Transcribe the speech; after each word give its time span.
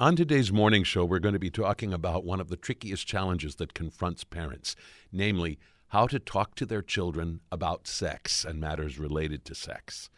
On 0.00 0.14
today's 0.14 0.52
morning 0.52 0.84
show, 0.84 1.04
we're 1.04 1.18
going 1.18 1.32
to 1.32 1.40
be 1.40 1.50
talking 1.50 1.92
about 1.92 2.24
one 2.24 2.38
of 2.38 2.50
the 2.50 2.56
trickiest 2.56 3.04
challenges 3.04 3.56
that 3.56 3.74
confronts 3.74 4.22
parents, 4.22 4.76
namely, 5.10 5.58
how 5.88 6.06
to 6.06 6.20
talk 6.20 6.54
to 6.54 6.64
their 6.64 6.82
children 6.82 7.40
about 7.50 7.88
sex 7.88 8.44
and 8.44 8.60
matters 8.60 8.96
related 8.96 9.44
to 9.44 9.56
sex. 9.56 10.08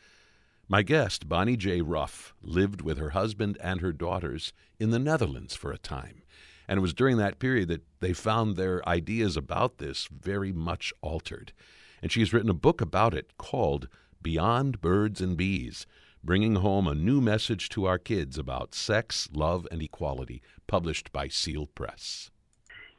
My 0.68 0.82
guest, 0.82 1.30
Bonnie 1.30 1.56
J. 1.56 1.80
Ruff, 1.80 2.34
lived 2.42 2.82
with 2.82 2.98
her 2.98 3.10
husband 3.10 3.56
and 3.62 3.80
her 3.80 3.94
daughters 3.94 4.52
in 4.78 4.90
the 4.90 4.98
Netherlands 4.98 5.56
for 5.56 5.72
a 5.72 5.78
time. 5.78 6.24
And 6.68 6.76
it 6.76 6.82
was 6.82 6.92
during 6.92 7.16
that 7.16 7.38
period 7.38 7.68
that 7.68 7.86
they 8.00 8.12
found 8.12 8.56
their 8.56 8.86
ideas 8.86 9.34
about 9.34 9.78
this 9.78 10.10
very 10.12 10.52
much 10.52 10.92
altered. 11.00 11.54
And 12.02 12.12
she 12.12 12.20
has 12.20 12.34
written 12.34 12.50
a 12.50 12.54
book 12.54 12.82
about 12.82 13.14
it 13.14 13.38
called 13.38 13.88
Beyond 14.20 14.82
Birds 14.82 15.22
and 15.22 15.38
Bees 15.38 15.86
bringing 16.22 16.56
home 16.56 16.86
a 16.86 16.94
new 16.94 17.20
message 17.20 17.68
to 17.70 17.86
our 17.86 17.98
kids 17.98 18.38
about 18.38 18.74
sex, 18.74 19.28
love, 19.32 19.66
and 19.70 19.82
equality, 19.82 20.42
published 20.66 21.12
by 21.12 21.28
Seal 21.28 21.66
Press. 21.66 22.30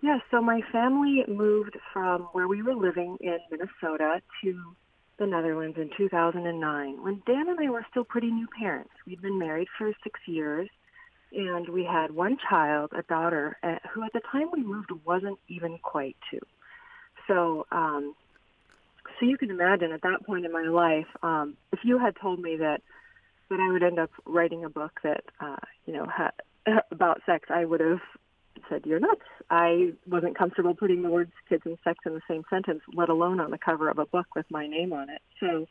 Yeah, 0.02 0.20
so 0.32 0.42
my 0.42 0.62
family 0.72 1.24
moved 1.28 1.78
from 1.94 2.22
where 2.32 2.48
we 2.48 2.64
were 2.64 2.74
living 2.74 3.18
in 3.22 3.38
Minnesota 3.52 4.22
to 4.44 4.76
the 5.20 5.28
Netherlands 5.28 5.78
in 5.78 5.92
2009 5.96 7.04
when 7.04 7.22
Dan 7.28 7.48
and 7.48 7.60
I 7.60 7.70
were 7.70 7.86
still 7.92 8.04
pretty 8.04 8.32
new 8.32 8.48
parents. 8.60 8.90
We'd 9.06 9.22
been 9.22 9.38
married 9.38 9.68
for 9.78 9.92
six 10.04 10.20
years 10.26 10.68
and 11.32 11.70
we 11.70 11.86
had 11.86 12.12
one 12.12 12.38
child, 12.50 12.92
a 12.98 13.04
daughter, 13.04 13.58
uh, 13.62 13.76
who 13.94 14.04
at 14.04 14.14
the 14.14 14.22
time 14.32 14.50
we 14.52 14.64
moved 14.64 14.90
wasn't 15.06 15.38
even 15.48 15.78
quite 15.78 16.18
two. 16.32 16.40
So, 17.28 17.68
um, 17.72 18.16
so 19.20 19.28
you 19.28 19.38
can 19.38 19.52
imagine 19.52 19.92
at 19.92 20.02
that 20.02 20.26
point 20.26 20.46
in 20.46 20.52
my 20.52 20.64
life, 20.64 21.08
um, 21.22 21.56
if 21.72 21.80
you 21.84 22.00
had 22.00 22.16
told 22.20 22.40
me 22.40 22.58
that 22.58 22.82
that 23.52 23.60
I 23.60 23.72
would 23.72 23.84
end 23.84 24.00
up 24.00 24.10
writing 24.26 24.64
a 24.64 24.70
book 24.70 25.00
that 25.04 25.24
uh, 25.40 25.58
you 25.86 25.94
know 25.94 26.08
ha- 26.08 26.32
about 26.92 27.22
sex, 27.26 27.50
I 27.50 27.66
would 27.66 27.82
have 27.82 28.00
said 28.70 28.86
you're 28.86 29.00
nuts. 29.00 29.22
I 29.50 29.94
wasn't 30.08 30.38
comfortable 30.38 30.74
putting 30.74 31.04
the 31.04 31.10
words 31.10 31.32
kids 31.50 31.64
and 31.66 31.78
sex 31.84 32.00
in 32.06 32.14
the 32.14 32.22
same 32.28 32.44
sentence, 32.50 32.82
let 32.94 33.10
alone 33.10 33.40
on 33.40 33.52
the 33.52 33.58
cover 33.58 33.90
of 33.90 34.00
a 34.00 34.06
book 34.06 34.28
with 34.36 34.46
my 34.50 34.68
name 34.68 34.94
on 34.94 35.10
it. 35.10 35.22
So 35.40 35.68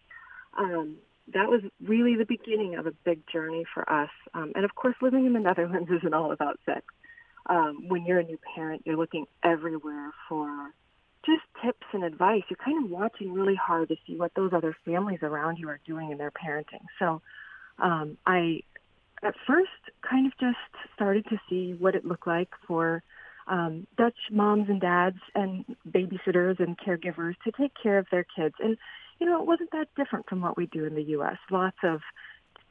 um, 0.59 0.97
that 1.33 1.49
was 1.49 1.63
really 1.83 2.17
the 2.17 2.25
beginning 2.25 2.77
of 2.77 2.87
a 2.87 2.93
big 3.05 3.23
journey 3.33 3.65
for 3.73 3.91
us. 3.91 4.11
Um, 4.35 4.53
and 4.55 4.65
of 4.65 4.75
course, 4.75 4.97
living 5.01 5.27
in 5.27 5.33
the 5.33 5.41
Netherlands 5.41 5.91
isn't 5.99 6.15
all 6.15 6.33
about 6.33 6.61
sex. 6.67 6.85
Um, 7.47 7.89
when 7.89 8.05
you're 8.05 8.21
a 8.21 8.25
new 8.25 8.39
parent, 8.55 8.83
you're 8.85 8.97
looking 8.97 9.27
everywhere 9.43 10.13
for 10.29 10.73
just 11.25 11.43
tips 11.65 11.87
and 11.93 12.05
advice. 12.05 12.43
You're 12.49 12.65
kind 12.65 12.85
of 12.85 12.91
watching 12.91 13.33
really 13.33 13.57
hard 13.57 13.89
to 13.89 13.97
see 14.07 14.17
what 14.17 14.33
those 14.35 14.53
other 14.53 14.77
families 14.85 15.21
around 15.23 15.59
you 15.59 15.69
are 15.69 15.81
doing 15.87 16.11
in 16.11 16.19
their 16.19 16.31
parenting. 16.31 16.85
So 16.99 17.23
um, 17.81 18.19
I 18.27 18.63
at 19.23 19.35
first 19.47 19.71
kind 20.09 20.27
of 20.27 20.33
just 20.39 20.57
started 20.95 21.25
to 21.27 21.37
see 21.49 21.75
what 21.79 21.95
it 21.95 22.05
looked 22.05 22.27
like 22.27 22.49
for 22.67 23.03
um, 23.47 23.87
Dutch 23.97 24.17
moms 24.31 24.69
and 24.69 24.81
dads 24.81 25.19
and 25.35 25.65
babysitters 25.89 26.61
and 26.61 26.79
caregivers 26.79 27.35
to 27.45 27.53
take 27.59 27.73
care 27.81 27.99
of 27.99 28.07
their 28.11 28.25
kids. 28.37 28.55
And, 28.61 28.77
you 29.19 29.27
know, 29.27 29.41
it 29.41 29.47
wasn't 29.47 29.73
that 29.73 29.89
different 29.97 30.29
from 30.29 30.41
what 30.41 30.57
we 30.57 30.67
do 30.67 30.85
in 30.85 30.95
the 30.95 31.03
U.S. 31.03 31.37
Lots 31.51 31.77
of, 31.83 32.01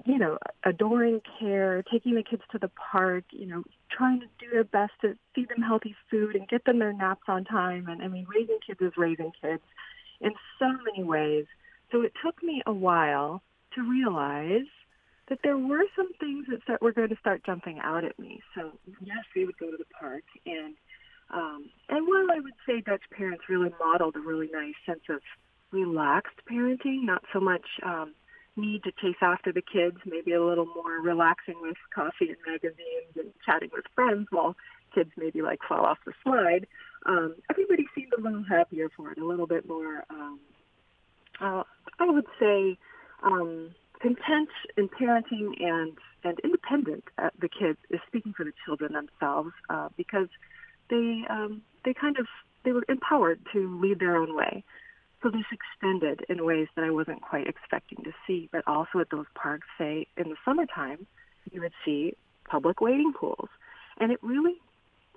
you 0.05 0.17
know, 0.17 0.37
adoring 0.63 1.21
care, 1.39 1.83
taking 1.91 2.15
the 2.15 2.23
kids 2.23 2.43
to 2.51 2.57
the 2.57 2.71
park, 2.91 3.25
you 3.31 3.45
know, 3.45 3.63
trying 3.91 4.21
to 4.21 4.27
do 4.39 4.49
their 4.51 4.63
best 4.63 4.93
to 5.01 5.15
feed 5.35 5.49
them 5.49 5.61
healthy 5.61 5.95
food 6.09 6.35
and 6.35 6.47
get 6.47 6.63
them 6.65 6.79
their 6.79 6.93
naps 6.93 7.23
on 7.27 7.43
time. 7.43 7.87
And 7.89 8.01
I 8.01 8.07
mean, 8.07 8.25
raising 8.33 8.59
kids 8.65 8.79
is 8.81 8.93
raising 8.97 9.31
kids 9.41 9.63
in 10.21 10.31
so 10.57 10.71
many 10.85 11.03
ways. 11.03 11.45
So 11.91 12.01
it 12.01 12.13
took 12.23 12.41
me 12.41 12.61
a 12.65 12.73
while 12.73 13.43
to 13.75 13.81
realize 13.81 14.67
that 15.29 15.39
there 15.43 15.57
were 15.57 15.83
some 15.95 16.11
things 16.19 16.45
that 16.49 16.61
start, 16.63 16.81
were 16.81 16.91
going 16.91 17.09
to 17.09 17.17
start 17.17 17.45
jumping 17.45 17.79
out 17.83 18.03
at 18.03 18.17
me. 18.19 18.41
So 18.55 18.71
yes, 19.01 19.23
we 19.35 19.45
would 19.45 19.57
go 19.57 19.71
to 19.71 19.77
the 19.77 19.85
park, 19.99 20.23
and 20.45 20.75
um, 21.31 21.69
and 21.89 22.07
while 22.07 22.35
I 22.35 22.39
would 22.39 22.53
say 22.67 22.81
Dutch 22.81 23.03
parents 23.15 23.43
really 23.47 23.69
modeled 23.79 24.15
a 24.15 24.19
really 24.19 24.49
nice 24.51 24.75
sense 24.85 25.03
of 25.09 25.21
relaxed 25.71 26.39
parenting, 26.51 27.03
not 27.03 27.23
so 27.31 27.39
much 27.39 27.65
um, 27.85 28.13
need 28.55 28.83
to 28.83 28.91
chase 28.91 29.21
after 29.21 29.51
the 29.51 29.61
kids, 29.61 29.97
maybe 30.05 30.33
a 30.33 30.43
little 30.43 30.65
more 30.65 30.99
relaxing 31.01 31.55
with 31.61 31.77
coffee 31.93 32.29
and 32.29 32.37
magazines 32.45 33.13
and 33.15 33.31
chatting 33.45 33.69
with 33.71 33.85
friends 33.93 34.27
while 34.31 34.55
kids 34.93 35.11
maybe 35.17 35.41
like 35.41 35.59
fall 35.67 35.85
off 35.85 35.99
the 36.05 36.13
slide. 36.23 36.65
Um, 37.05 37.35
everybody 37.49 37.85
seemed 37.95 38.13
a 38.17 38.21
little 38.21 38.43
happier 38.43 38.89
for 38.95 39.11
it, 39.11 39.19
a 39.19 39.25
little 39.25 39.47
bit 39.47 39.67
more. 39.67 40.03
Um, 40.09 40.39
uh, 41.39 41.63
I 41.99 42.09
would 42.09 42.25
say 42.39 42.77
um, 43.23 43.69
content 43.99 44.49
in 44.77 44.89
parenting 44.89 45.61
and 45.61 45.97
and 46.23 46.39
independent 46.43 47.03
uh, 47.17 47.29
the 47.39 47.47
kids 47.47 47.77
is 47.89 47.99
speaking 48.07 48.33
for 48.33 48.43
the 48.43 48.53
children 48.65 48.93
themselves 48.93 49.51
uh, 49.69 49.89
because 49.95 50.27
they 50.89 51.23
um, 51.29 51.61
they 51.85 51.93
kind 51.93 52.17
of 52.17 52.27
they 52.63 52.71
were 52.71 52.83
empowered 52.89 53.39
to 53.53 53.79
lead 53.81 53.99
their 53.99 54.17
own 54.17 54.35
way. 54.35 54.63
So 55.21 55.29
this 55.29 55.43
extended 55.51 56.25
in 56.29 56.45
ways 56.45 56.67
that 56.75 56.85
I 56.85 56.91
wasn't 56.91 57.21
quite 57.21 57.47
expecting 57.47 58.03
to 58.03 58.11
see. 58.25 58.49
But 58.51 58.63
also 58.67 58.99
at 58.99 59.09
those 59.09 59.25
parks, 59.35 59.67
say 59.77 60.07
in 60.17 60.29
the 60.29 60.35
summertime, 60.45 61.05
you 61.51 61.61
would 61.61 61.73
see 61.85 62.15
public 62.45 62.81
wading 62.81 63.13
pools, 63.13 63.49
and 63.97 64.11
it 64.11 64.19
really, 64.21 64.55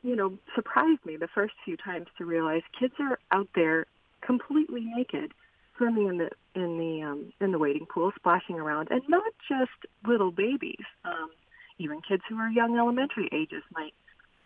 you 0.02 0.16
know, 0.16 0.38
surprised 0.54 1.04
me 1.04 1.16
the 1.16 1.28
first 1.28 1.54
few 1.64 1.76
times 1.76 2.06
to 2.18 2.24
realize 2.24 2.62
kids 2.78 2.94
are 2.98 3.18
out 3.30 3.48
there 3.54 3.86
completely 4.20 4.82
naked 4.84 5.32
swimming 5.76 6.08
in 6.08 6.18
the 6.18 6.30
in 6.54 6.78
the 6.78 7.02
um, 7.02 7.32
in 7.40 7.52
the 7.52 7.58
wading 7.58 7.86
pool, 7.86 8.12
splashing 8.16 8.56
around, 8.56 8.88
and 8.90 9.02
not 9.08 9.32
just 9.48 9.70
little 10.06 10.30
babies. 10.30 10.84
Um, 11.04 11.30
even 11.78 12.00
kids 12.06 12.22
who 12.28 12.36
are 12.38 12.50
young 12.50 12.78
elementary 12.78 13.28
ages 13.32 13.62
might 13.72 13.94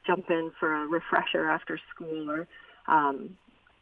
jump 0.06 0.30
in 0.30 0.52
for 0.58 0.72
a 0.72 0.86
refresher 0.86 1.48
after 1.50 1.78
school 1.94 2.30
or 2.30 2.46
um, 2.86 3.36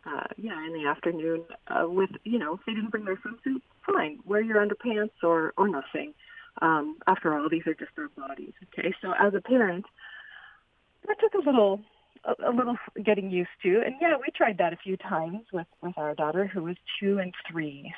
uh, 0.06 0.26
yeah 0.36 0.64
in 0.66 0.72
the 0.72 0.88
afternoon 0.88 1.44
uh, 1.68 1.88
with 1.88 2.10
you 2.24 2.38
know 2.38 2.54
if 2.54 2.60
they 2.66 2.72
didn't 2.72 2.90
bring 2.90 3.04
their 3.04 3.16
swimsuit, 3.16 3.60
fine, 3.86 4.18
wear 4.24 4.40
your 4.40 4.64
underpants 4.64 5.22
or 5.22 5.52
or 5.56 5.68
nothing. 5.68 6.14
Um, 6.62 6.98
after 7.08 7.36
all, 7.36 7.48
these 7.50 7.66
are 7.66 7.74
just 7.74 7.90
our 7.98 8.08
bodies. 8.16 8.52
Okay, 8.78 8.94
so 9.02 9.12
as 9.18 9.34
a 9.34 9.40
parent, 9.40 9.84
that 11.06 11.16
took 11.20 11.34
a 11.34 11.44
little 11.44 11.80
a, 12.26 12.50
a 12.50 12.52
little 12.52 12.76
getting 13.02 13.30
used 13.30 13.50
to. 13.62 13.82
And 13.84 13.94
yeah, 14.00 14.16
we 14.16 14.26
tried 14.34 14.58
that 14.58 14.72
a 14.72 14.76
few 14.76 14.96
times 14.96 15.42
with 15.52 15.66
with 15.82 15.96
our 15.96 16.14
daughter, 16.14 16.46
who 16.46 16.62
was 16.62 16.76
two 17.00 17.18
and 17.18 17.32
three. 17.50 17.92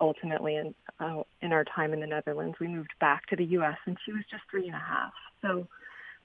Ultimately, 0.00 0.56
in 0.56 0.74
uh, 1.00 1.22
in 1.42 1.52
our 1.52 1.64
time 1.64 1.92
in 1.92 2.00
the 2.00 2.06
Netherlands, 2.06 2.56
we 2.60 2.68
moved 2.68 2.92
back 3.00 3.26
to 3.26 3.36
the 3.36 3.44
U.S. 3.44 3.78
and 3.86 3.96
she 4.04 4.12
was 4.12 4.22
just 4.30 4.42
three 4.50 4.66
and 4.66 4.74
a 4.74 4.78
half. 4.78 5.12
So 5.42 5.66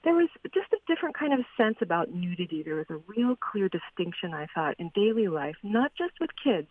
there 0.04 0.14
was 0.14 0.28
just 0.52 0.72
a 0.72 0.78
different 0.92 1.16
kind 1.16 1.32
of 1.32 1.40
sense 1.56 1.76
about 1.80 2.12
nudity. 2.12 2.62
There 2.62 2.74
was 2.74 2.90
a 2.90 3.00
real 3.06 3.36
clear 3.36 3.68
distinction, 3.68 4.34
I 4.34 4.46
thought, 4.54 4.74
in 4.78 4.90
daily 4.94 5.28
life, 5.28 5.56
not 5.62 5.92
just 5.96 6.14
with 6.20 6.30
kids, 6.42 6.68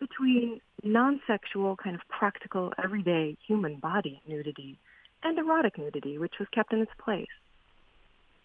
between 0.00 0.60
non-sexual, 0.82 1.76
kind 1.76 1.94
of 1.94 2.02
practical, 2.08 2.72
everyday 2.82 3.36
human 3.46 3.76
body 3.76 4.20
nudity 4.26 4.78
and 5.22 5.38
erotic 5.38 5.78
nudity, 5.78 6.18
which 6.18 6.34
was 6.38 6.48
kept 6.52 6.72
in 6.72 6.80
its 6.80 6.92
place. 6.98 7.28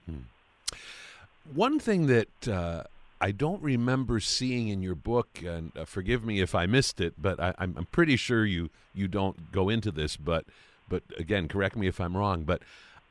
Hmm. 0.05 0.17
One 1.53 1.79
thing 1.79 2.07
that 2.07 2.47
uh, 2.47 2.83
I 3.21 3.31
don't 3.31 3.61
remember 3.61 4.19
seeing 4.19 4.67
in 4.67 4.81
your 4.81 4.95
book, 4.95 5.41
and 5.45 5.71
uh, 5.77 5.85
forgive 5.85 6.25
me 6.25 6.41
if 6.41 6.53
I 6.55 6.65
missed 6.65 6.99
it, 6.99 7.13
but 7.17 7.39
I, 7.39 7.53
am 7.57 7.87
pretty 7.91 8.15
sure 8.15 8.45
you 8.45 8.69
you 8.93 9.07
don't 9.07 9.51
go 9.51 9.69
into 9.69 9.91
this. 9.91 10.17
But 10.17 10.45
but 10.89 11.03
again, 11.17 11.47
correct 11.47 11.75
me 11.75 11.87
if 11.87 12.01
I'm 12.01 12.17
wrong. 12.17 12.43
But 12.43 12.61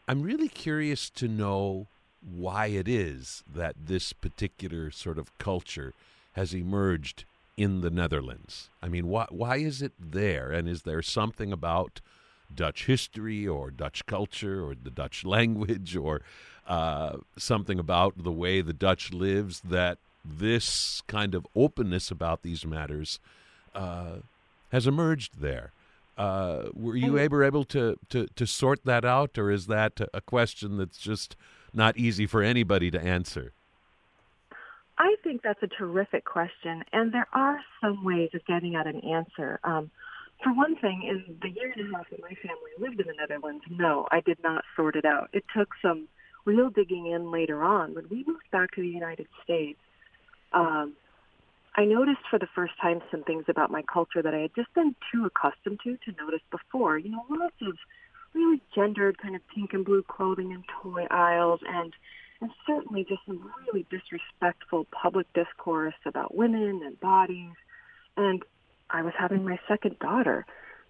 I'm 0.07 0.23
really 0.23 0.49
curious 0.49 1.11
to 1.11 1.29
know 1.29 1.87
why 2.23 2.67
it 2.67 2.89
is 2.89 3.43
that 3.53 3.77
this 3.87 4.13
particular 4.13 4.91
sort 4.91 5.19
of 5.19 5.37
culture 5.39 5.93
has 6.33 6.55
emerged 6.55 7.25
in 7.57 7.81
the 7.81 7.91
Netherlands. 7.91 8.69
I 8.83 8.89
mean, 8.89 9.09
why 9.09 9.27
why 9.31 9.57
is 9.57 9.81
it 9.81 9.93
there? 9.99 10.51
And 10.51 10.69
is 10.69 10.83
there 10.83 11.03
something 11.03 11.53
about 11.53 12.01
Dutch 12.55 12.87
history 12.87 13.47
or 13.47 13.71
Dutch 13.71 14.07
culture 14.07 14.65
or 14.65 14.75
the 14.75 14.91
Dutch 14.91 15.25
language 15.25 15.97
or 15.97 16.23
uh, 16.67 17.19
something 17.37 17.79
about 17.79 18.23
the 18.23 18.33
way 18.33 18.61
the 18.61 18.73
Dutch 18.73 19.13
lives 19.13 19.61
that 19.61 19.99
this 20.25 21.03
kind 21.07 21.35
of 21.35 21.47
openness 21.55 22.11
about 22.11 22.43
these 22.43 22.65
matters 22.65 23.19
uh, 23.75 24.17
has 24.73 24.87
emerged 24.87 25.41
there. 25.41 25.73
Uh, 26.17 26.69
were 26.75 26.97
you 26.97 27.19
ever 27.19 27.43
able 27.43 27.65
to, 27.65 27.99
to, 28.09 28.29
to 28.37 28.47
sort 28.47 28.85
that 28.85 29.05
out, 29.05 29.37
or 29.37 29.51
is 29.51 29.67
that 29.67 30.01
a 30.15 30.21
question 30.21 30.79
that's 30.79 30.99
just 30.99 31.35
not 31.73 31.97
easy 31.97 32.25
for 32.25 32.41
anybody 32.41 32.91
to 32.91 33.01
answer? 33.01 33.53
I 34.97 35.17
think 35.25 35.43
that's 35.43 35.63
a 35.63 35.67
terrific 35.67 36.25
question, 36.25 36.85
and 36.93 37.13
there 37.13 37.27
are 37.33 37.61
some 37.81 38.05
ways 38.05 38.31
of 38.33 38.47
getting 38.47 38.77
at 38.77 38.87
an 38.87 39.01
answer. 39.01 39.59
Um, 39.65 39.91
for 40.43 40.53
one 40.53 40.77
thing, 40.77 41.03
in 41.03 41.37
the 41.43 41.49
year 41.49 41.73
and 41.77 41.93
a 41.93 41.97
half 41.97 42.09
that 42.11 42.21
my 42.21 42.35
family 42.35 42.71
lived 42.79 43.01
in 43.01 43.09
the 43.09 43.15
Netherlands, 43.15 43.65
no, 43.69 44.07
I 44.13 44.21
did 44.21 44.39
not 44.43 44.65
sort 44.77 44.95
it 44.95 45.05
out. 45.05 45.31
It 45.33 45.45
took 45.57 45.71
some 45.83 46.07
real 46.45 46.71
digging 46.71 47.07
in 47.07 47.31
later 47.31 47.63
on. 47.63 47.95
When 47.95 48.07
we 48.09 48.25
moved 48.27 48.51
back 48.51 48.73
to 48.73 48.81
the 48.81 48.89
United 48.89 49.27
States, 49.43 49.79
um, 50.53 50.95
I 51.77 51.85
noticed 51.85 52.21
for 52.31 52.39
the 52.39 52.49
first 52.55 52.75
time 52.81 53.01
some 53.11 53.25
things 53.25 53.45
about 53.49 53.71
my 53.71 53.83
culture 53.83 54.23
that 54.23 54.35
I 54.35 54.39
had 54.39 54.55
just 54.55 54.73
been 54.75 54.95
too 55.13 55.27
accustomed 55.27 55.81
to 55.85 55.97
to 55.97 56.23
notice 56.23 56.43
before. 56.51 56.99
You 56.99 57.11
know, 57.11 57.25
lots 57.29 57.57
of 57.63 57.77
really 58.33 58.61
gendered 58.75 59.19
kind 59.19 59.35
of 59.35 59.43
pink 59.55 59.73
and 59.73 59.85
blue 59.85 60.03
clothing 60.03 60.53
and 60.53 60.65
toy 60.83 61.07
aisles 61.11 61.61
and 61.67 61.93
and 62.41 62.51
certainly 62.67 63.05
just 63.09 63.21
some 63.27 63.51
really 63.67 63.87
disrespectful 63.91 64.87
public 64.91 65.27
discourse 65.33 65.95
about 66.05 66.35
women 66.35 66.83
and 66.85 66.99
bodies. 67.01 67.55
And 68.17 68.43
I 68.91 69.03
was 69.03 69.15
having 69.19 69.45
my 69.45 69.59
second 69.67 69.99
daughter. 69.99 70.45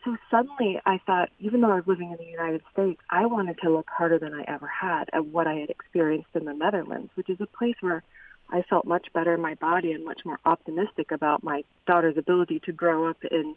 So 0.04 0.16
suddenly 0.30 0.80
I 0.84 1.00
thought, 1.06 1.30
even 1.40 1.62
though 1.62 1.70
I 1.70 1.76
was 1.76 1.86
living 1.86 2.10
in 2.10 2.18
the 2.18 2.30
United 2.30 2.60
States, 2.72 3.00
I 3.08 3.24
wanted 3.26 3.58
to 3.62 3.70
look 3.70 3.88
harder 3.88 4.18
than 4.18 4.34
I 4.34 4.44
ever 4.46 4.66
had 4.66 5.08
at 5.12 5.26
what 5.26 5.46
I 5.46 5.54
had 5.54 5.70
experienced 5.70 6.28
in 6.34 6.44
the 6.44 6.52
Netherlands, 6.52 7.10
which 7.14 7.30
is 7.30 7.40
a 7.40 7.46
place 7.46 7.76
where 7.80 8.02
I 8.50 8.62
felt 8.68 8.84
much 8.84 9.06
better 9.14 9.34
in 9.34 9.40
my 9.40 9.54
body 9.54 9.92
and 9.92 10.04
much 10.04 10.20
more 10.24 10.38
optimistic 10.44 11.10
about 11.10 11.42
my 11.42 11.64
daughter's 11.86 12.18
ability 12.18 12.60
to 12.66 12.72
grow 12.72 13.08
up 13.08 13.16
in 13.30 13.54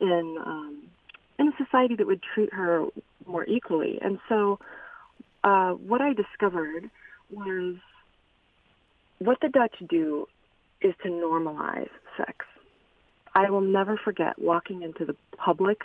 in 0.00 0.36
um, 0.44 0.82
in 1.38 1.48
a 1.48 1.52
society 1.62 1.96
that 1.96 2.06
would 2.06 2.22
treat 2.22 2.52
her 2.54 2.86
more 3.26 3.44
equally. 3.44 3.98
And 4.00 4.18
so, 4.28 4.58
uh, 5.42 5.72
what 5.72 6.00
I 6.00 6.14
discovered 6.14 6.90
was 7.30 7.76
what 9.18 9.38
the 9.42 9.48
Dutch 9.48 9.76
do 9.88 10.26
is 10.80 10.94
to 11.02 11.08
normalize 11.08 11.90
sex. 12.16 12.46
I 13.34 13.50
will 13.50 13.60
never 13.60 13.96
forget 13.96 14.38
walking 14.38 14.82
into 14.82 15.04
the 15.04 15.16
public 15.36 15.82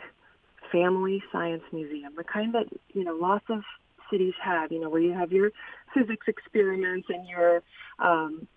family 0.72 1.24
science 1.31 1.63
museum, 1.72 2.13
the 2.16 2.24
kind 2.24 2.54
that, 2.54 2.68
you 2.94 3.04
know, 3.04 3.16
lots 3.16 3.46
of 3.50 3.63
cities 4.12 4.34
have, 4.42 4.72
you 4.72 4.80
know, 4.80 4.90
where 4.90 5.01
you 5.01 5.13
have 5.13 5.31
your 5.31 5.51
physics 5.94 6.28
experiments 6.28 7.07
and 7.10 7.28
your, 7.28 7.63
um, 8.00 8.48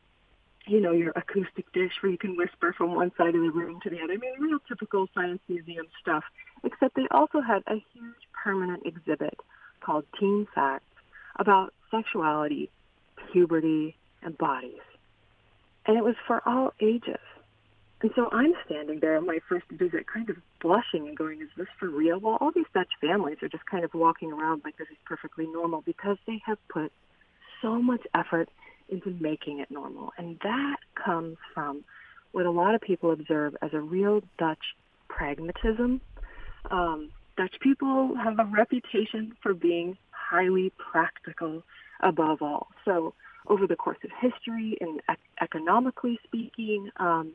you 0.67 0.81
know, 0.81 0.93
your 0.93 1.13
acoustic 1.17 1.71
dish 1.73 1.93
where 2.01 2.13
you 2.13 2.19
can 2.19 2.37
whisper 2.37 2.75
from 2.77 2.95
one 2.95 3.13
side 3.17 3.35
of 3.35 3.41
the 3.41 3.51
room 3.51 3.81
to 3.83 3.91
the 3.91 4.01
other. 4.01 4.13
I 4.13 4.17
mean, 4.17 4.33
real 4.39 4.59
typical 4.69 5.09
science 5.15 5.41
museum 5.49 5.87
stuff, 6.01 6.25
except 6.63 6.95
they 6.95 7.09
also 7.11 7.41
had 7.41 7.63
a 7.67 7.83
huge 7.93 8.15
permanent 8.45 8.85
exhibit 8.85 9.39
called 9.81 10.05
Teen 10.19 10.47
Facts 10.55 10.85
about 11.37 11.73
sexuality, 11.91 12.71
puberty, 13.33 13.97
and 14.23 14.37
bodies. 14.39 14.81
And 15.87 15.97
it 15.97 16.05
was 16.05 16.15
for 16.27 16.47
all 16.47 16.73
ages. 16.81 17.19
And 18.03 18.11
so 18.17 18.29
I'm 18.33 18.53
standing 18.67 18.99
there 19.01 19.17
on 19.17 19.27
my 19.27 19.39
first 19.49 19.67
visit, 19.71 20.07
kind 20.13 20.29
of 20.29 20.37
blushing 20.61 21.07
and 21.07 21.17
going, 21.17 21.41
is 21.41 21.49
this 21.57 21.69
for 21.79 21.89
real? 21.89 22.19
Well, 22.19 22.37
all 22.41 22.51
these 22.53 22.67
Dutch 22.75 22.91
families 23.01 23.39
are 23.43 23.49
just 23.49 23.65
kind 23.67 23.85
of 23.85 23.95
walking 23.95 24.33
around 24.33 24.63
like 24.65 24.77
this 24.77 24.89
is 24.91 24.97
perfectly 25.07 25.47
normal 25.47 25.83
because 25.83 26.17
they 26.27 26.43
have 26.45 26.59
put 26.69 26.91
so 27.63 27.81
much 27.81 28.03
effort 28.13 28.49
into 28.89 29.11
making 29.21 29.61
it 29.61 29.71
normal. 29.71 30.13
And 30.19 30.37
that 30.43 30.79
comes 31.03 31.37
from 31.55 31.85
what 32.33 32.45
a 32.45 32.51
lot 32.51 32.75
of 32.75 32.81
people 32.81 33.13
observe 33.13 33.57
as 33.63 33.71
a 33.73 33.81
real 33.81 34.23
Dutch 34.37 34.75
pragmatism. 35.09 36.01
Um, 36.73 37.11
Dutch 37.37 37.55
people 37.61 38.17
have 38.17 38.39
a 38.41 38.45
reputation 38.45 39.37
for 39.43 39.55
being 39.55 39.97
highly 40.11 40.73
practical 40.91 41.63
above 42.01 42.43
all. 42.43 42.67
So 42.85 43.15
over 43.47 43.69
the 43.69 43.77
course 43.77 43.99
of 44.03 44.11
history 44.21 44.77
and 44.81 45.01
economically 45.41 46.19
speaking, 46.25 46.91
um, 46.97 47.35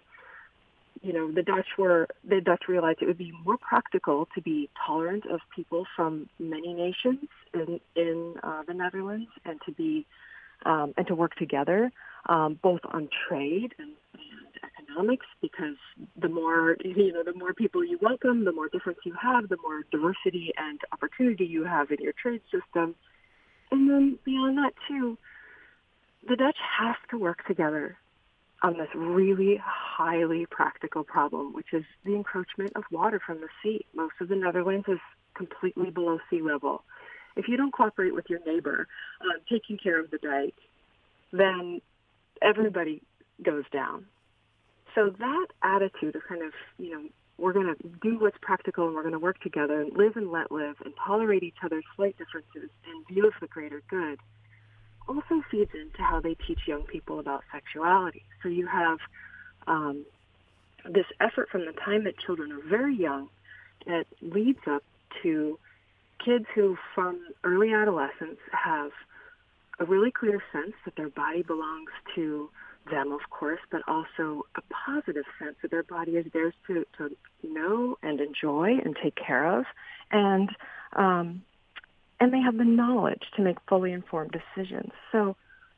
you 1.01 1.13
know, 1.13 1.31
the 1.31 1.43
Dutch 1.43 1.67
were 1.77 2.07
the 2.27 2.41
Dutch 2.41 2.63
realized 2.67 2.99
it 3.01 3.05
would 3.07 3.17
be 3.17 3.33
more 3.45 3.57
practical 3.57 4.27
to 4.35 4.41
be 4.41 4.69
tolerant 4.85 5.25
of 5.25 5.39
people 5.55 5.85
from 5.95 6.29
many 6.39 6.73
nations 6.73 7.27
in 7.53 7.79
in 7.95 8.35
uh, 8.43 8.63
the 8.67 8.73
Netherlands 8.73 9.29
and 9.45 9.59
to 9.65 9.71
be 9.71 10.05
um, 10.65 10.93
and 10.97 11.07
to 11.07 11.15
work 11.15 11.35
together 11.35 11.91
um, 12.27 12.59
both 12.61 12.81
on 12.91 13.09
trade 13.27 13.73
and, 13.77 13.91
and 14.13 14.71
economics 14.79 15.25
because 15.41 15.77
the 16.19 16.29
more 16.29 16.77
you 16.83 17.13
know 17.13 17.23
the 17.23 17.33
more 17.33 17.53
people 17.53 17.83
you 17.83 17.99
welcome 18.01 18.45
the 18.45 18.51
more 18.51 18.69
difference 18.69 18.99
you 19.05 19.13
have 19.21 19.49
the 19.49 19.57
more 19.61 19.83
diversity 19.91 20.51
and 20.57 20.79
opportunity 20.91 21.45
you 21.45 21.63
have 21.63 21.91
in 21.91 21.97
your 21.99 22.13
trade 22.13 22.41
system. 22.51 22.95
And 23.69 23.89
then 23.89 24.19
beyond 24.23 24.57
that 24.57 24.73
too 24.87 25.17
the 26.27 26.35
Dutch 26.35 26.57
have 26.79 26.95
to 27.11 27.17
work 27.17 27.45
together 27.45 27.97
on 28.61 28.77
this 28.77 28.89
really 28.95 29.59
highly 29.63 30.45
practical 30.49 31.03
problem, 31.03 31.53
which 31.53 31.73
is 31.73 31.83
the 32.05 32.15
encroachment 32.15 32.71
of 32.75 32.83
water 32.91 33.21
from 33.23 33.39
the 33.39 33.49
sea. 33.61 33.85
Most 33.93 34.15
of 34.19 34.29
the 34.29 34.35
Netherlands 34.35 34.87
is 34.87 34.99
completely 35.35 35.91
below 35.91 36.19
sea 36.29 36.41
level. 36.41 36.83
If 37.35 37.47
you 37.47 37.55
don't 37.55 37.71
cooperate 37.71 38.15
with 38.15 38.25
your 38.29 38.39
neighbor 38.45 38.87
on 39.21 39.41
taking 39.49 39.77
care 39.77 39.99
of 39.99 40.09
the 40.09 40.17
dike, 40.17 40.55
then 41.31 41.81
everybody 42.41 43.03
goes 43.43 43.65
down. 43.71 44.05
So 44.95 45.11
that 45.11 45.47
attitude 45.61 46.15
of 46.15 46.23
kind 46.27 46.41
of, 46.41 46.53
you 46.79 46.91
know, 46.91 47.03
we're 47.37 47.53
going 47.53 47.75
to 47.75 47.89
do 48.01 48.17
what's 48.17 48.37
practical 48.41 48.87
and 48.87 48.95
we're 48.95 49.03
going 49.03 49.13
to 49.13 49.19
work 49.19 49.39
together 49.41 49.81
and 49.81 49.95
live 49.95 50.15
and 50.15 50.31
let 50.31 50.51
live 50.51 50.77
and 50.83 50.95
tolerate 51.05 51.43
each 51.43 51.57
other's 51.63 51.85
slight 51.95 52.17
differences 52.17 52.71
in 52.87 53.13
view 53.13 53.27
of 53.27 53.33
the 53.39 53.47
greater 53.47 53.83
good– 53.89 54.19
also 55.07 55.41
feeds 55.49 55.71
into 55.73 56.01
how 56.01 56.19
they 56.19 56.35
teach 56.47 56.59
young 56.67 56.83
people 56.83 57.19
about 57.19 57.43
sexuality. 57.51 58.23
So 58.43 58.49
you 58.49 58.67
have 58.67 58.99
um, 59.67 60.05
this 60.85 61.05
effort 61.19 61.49
from 61.49 61.65
the 61.65 61.73
time 61.73 62.03
that 62.05 62.17
children 62.19 62.51
are 62.51 62.67
very 62.67 62.95
young 62.95 63.29
that 63.85 64.05
leads 64.21 64.59
up 64.67 64.83
to 65.23 65.57
kids 66.23 66.45
who, 66.55 66.77
from 66.93 67.19
early 67.43 67.73
adolescence, 67.73 68.39
have 68.51 68.91
a 69.79 69.85
really 69.85 70.11
clear 70.11 70.41
sense 70.51 70.73
that 70.85 70.95
their 70.95 71.09
body 71.09 71.43
belongs 71.43 71.91
to 72.15 72.49
them, 72.89 73.11
of 73.11 73.29
course, 73.29 73.59
but 73.71 73.81
also 73.87 74.43
a 74.55 74.61
positive 74.73 75.25
sense 75.39 75.55
that 75.61 75.71
their 75.71 75.83
body 75.83 76.13
is 76.13 76.25
theirs 76.33 76.53
to, 76.65 76.85
to 76.97 77.15
know 77.43 77.97
and 78.01 78.19
enjoy 78.19 78.77
and 78.83 78.95
take 79.01 79.15
care 79.15 79.59
of. 79.59 79.65
And 80.11 80.49
um, 80.93 81.43
and 82.19 82.33
they 82.33 82.39
have 82.39 82.57
the 82.57 82.65
knowledge 82.65 83.23
to 83.35 83.41
make 83.41 83.57
fully 83.67 83.91
informed 83.91 84.31
decisions. 84.31 84.91
So 85.11 85.35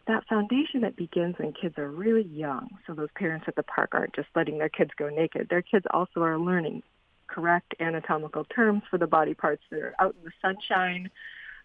that 0.07 0.25
foundation 0.27 0.81
that 0.81 0.95
begins 0.95 1.35
when 1.37 1.53
kids 1.53 1.77
are 1.77 1.89
really 1.89 2.23
young, 2.23 2.69
so 2.87 2.93
those 2.93 3.09
parents 3.15 3.45
at 3.47 3.55
the 3.55 3.63
park 3.63 3.91
aren't 3.93 4.15
just 4.15 4.29
letting 4.35 4.57
their 4.57 4.69
kids 4.69 4.91
go 4.97 5.09
naked. 5.09 5.47
Their 5.49 5.61
kids 5.61 5.85
also 5.91 6.21
are 6.21 6.39
learning 6.39 6.83
correct 7.27 7.75
anatomical 7.79 8.43
terms 8.45 8.81
for 8.89 8.97
the 8.97 9.07
body 9.07 9.33
parts 9.33 9.61
that 9.69 9.79
are 9.79 9.95
out 9.99 10.15
in 10.17 10.25
the 10.25 10.31
sunshine. 10.41 11.09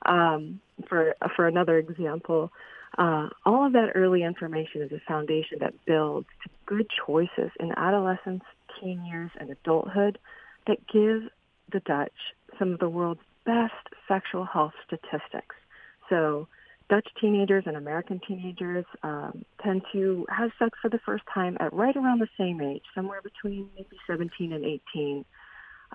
Um, 0.04 0.60
for 0.88 1.14
for 1.34 1.46
another 1.46 1.78
example, 1.78 2.52
uh, 2.98 3.28
all 3.46 3.66
of 3.66 3.72
that 3.72 3.92
early 3.94 4.22
information 4.22 4.82
is 4.82 4.92
a 4.92 5.00
foundation 5.08 5.58
that 5.60 5.72
builds 5.86 6.26
to 6.42 6.50
good 6.66 6.86
choices 7.06 7.50
in 7.58 7.72
adolescence, 7.76 8.44
teen 8.78 9.04
years, 9.06 9.30
and 9.40 9.50
adulthood 9.50 10.18
that 10.66 10.86
give 10.92 11.30
the 11.72 11.80
Dutch 11.80 12.12
some 12.58 12.72
of 12.72 12.78
the 12.78 12.88
world's 12.88 13.20
best 13.44 13.72
sexual 14.08 14.44
health 14.44 14.72
statistics. 14.86 15.56
So 16.08 16.48
Dutch 16.90 17.08
teenagers 17.20 17.64
and 17.66 17.76
American 17.76 18.20
teenagers 18.26 18.84
um, 19.02 19.44
tend 19.62 19.82
to 19.92 20.26
have 20.28 20.50
sex 20.58 20.78
for 20.82 20.90
the 20.90 21.00
first 21.04 21.24
time 21.32 21.56
at 21.60 21.72
right 21.72 21.96
around 21.96 22.20
the 22.20 22.28
same 22.38 22.60
age, 22.60 22.82
somewhere 22.94 23.20
between 23.22 23.68
maybe 23.74 23.96
17 24.06 24.52
and 24.52 24.64
18. 24.64 25.24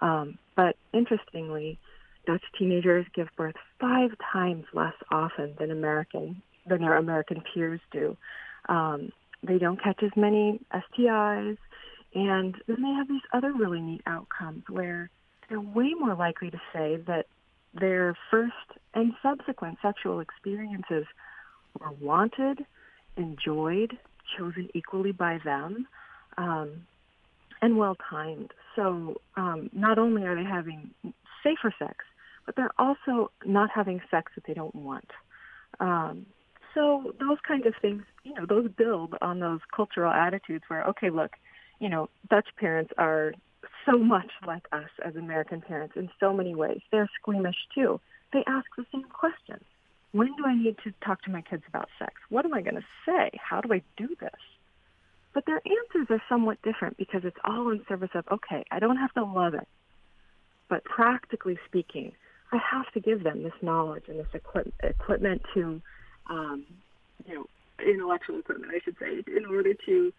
Um, 0.02 0.38
but 0.56 0.76
interestingly, 0.94 1.80
Dutch 2.26 2.44
teenagers 2.58 3.06
give 3.14 3.28
birth 3.38 3.56
five 3.80 4.12
times 4.32 4.66
less 4.74 4.94
often 5.12 5.56
than 5.60 5.72
American 5.72 6.42
than 6.68 6.82
their 6.82 6.98
American 6.98 7.42
peers 7.54 7.80
do. 7.92 8.16
Um, 8.68 9.12
they 9.42 9.58
don't 9.58 9.82
catch 9.82 10.04
as 10.04 10.12
many 10.16 10.60
STIs, 10.72 11.58
and 12.14 12.56
then 12.68 12.82
they 12.82 12.94
have 12.98 13.08
these 13.08 13.22
other 13.34 13.54
really 13.54 13.80
neat 13.80 14.02
outcomes 14.06 14.64
where 14.70 15.10
they're 15.48 15.60
way 15.60 15.94
more 15.98 16.16
likely 16.16 16.52
to 16.52 16.62
say 16.74 16.98
that 17.08 17.26
their 17.74 18.18
first 18.32 18.54
and 18.94 19.14
subsequent 19.22 19.78
sexual 19.82 20.20
experiences 20.20 21.06
were 21.80 21.92
wanted, 22.02 22.66
enjoyed, 23.18 23.98
chosen 24.38 24.70
equally 24.74 25.12
by 25.12 25.40
them, 25.44 25.88
um, 26.38 26.86
and 27.62 27.78
well 27.78 27.96
timed. 28.10 28.52
So 28.76 29.22
um, 29.36 29.70
not 29.74 30.00
only 30.00 30.24
are 30.26 30.36
they 30.36 30.50
having 30.50 30.92
safer 31.44 31.74
sex, 31.78 31.98
but 32.46 32.56
they're 32.56 32.72
also 32.80 33.32
not 33.46 33.70
having 33.74 34.02
sex 34.10 34.32
that 34.36 34.46
they 34.48 34.54
don't 34.54 34.76
want. 34.76 35.12
Um, 35.80 36.26
so 36.74 37.14
those 37.20 37.38
kinds 37.48 37.66
of 37.66 37.74
things, 37.82 38.04
you 38.24 38.34
know, 38.34 38.46
those 38.46 38.70
build 38.72 39.16
on 39.22 39.40
those 39.40 39.60
cultural 39.76 40.12
attitudes 40.12 40.64
where, 40.68 40.84
okay, 40.86 41.10
look, 41.10 41.32
you 41.80 41.90
know, 41.90 42.10
Dutch 42.30 42.48
parents 42.58 42.92
are 42.98 43.34
so 43.86 43.98
much 43.98 44.32
like 44.46 44.66
us 44.72 44.90
as 45.06 45.16
American 45.16 45.62
parents 45.62 45.96
in 45.96 46.10
so 46.20 46.34
many 46.34 46.56
ways. 46.56 46.82
They're 46.92 47.10
squeamish 47.20 47.68
too. 47.74 48.00
They 48.34 48.44
ask 48.48 48.66
the 48.78 48.86
same 48.92 49.04
questions. 49.04 49.64
When 50.12 50.28
do 50.38 50.46
I 50.46 50.56
need 50.56 50.78
to 50.84 50.94
talk 51.06 51.22
to 51.24 51.32
my 51.32 51.42
kids 51.42 51.64
about 51.68 51.90
sex? 52.00 52.14
What 52.30 52.46
am 52.46 52.54
I 52.54 52.62
going 52.62 52.76
to 52.76 52.86
say? 53.06 53.32
How 53.38 53.62
do 53.62 53.74
I 53.74 53.82
do 53.98 54.08
this? 54.20 54.40
But 55.34 55.46
their 55.46 55.62
answers 55.66 56.08
are 56.10 56.22
somewhat 56.28 56.62
different 56.64 56.98
because 56.98 57.22
it's 57.24 57.38
all 57.46 57.70
in 57.70 57.86
service 57.88 58.10
of, 58.16 58.26
okay, 58.32 58.66
I 58.72 58.80
don't 58.80 58.98
have 58.98 59.14
to 59.14 59.24
love 59.24 59.54
it. 59.54 59.68
But 60.68 60.84
practically 60.84 61.60
speaking, 61.68 62.14
I 62.52 62.58
have 62.58 62.92
to 62.94 63.00
give 63.00 63.24
them 63.24 63.44
this 63.44 63.54
knowledge 63.62 64.04
and 64.08 64.20
this 64.20 64.28
equip- 64.34 64.74
equipment 64.82 65.44
to, 65.54 65.82
um, 66.30 66.66
you 67.28 67.36
know, 67.36 67.46
intellectual 67.86 68.40
equipment, 68.40 68.74
I 68.76 68.80
should 68.84 68.98
say, 69.00 69.24
in 69.36 69.46
order 69.46 69.74
to 69.86 70.14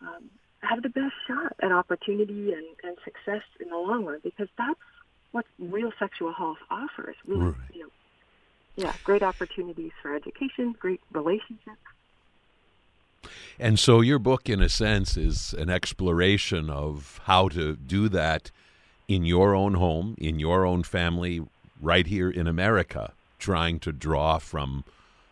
um, 0.00 0.30
have 0.62 0.82
the 0.82 0.88
best 0.88 1.14
shot 1.26 1.54
at 1.60 1.72
opportunity 1.72 2.52
and, 2.52 2.66
and 2.82 2.96
success 3.04 3.42
in 3.60 3.68
the 3.68 3.76
long 3.76 4.04
run 4.04 4.20
because 4.22 4.48
that's 4.58 4.78
what 5.32 5.44
real 5.58 5.92
sexual 5.98 6.32
health 6.32 6.58
offers. 6.70 7.16
Really, 7.26 7.46
Right. 7.46 7.54
you 7.74 7.80
know, 7.82 7.88
yeah, 8.76 8.92
great 9.04 9.22
opportunities 9.22 9.92
for 10.02 10.14
education, 10.14 10.74
great 10.78 11.00
relationships. 11.12 11.76
And 13.58 13.78
so 13.78 14.00
your 14.02 14.18
book, 14.18 14.48
in 14.48 14.60
a 14.60 14.68
sense, 14.68 15.16
is 15.16 15.54
an 15.54 15.70
exploration 15.70 16.70
of 16.70 17.20
how 17.24 17.48
to 17.48 17.74
do 17.76 18.08
that 18.10 18.50
in 19.08 19.24
your 19.24 19.54
own 19.54 19.74
home, 19.74 20.14
in 20.18 20.38
your 20.38 20.66
own 20.66 20.82
family, 20.82 21.42
right 21.80 22.06
here 22.06 22.30
in 22.30 22.46
America, 22.46 23.12
trying 23.38 23.78
to 23.80 23.92
draw 23.92 24.38
from 24.38 24.84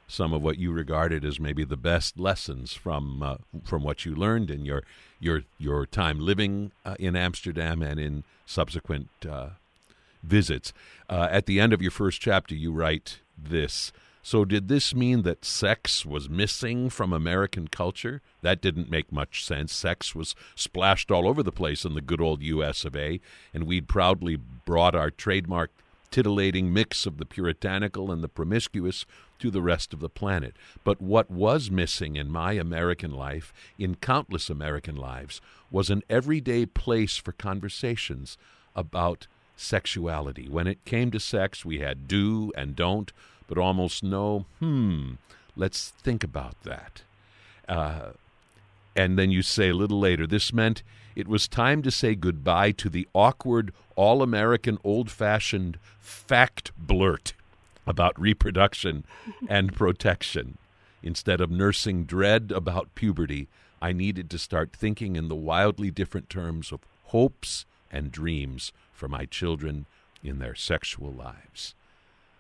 some 0.06 0.32
of 0.32 0.42
what 0.42 0.58
you 0.58 0.72
regarded 0.72 1.24
as 1.24 1.40
maybe 1.40 1.64
the 1.64 1.76
best 1.76 2.18
lessons 2.18 2.74
from 2.74 3.22
uh, 3.22 3.36
from 3.64 3.82
what 3.82 4.04
you 4.04 4.14
learned 4.14 4.50
in 4.50 4.64
your 4.64 4.82
your 5.18 5.42
your 5.58 5.86
time 5.86 6.20
living 6.20 6.72
uh, 6.84 6.96
in 6.98 7.16
Amsterdam 7.16 7.82
and 7.82 7.98
in 7.98 8.24
subsequent 8.46 9.08
uh, 9.28 9.50
visits. 10.22 10.72
Uh, 11.08 11.28
at 11.30 11.46
the 11.46 11.60
end 11.60 11.72
of 11.72 11.82
your 11.82 11.90
first 11.90 12.20
chapter, 12.20 12.54
you 12.54 12.72
write 12.72 13.20
this. 13.36 13.92
So, 14.26 14.46
did 14.46 14.68
this 14.68 14.94
mean 14.94 15.20
that 15.22 15.44
sex 15.44 16.06
was 16.06 16.30
missing 16.30 16.88
from 16.88 17.12
American 17.12 17.68
culture? 17.68 18.22
That 18.40 18.62
didn't 18.62 18.90
make 18.90 19.12
much 19.12 19.44
sense. 19.44 19.74
Sex 19.74 20.14
was 20.14 20.34
splashed 20.54 21.10
all 21.10 21.28
over 21.28 21.42
the 21.42 21.52
place 21.52 21.84
in 21.84 21.94
the 21.94 22.00
good 22.00 22.22
old 22.22 22.40
U.S. 22.40 22.86
of 22.86 22.96
A., 22.96 23.20
and 23.52 23.64
we'd 23.64 23.86
proudly 23.86 24.36
brought 24.36 24.94
our 24.94 25.10
trademark 25.10 25.70
titillating 26.10 26.72
mix 26.72 27.04
of 27.04 27.18
the 27.18 27.26
puritanical 27.26 28.10
and 28.10 28.24
the 28.24 28.28
promiscuous 28.28 29.04
to 29.38 29.50
the 29.50 29.62
rest 29.62 29.92
of 29.92 30.00
the 30.00 30.08
planet. 30.08 30.54
But 30.84 31.00
what 31.00 31.30
was 31.30 31.70
missing 31.70 32.16
in 32.16 32.30
my 32.30 32.52
American 32.52 33.12
life, 33.12 33.52
in 33.78 33.96
countless 33.96 34.48
American 34.48 34.96
lives, 34.96 35.40
was 35.70 35.90
an 35.90 36.02
everyday 36.08 36.66
place 36.66 37.16
for 37.16 37.32
conversations 37.32 38.38
about 38.74 39.26
sexuality. 39.56 40.48
When 40.48 40.66
it 40.66 40.84
came 40.84 41.10
to 41.10 41.20
sex, 41.20 41.64
we 41.64 41.78
had 41.78 42.08
do 42.08 42.52
and 42.56 42.74
don't, 42.74 43.12
but 43.46 43.58
almost 43.58 44.02
no, 44.02 44.46
hmm, 44.58 45.12
let's 45.56 45.90
think 45.90 46.24
about 46.24 46.60
that. 46.62 47.02
Uh, 47.68 48.10
and 48.96 49.18
then 49.18 49.30
you 49.30 49.42
say 49.42 49.70
a 49.70 49.74
little 49.74 49.98
later, 49.98 50.26
this 50.26 50.52
meant 50.52 50.82
it 51.16 51.28
was 51.28 51.48
time 51.48 51.82
to 51.82 51.90
say 51.90 52.14
goodbye 52.14 52.72
to 52.72 52.88
the 52.88 53.08
awkward, 53.14 53.72
all 53.96 54.22
American, 54.22 54.78
old 54.84 55.10
fashioned 55.10 55.78
fact 55.98 56.72
blurt 56.76 57.34
about 57.86 58.20
reproduction 58.20 59.04
and 59.48 59.74
protection. 59.74 60.58
Instead 61.02 61.40
of 61.40 61.50
nursing 61.50 62.04
dread 62.04 62.52
about 62.54 62.94
puberty, 62.94 63.48
I 63.82 63.92
needed 63.92 64.30
to 64.30 64.38
start 64.38 64.72
thinking 64.72 65.16
in 65.16 65.28
the 65.28 65.34
wildly 65.34 65.90
different 65.90 66.30
terms 66.30 66.72
of 66.72 66.80
hopes 67.04 67.66
and 67.92 68.10
dreams 68.10 68.72
for 68.92 69.08
my 69.08 69.26
children 69.26 69.86
in 70.22 70.38
their 70.38 70.54
sexual 70.54 71.12
lives. 71.12 71.74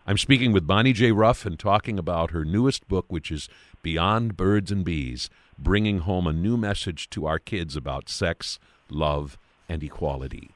I'm 0.06 0.18
speaking 0.18 0.52
with 0.52 0.66
Bonnie 0.66 0.92
J. 0.92 1.12
Ruff 1.12 1.46
and 1.46 1.58
talking 1.58 1.98
about 1.98 2.30
her 2.30 2.44
newest 2.44 2.88
book, 2.88 3.06
which 3.08 3.30
is 3.30 3.48
Beyond 3.82 4.36
Birds 4.36 4.70
and 4.70 4.84
Bees, 4.84 5.30
bringing 5.58 6.00
home 6.00 6.26
a 6.26 6.32
new 6.32 6.56
message 6.56 7.08
to 7.10 7.26
our 7.26 7.38
kids 7.38 7.76
about 7.76 8.08
sex, 8.08 8.58
love, 8.90 9.38
and 9.68 9.82
equality. 9.82 10.50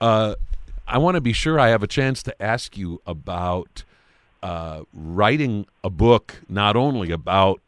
Uh, 0.00 0.36
I 0.90 0.98
want 0.98 1.14
to 1.14 1.20
be 1.20 1.32
sure 1.32 1.60
I 1.60 1.68
have 1.68 1.84
a 1.84 1.86
chance 1.86 2.20
to 2.24 2.42
ask 2.42 2.76
you 2.76 3.00
about 3.06 3.84
uh, 4.42 4.82
writing 4.92 5.66
a 5.84 5.90
book 5.90 6.40
not 6.48 6.74
only 6.74 7.12
about 7.12 7.60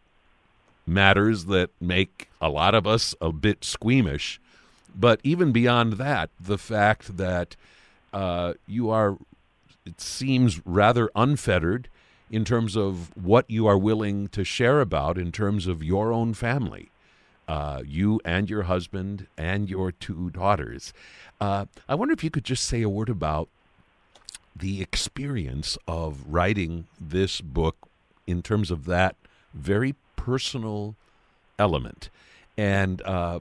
matters 0.88 1.44
that 1.44 1.70
make 1.80 2.28
a 2.40 2.48
lot 2.48 2.74
of 2.74 2.84
us 2.84 3.14
a 3.20 3.30
bit 3.30 3.62
squeamish, 3.62 4.40
but 4.92 5.20
even 5.22 5.52
beyond 5.52 5.92
that, 5.94 6.30
the 6.40 6.58
fact 6.58 7.16
that 7.16 7.54
uh, 8.12 8.54
you 8.66 8.90
are, 8.90 9.16
it 9.86 10.00
seems, 10.00 10.60
rather 10.66 11.08
unfettered 11.14 11.88
in 12.28 12.44
terms 12.44 12.76
of 12.76 13.16
what 13.16 13.48
you 13.48 13.68
are 13.68 13.78
willing 13.78 14.26
to 14.28 14.42
share 14.42 14.80
about 14.80 15.16
in 15.16 15.30
terms 15.30 15.68
of 15.68 15.80
your 15.80 16.12
own 16.12 16.34
family. 16.34 16.90
Uh, 17.52 17.82
you 17.86 18.18
and 18.24 18.48
your 18.48 18.62
husband 18.62 19.26
and 19.36 19.68
your 19.68 19.92
two 19.92 20.30
daughters. 20.30 20.94
Uh, 21.38 21.66
I 21.86 21.94
wonder 21.94 22.14
if 22.14 22.24
you 22.24 22.30
could 22.30 22.46
just 22.46 22.64
say 22.64 22.80
a 22.80 22.88
word 22.88 23.10
about 23.10 23.50
the 24.56 24.80
experience 24.80 25.76
of 25.86 26.24
writing 26.26 26.86
this 26.98 27.42
book 27.42 27.76
in 28.26 28.40
terms 28.40 28.70
of 28.70 28.86
that 28.86 29.16
very 29.52 29.94
personal 30.16 30.94
element 31.58 32.08
and 32.56 33.02
uh, 33.02 33.40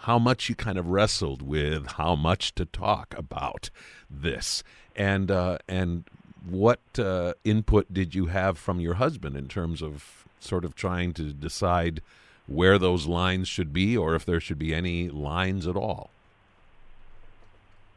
how 0.00 0.18
much 0.18 0.50
you 0.50 0.54
kind 0.54 0.76
of 0.76 0.86
wrestled 0.88 1.40
with 1.40 1.92
how 1.92 2.14
much 2.14 2.54
to 2.54 2.66
talk 2.66 3.14
about 3.16 3.70
this 4.10 4.62
and 4.94 5.30
uh, 5.30 5.56
and 5.66 6.04
what 6.46 6.80
uh, 6.98 7.32
input 7.44 7.94
did 7.94 8.14
you 8.14 8.26
have 8.26 8.58
from 8.58 8.78
your 8.78 8.94
husband 8.94 9.38
in 9.38 9.48
terms 9.48 9.80
of 9.80 10.26
sort 10.38 10.66
of 10.66 10.74
trying 10.74 11.14
to 11.14 11.32
decide 11.32 12.02
where 12.46 12.78
those 12.78 13.06
lines 13.06 13.48
should 13.48 13.72
be 13.72 13.96
or 13.96 14.14
if 14.14 14.24
there 14.24 14.40
should 14.40 14.58
be 14.58 14.74
any 14.74 15.08
lines 15.08 15.66
at 15.66 15.76
all 15.76 16.10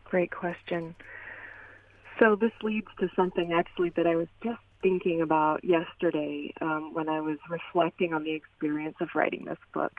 Great 0.09 0.31
question. 0.31 0.95
So 2.19 2.35
this 2.35 2.53
leads 2.63 2.87
to 2.99 3.09
something 3.15 3.51
actually 3.53 3.89
that 3.91 4.07
I 4.07 4.15
was 4.15 4.27
just 4.41 4.59
thinking 4.81 5.21
about 5.21 5.63
yesterday 5.63 6.53
um, 6.61 6.93
when 6.93 7.09
I 7.09 7.19
was 7.19 7.37
reflecting 7.49 8.13
on 8.13 8.23
the 8.23 8.31
experience 8.31 8.95
of 9.01 9.09
writing 9.15 9.45
this 9.45 9.57
book. 9.73 9.91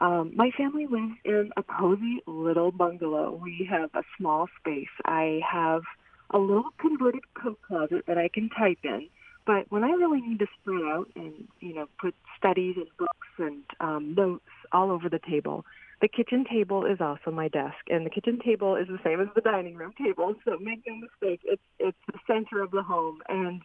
Um, 0.00 0.32
my 0.34 0.50
family 0.56 0.86
lives 0.86 1.12
in 1.24 1.50
a 1.58 1.62
cozy 1.62 2.22
little 2.26 2.72
bungalow. 2.72 3.38
We 3.42 3.68
have 3.70 3.90
a 3.94 4.02
small 4.16 4.48
space. 4.58 4.88
I 5.04 5.40
have 5.46 5.82
a 6.30 6.38
little 6.38 6.70
converted 6.78 7.22
coat 7.34 7.58
closet 7.66 8.04
that 8.06 8.16
I 8.16 8.28
can 8.28 8.48
type 8.48 8.78
in. 8.82 9.08
But 9.50 9.66
when 9.68 9.82
I 9.82 9.90
really 9.90 10.20
need 10.20 10.38
to 10.38 10.46
spread 10.60 10.82
out 10.82 11.08
and 11.16 11.48
you 11.58 11.74
know 11.74 11.88
put 12.00 12.14
studies 12.38 12.76
and 12.76 12.86
books 12.96 13.28
and 13.36 13.64
um, 13.80 14.14
notes 14.14 14.44
all 14.70 14.92
over 14.92 15.08
the 15.08 15.18
table, 15.18 15.64
the 16.00 16.06
kitchen 16.06 16.44
table 16.48 16.86
is 16.86 17.00
also 17.00 17.32
my 17.32 17.48
desk, 17.48 17.82
and 17.88 18.06
the 18.06 18.10
kitchen 18.10 18.38
table 18.38 18.76
is 18.76 18.86
the 18.86 19.00
same 19.02 19.20
as 19.20 19.26
the 19.34 19.40
dining 19.40 19.74
room 19.74 19.92
table. 19.98 20.36
So 20.44 20.56
make 20.60 20.84
no 20.86 20.94
mistake, 20.94 21.40
it's 21.42 21.62
it's 21.80 21.98
the 22.06 22.20
center 22.28 22.62
of 22.62 22.70
the 22.70 22.84
home. 22.84 23.22
And 23.28 23.62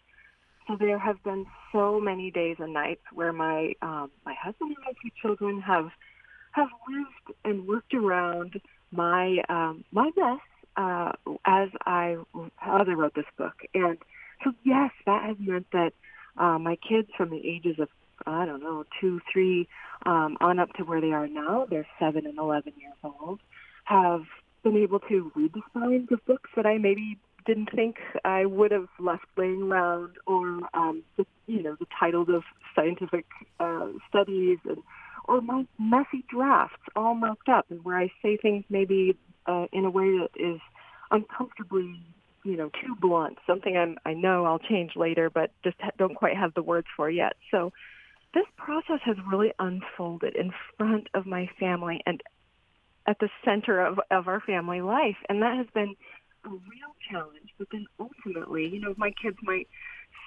so 0.68 0.75
there 0.75 0.98
have 0.98 1.24
been 1.24 1.46
so 1.72 2.01
many 2.01 2.32
days 2.32 2.56
and 2.58 2.74
nights 2.74 3.04
where 3.13 3.32
my 3.32 3.74
um, 3.84 4.10
my 4.25 4.34
husband 4.34 4.75
and 4.75 4.84
my 4.88 4.94
two 5.04 5.12
children 5.22 5.62
have 5.62 5.92
have 6.54 6.70
lived 6.89 7.38
and 7.44 7.68
worked 7.68 7.94
around 7.94 8.60
my 8.92 9.38
um, 9.50 9.86
my 9.92 10.10
mess 10.18 10.39
uh, 10.77 11.12
as 11.46 11.70
I 11.86 12.18
as 12.36 12.88
I 12.88 12.94
wrote 12.94 13.13
this 13.13 13.32
book. 13.38 13.54
And 13.75 14.00
so 14.44 14.54
yes, 14.63 14.92
that 15.06 15.24
has 15.24 15.38
meant 15.39 15.68
that 15.72 15.94
uh, 16.38 16.60
my 16.60 16.77
kids 16.88 17.10
from 17.18 17.30
the 17.30 17.38
ages 17.38 17.80
of 17.80 17.89
I 18.25 18.46
don't 18.46 18.63
know 18.63 18.86
two, 19.01 19.22
three, 19.32 19.68
um, 20.06 20.38
on 20.39 20.60
up 20.60 20.74
to 20.74 20.84
where 20.84 21.01
they 21.01 21.12
are 21.12 21.27
now, 21.27 21.65
they're 21.70 21.88
seven 22.00 22.25
and 22.25 22.38
eleven 22.38 22.74
years 22.80 22.96
old, 23.04 23.39
have 23.84 24.24
been 24.63 24.77
able 24.77 25.00
to 25.00 25.32
read 25.36 25.54
the 25.54 25.62
spines 25.70 26.10
of 26.12 26.25
books 26.25 26.50
that 26.56 26.65
I 26.65 26.77
maybe 26.77 27.20
didn't 27.46 27.70
think 27.75 27.98
I 28.24 28.46
would 28.46 28.72
have 28.72 28.88
left 29.00 29.25
laying 29.38 29.63
around, 29.63 30.15
or 30.25 30.62
um, 30.74 31.04
the, 31.18 31.25
you 31.48 31.62
know 31.62 31.75
the 31.80 31.86
titles 32.00 32.30
of 32.30 32.44
scientific 32.75 33.25
uh, 33.60 33.88
studies 34.10 34.60
and 34.65 34.77
or 35.27 35.42
my 35.42 35.65
messy 35.80 36.24
drafts 36.30 36.82
all 36.96 37.15
marked 37.15 37.50
up 37.50 37.65
and 37.70 37.84
where 37.84 37.98
I 37.98 38.12
say 38.22 38.38
things 38.38 38.63
maybe 38.70 39.18
uh, 39.48 39.65
in 39.72 39.86
a 39.86 39.89
way 39.89 40.18
that 40.20 40.30
is 40.36 40.60
uncomfortably, 41.12 42.00
you 42.45 42.55
know, 42.55 42.69
too 42.69 42.95
blunt. 43.01 43.37
Something 43.47 43.75
I'm, 43.75 43.97
I 44.05 44.13
know 44.13 44.45
I'll 44.45 44.59
change 44.59 44.91
later, 44.95 45.29
but 45.29 45.51
just 45.63 45.77
ha- 45.79 45.91
don't 45.97 46.15
quite 46.15 46.37
have 46.37 46.53
the 46.53 46.61
words 46.61 46.87
for 46.95 47.09
yet. 47.09 47.33
So 47.51 47.73
this 48.33 48.45
process 48.55 48.99
has 49.03 49.17
really 49.29 49.51
unfolded 49.57 50.35
in 50.35 50.51
front 50.77 51.07
of 51.13 51.25
my 51.25 51.49
family 51.59 52.01
and 52.05 52.21
at 53.07 53.17
the 53.19 53.29
center 53.43 53.83
of, 53.83 53.99
of 54.11 54.27
our 54.27 54.41
family 54.41 54.81
life. 54.81 55.17
And 55.27 55.41
that 55.41 55.57
has 55.57 55.67
been 55.73 55.95
a 56.45 56.49
real 56.49 56.93
challenge. 57.09 57.49
But 57.57 57.67
then 57.71 57.87
ultimately, 57.99 58.67
you 58.67 58.79
know, 58.79 58.93
my 58.95 59.11
kids 59.21 59.37
might 59.41 59.67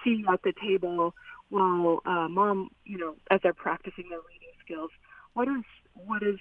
see 0.05 0.25
at 0.31 0.43
the 0.43 0.53
table 0.61 1.15
while 1.51 2.01
uh, 2.05 2.29
mom, 2.29 2.71
you 2.85 2.99
know, 2.99 3.15
as 3.31 3.41
they're 3.43 3.55
practicing 3.55 4.09
their 4.11 4.19
reading 4.19 4.55
skills, 4.65 4.91
what 5.35 5.49
is 5.49 5.65
what 5.95 6.23
does 6.23 6.39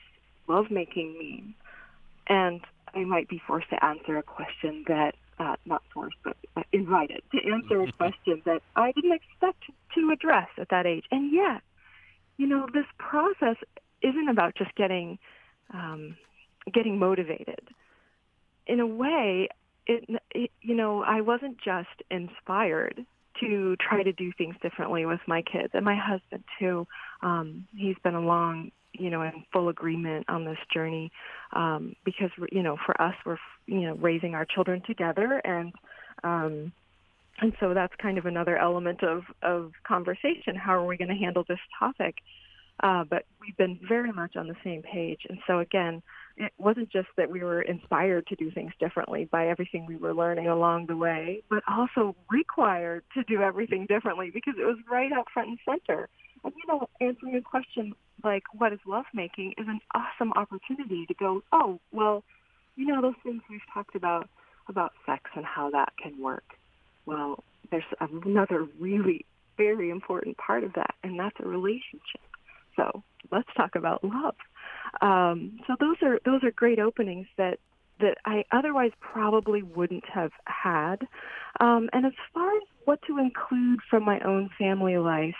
lovemaking 0.47 1.17
mean? 1.17 1.53
And 2.27 2.61
I 2.93 3.03
might 3.03 3.29
be 3.29 3.41
forced 3.45 3.69
to 3.69 3.83
answer 3.83 4.17
a 4.17 4.23
question 4.23 4.83
that 4.87 5.13
uh, 5.39 5.55
not 5.65 5.81
forced, 5.93 6.17
but 6.23 6.35
uh, 6.55 6.63
invited 6.71 7.21
to 7.31 7.51
answer 7.51 7.81
a 7.81 7.91
question 7.93 8.41
that 8.45 8.61
I 8.75 8.91
didn't 8.91 9.13
expect 9.13 9.63
to 9.95 10.11
address 10.11 10.47
at 10.57 10.69
that 10.69 10.85
age. 10.85 11.05
And 11.11 11.31
yet, 11.31 11.61
you 12.37 12.47
know, 12.47 12.67
this 12.73 12.85
process 12.97 13.57
isn't 14.01 14.29
about 14.29 14.55
just 14.55 14.73
getting 14.75 15.19
um, 15.73 16.15
getting 16.73 16.97
motivated. 16.97 17.61
In 18.65 18.79
a 18.79 18.87
way, 18.87 19.49
it, 19.85 20.05
it 20.31 20.51
you 20.61 20.75
know, 20.75 21.03
I 21.03 21.21
wasn't 21.21 21.57
just 21.57 22.03
inspired 22.09 23.05
to 23.39 23.75
try 23.77 24.03
to 24.03 24.11
do 24.11 24.31
things 24.37 24.55
differently 24.61 25.05
with 25.05 25.19
my 25.27 25.41
kids 25.41 25.69
and 25.73 25.85
my 25.85 25.95
husband 25.95 26.43
too. 26.59 26.87
Um, 27.21 27.67
he's 27.75 27.97
been 28.03 28.15
along, 28.15 28.71
you 28.99 29.09
know, 29.09 29.21
in 29.21 29.43
full 29.51 29.69
agreement 29.69 30.25
on 30.29 30.45
this 30.45 30.57
journey 30.73 31.11
um, 31.53 31.95
because, 32.03 32.29
you 32.51 32.63
know, 32.63 32.77
for 32.85 32.99
us, 33.01 33.15
we're, 33.25 33.37
you 33.65 33.81
know, 33.81 33.95
raising 33.95 34.35
our 34.35 34.45
children 34.45 34.81
together 34.85 35.41
and, 35.43 35.73
um, 36.23 36.71
and 37.39 37.53
so 37.59 37.73
that's 37.73 37.93
kind 38.01 38.17
of 38.17 38.25
another 38.25 38.57
element 38.57 39.03
of, 39.03 39.23
of 39.43 39.71
conversation. 39.87 40.55
How 40.55 40.73
are 40.73 40.85
we 40.85 40.97
going 40.97 41.09
to 41.09 41.15
handle 41.15 41.45
this 41.47 41.59
topic? 41.77 42.15
Uh, 42.81 43.03
but 43.03 43.25
we've 43.41 43.57
been 43.57 43.79
very 43.87 44.11
much 44.11 44.35
on 44.35 44.47
the 44.47 44.55
same 44.63 44.81
page. 44.81 45.21
And 45.29 45.39
so 45.47 45.59
again, 45.59 46.01
it 46.35 46.51
wasn't 46.57 46.91
just 46.91 47.07
that 47.17 47.29
we 47.29 47.43
were 47.43 47.61
inspired 47.61 48.27
to 48.27 48.35
do 48.35 48.51
things 48.51 48.71
differently 48.79 49.27
by 49.31 49.47
everything 49.47 49.87
we 49.87 49.95
were 49.95 50.13
learning 50.13 50.47
along 50.47 50.85
the 50.85 50.95
way, 50.95 51.41
but 51.49 51.63
also 51.67 52.15
required 52.29 53.03
to 53.15 53.23
do 53.23 53.41
everything 53.41 53.87
differently 53.87 54.29
because 54.31 54.53
it 54.59 54.65
was 54.65 54.77
right 54.89 55.11
up 55.11 55.25
front 55.33 55.49
and 55.49 55.59
center. 55.65 56.07
And 56.43 56.53
you 56.55 56.67
know, 56.67 56.87
answering 57.01 57.35
a 57.35 57.41
question 57.41 57.93
like 58.23 58.43
what 58.53 58.73
is 58.73 58.79
lovemaking 58.85 59.53
is 59.57 59.67
an 59.67 59.79
awesome 59.93 60.33
opportunity 60.33 61.05
to 61.05 61.13
go, 61.13 61.43
oh, 61.51 61.79
well, 61.91 62.23
you 62.75 62.85
know, 62.85 63.01
those 63.01 63.15
things 63.23 63.41
we've 63.49 63.61
talked 63.73 63.95
about 63.95 64.29
about 64.69 64.91
sex 65.05 65.23
and 65.35 65.45
how 65.45 65.69
that 65.69 65.93
can 66.01 66.21
work. 66.21 66.43
Well, 67.05 67.43
there's 67.71 67.83
another 67.99 68.67
really 68.79 69.25
very 69.57 69.89
important 69.89 70.37
part 70.37 70.63
of 70.63 70.73
that, 70.73 70.93
and 71.03 71.19
that's 71.19 71.35
a 71.39 71.47
relationship. 71.47 72.21
So 72.75 73.03
let's 73.31 73.47
talk 73.55 73.75
about 73.75 74.03
love. 74.03 74.35
Um, 75.01 75.59
so 75.67 75.75
those 75.79 75.97
are 76.01 76.19
those 76.25 76.43
are 76.43 76.51
great 76.51 76.79
openings 76.79 77.27
that 77.37 77.59
that 77.99 78.17
I 78.25 78.43
otherwise 78.51 78.91
probably 78.99 79.63
wouldn't 79.63 80.05
have 80.07 80.31
had. 80.45 81.07
Um, 81.59 81.89
and 81.93 82.05
as 82.05 82.13
far 82.33 82.55
as 82.55 82.63
what 82.85 82.99
to 83.07 83.17
include 83.17 83.79
from 83.89 84.03
my 84.03 84.19
own 84.19 84.49
family 84.57 84.97
life, 84.97 85.35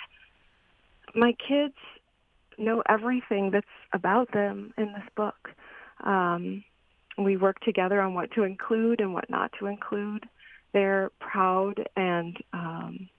my 1.14 1.34
kids 1.34 1.76
know 2.58 2.84
everything 2.88 3.52
that's 3.52 3.66
about 3.94 4.32
them 4.32 4.74
in 4.78 4.94
this 4.94 5.08
book. 5.16 5.50
Um, 6.04 6.64
we 7.18 7.38
work 7.38 7.60
together 7.62 8.00
on 8.02 8.14
what 8.14 8.32
to 8.32 8.44
include 8.44 9.02
and 9.02 9.14
what 9.14 9.30
not 9.30 9.52
to 9.60 9.68
include. 9.68 10.26
They're 10.74 11.12
proud 11.20 11.88
and 11.96 12.38
um, 12.54 13.10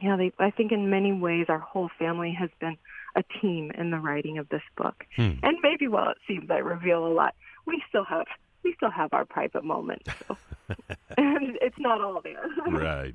yeah, 0.00 0.16
they, 0.16 0.32
I 0.38 0.50
think 0.50 0.72
in 0.72 0.90
many 0.90 1.12
ways 1.12 1.46
our 1.48 1.60
whole 1.60 1.88
family 1.98 2.36
has 2.38 2.50
been 2.60 2.76
a 3.14 3.22
team 3.40 3.70
in 3.76 3.90
the 3.90 3.98
writing 3.98 4.38
of 4.38 4.48
this 4.48 4.62
book. 4.76 5.04
Hmm. 5.16 5.32
And 5.42 5.58
maybe 5.62 5.86
while 5.86 6.10
it 6.10 6.18
seems 6.26 6.50
I 6.50 6.58
reveal 6.58 7.06
a 7.06 7.12
lot, 7.12 7.34
we 7.66 7.82
still 7.88 8.04
have 8.04 8.26
we 8.64 8.74
still 8.74 8.90
have 8.90 9.12
our 9.12 9.24
private 9.24 9.64
moments. 9.64 10.10
So. 10.28 10.36
and 11.16 11.58
it's 11.60 11.78
not 11.78 12.00
all 12.00 12.20
there. 12.20 12.46
right. 12.68 13.14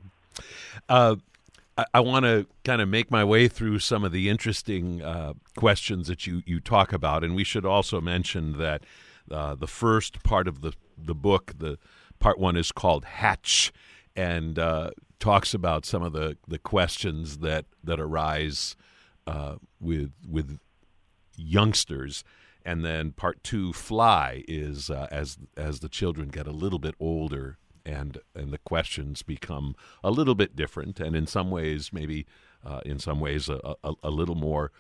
Uh, 0.90 1.16
I, 1.94 2.00
want 2.00 2.26
to 2.26 2.48
kind 2.64 2.82
of 2.82 2.90
make 2.90 3.12
my 3.12 3.24
way 3.24 3.48
through 3.48 3.80
some 3.80 4.04
of 4.04 4.12
the 4.12 4.30
interesting 4.30 5.02
uh, 5.02 5.34
questions 5.56 6.08
that 6.08 6.26
you, 6.26 6.42
you 6.46 6.60
talk 6.60 6.92
about, 6.92 7.24
and 7.24 7.36
we 7.36 7.44
should 7.44 7.66
also 7.66 8.02
mention 8.02 8.58
that 8.58 8.84
uh, 9.30 9.56
the 9.56 9.68
first 9.68 10.24
part 10.24 10.48
of 10.48 10.62
the 10.62 10.74
the 10.98 11.14
book, 11.14 11.54
the 11.58 11.78
part 12.20 12.40
one, 12.40 12.58
is 12.58 12.72
called 12.72 13.06
Hatch, 13.06 13.72
and 14.16 14.58
uh, 14.58 14.92
talks 15.20 15.54
about 15.54 15.86
some 15.86 16.02
of 16.02 16.14
the, 16.14 16.38
the 16.48 16.58
questions 16.58 17.40
that 17.40 17.66
that 17.84 18.00
arise 18.00 18.76
uh, 19.28 19.56
with 19.80 20.12
with 20.28 20.60
youngsters, 21.36 22.24
and 22.66 22.84
then 22.84 23.12
part 23.12 23.44
two, 23.44 23.74
Fly, 23.74 24.44
is 24.48 24.90
uh, 24.90 25.08
as 25.12 25.38
as 25.56 25.82
the 25.82 25.90
children 25.90 26.30
get 26.30 26.48
a 26.48 26.52
little 26.52 26.80
bit 26.80 26.96
older 27.00 27.58
and 27.88 28.20
and 28.36 28.52
the 28.52 28.58
questions 28.60 29.24
become 29.24 29.76
a 30.04 30.12
little 30.12 30.36
bit 30.36 30.56
different, 30.56 31.00
and 31.00 31.16
in 31.16 31.26
some 31.26 31.50
ways, 31.50 31.92
maybe 31.94 32.26
uh, 32.66 32.82
in 32.86 33.00
some 33.00 33.20
ways, 33.20 33.50
a, 33.50 33.76
a, 33.84 33.94
a 34.04 34.12
little 34.12 34.36
more 34.36 34.72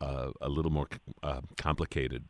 uh, 0.00 0.30
a 0.40 0.48
little 0.48 0.72
more 0.72 0.88
uh, 1.22 1.42
complicated. 1.56 2.24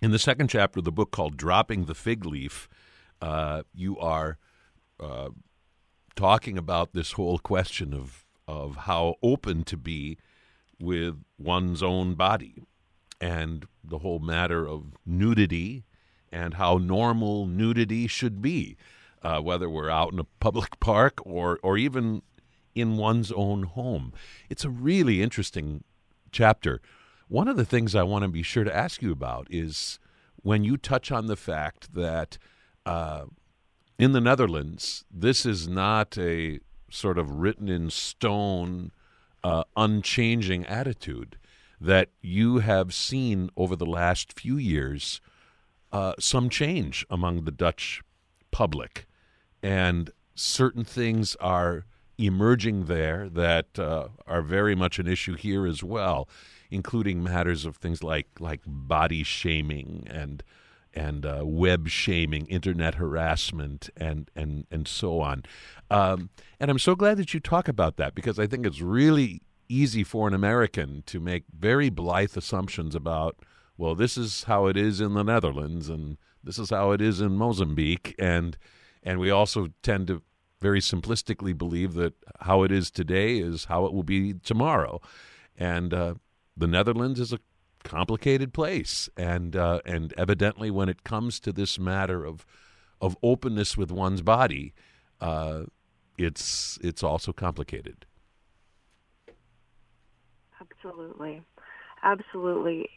In 0.00 0.10
the 0.10 0.18
second 0.18 0.48
chapter 0.48 0.80
of 0.80 0.84
the 0.84 0.92
book 0.92 1.10
called 1.10 1.36
"Dropping 1.36 1.84
the 1.84 1.94
Fig 1.94 2.24
Leaf," 2.24 2.68
uh, 3.20 3.62
you 3.74 3.98
are 3.98 4.38
uh, 4.98 5.28
talking 6.16 6.58
about 6.58 6.92
this 6.92 7.12
whole 7.12 7.38
question 7.38 7.92
of 7.94 8.24
of 8.48 8.76
how 8.76 9.16
open 9.22 9.64
to 9.64 9.76
be 9.76 10.18
with 10.80 11.22
one's 11.38 11.82
own 11.82 12.14
body 12.14 12.56
and 13.20 13.66
the 13.84 13.98
whole 13.98 14.18
matter 14.18 14.66
of 14.66 14.96
nudity 15.06 15.84
and 16.32 16.54
how 16.54 16.78
normal 16.78 17.46
nudity 17.46 18.06
should 18.06 18.42
be, 18.42 18.76
uh, 19.22 19.40
whether 19.40 19.68
we're 19.68 19.90
out 19.90 20.12
in 20.12 20.18
a 20.18 20.26
public 20.40 20.78
park 20.80 21.20
or, 21.24 21.58
or 21.62 21.76
even 21.78 22.22
in 22.74 22.96
one's 22.96 23.30
own 23.32 23.64
home. 23.64 24.12
It's 24.48 24.64
a 24.64 24.70
really 24.70 25.22
interesting 25.22 25.84
chapter. 26.30 26.80
One 27.28 27.48
of 27.48 27.56
the 27.56 27.64
things 27.64 27.94
I 27.94 28.02
want 28.02 28.22
to 28.22 28.28
be 28.28 28.42
sure 28.42 28.64
to 28.64 28.74
ask 28.74 29.02
you 29.02 29.12
about 29.12 29.46
is 29.50 29.98
when 30.36 30.64
you 30.64 30.76
touch 30.76 31.10
on 31.10 31.26
the 31.26 31.36
fact 31.36 31.94
that 31.94 32.38
uh, 32.84 33.24
in 33.98 34.12
the 34.12 34.20
Netherlands, 34.20 35.04
this 35.10 35.46
is 35.46 35.68
not 35.68 36.18
a 36.18 36.60
sort 36.90 37.18
of 37.18 37.30
written 37.30 37.68
in 37.68 37.90
stone 37.90 38.90
uh, 39.44 39.64
unchanging 39.76 40.66
attitude 40.66 41.38
that 41.80 42.10
you 42.20 42.58
have 42.58 42.94
seen 42.94 43.50
over 43.56 43.74
the 43.74 43.86
last 43.86 44.38
few 44.38 44.56
years 44.56 45.20
uh, 45.90 46.14
some 46.18 46.48
change 46.48 47.04
among 47.10 47.44
the 47.44 47.50
Dutch 47.50 48.02
public. 48.50 49.06
And 49.62 50.10
certain 50.34 50.84
things 50.84 51.36
are 51.36 51.84
emerging 52.18 52.86
there 52.86 53.28
that 53.28 53.78
uh, 53.78 54.08
are 54.26 54.42
very 54.42 54.74
much 54.74 54.98
an 54.98 55.06
issue 55.06 55.34
here 55.34 55.66
as 55.66 55.82
well, 55.82 56.28
including 56.70 57.22
matters 57.22 57.64
of 57.64 57.76
things 57.76 58.02
like, 58.02 58.28
like 58.40 58.60
body 58.66 59.22
shaming 59.22 60.06
and 60.10 60.42
and 60.94 61.24
uh, 61.24 61.40
web 61.42 61.88
shaming, 61.88 62.46
internet 62.46 62.96
harassment, 62.96 63.90
and 63.96 64.30
and 64.36 64.66
and 64.70 64.86
so 64.86 65.20
on. 65.20 65.44
Um, 65.90 66.30
and 66.60 66.70
I'm 66.70 66.78
so 66.78 66.94
glad 66.94 67.16
that 67.16 67.34
you 67.34 67.40
talk 67.40 67.68
about 67.68 67.96
that 67.96 68.14
because 68.14 68.38
I 68.38 68.46
think 68.46 68.66
it's 68.66 68.80
really 68.80 69.42
easy 69.68 70.04
for 70.04 70.28
an 70.28 70.34
American 70.34 71.02
to 71.06 71.20
make 71.20 71.44
very 71.58 71.88
blithe 71.88 72.36
assumptions 72.36 72.94
about. 72.94 73.36
Well, 73.78 73.94
this 73.94 74.18
is 74.18 74.44
how 74.44 74.66
it 74.66 74.76
is 74.76 75.00
in 75.00 75.14
the 75.14 75.22
Netherlands, 75.22 75.88
and 75.88 76.18
this 76.44 76.58
is 76.58 76.70
how 76.70 76.92
it 76.92 77.00
is 77.00 77.20
in 77.20 77.36
Mozambique, 77.36 78.14
and 78.18 78.56
and 79.02 79.18
we 79.18 79.30
also 79.30 79.68
tend 79.82 80.06
to 80.08 80.22
very 80.60 80.80
simplistically 80.80 81.56
believe 81.56 81.94
that 81.94 82.14
how 82.40 82.62
it 82.62 82.70
is 82.70 82.90
today 82.90 83.38
is 83.38 83.64
how 83.64 83.84
it 83.84 83.92
will 83.92 84.04
be 84.04 84.34
tomorrow, 84.34 85.00
and 85.56 85.92
uh, 85.92 86.14
the 86.56 86.66
Netherlands 86.66 87.18
is 87.18 87.32
a 87.32 87.40
complicated 87.82 88.52
place, 88.52 89.08
and 89.16 89.56
uh, 89.56 89.80
and 89.84 90.14
evidently, 90.16 90.70
when 90.70 90.88
it 90.88 91.04
comes 91.04 91.40
to 91.40 91.52
this 91.52 91.78
matter 91.78 92.24
of 92.24 92.46
of 93.00 93.16
openness 93.22 93.76
with 93.76 93.90
one's 93.90 94.22
body, 94.22 94.72
uh, 95.20 95.64
it's 96.16 96.78
it's 96.82 97.02
also 97.02 97.32
complicated. 97.32 98.06
Absolutely, 100.60 101.42
absolutely. 102.02 102.88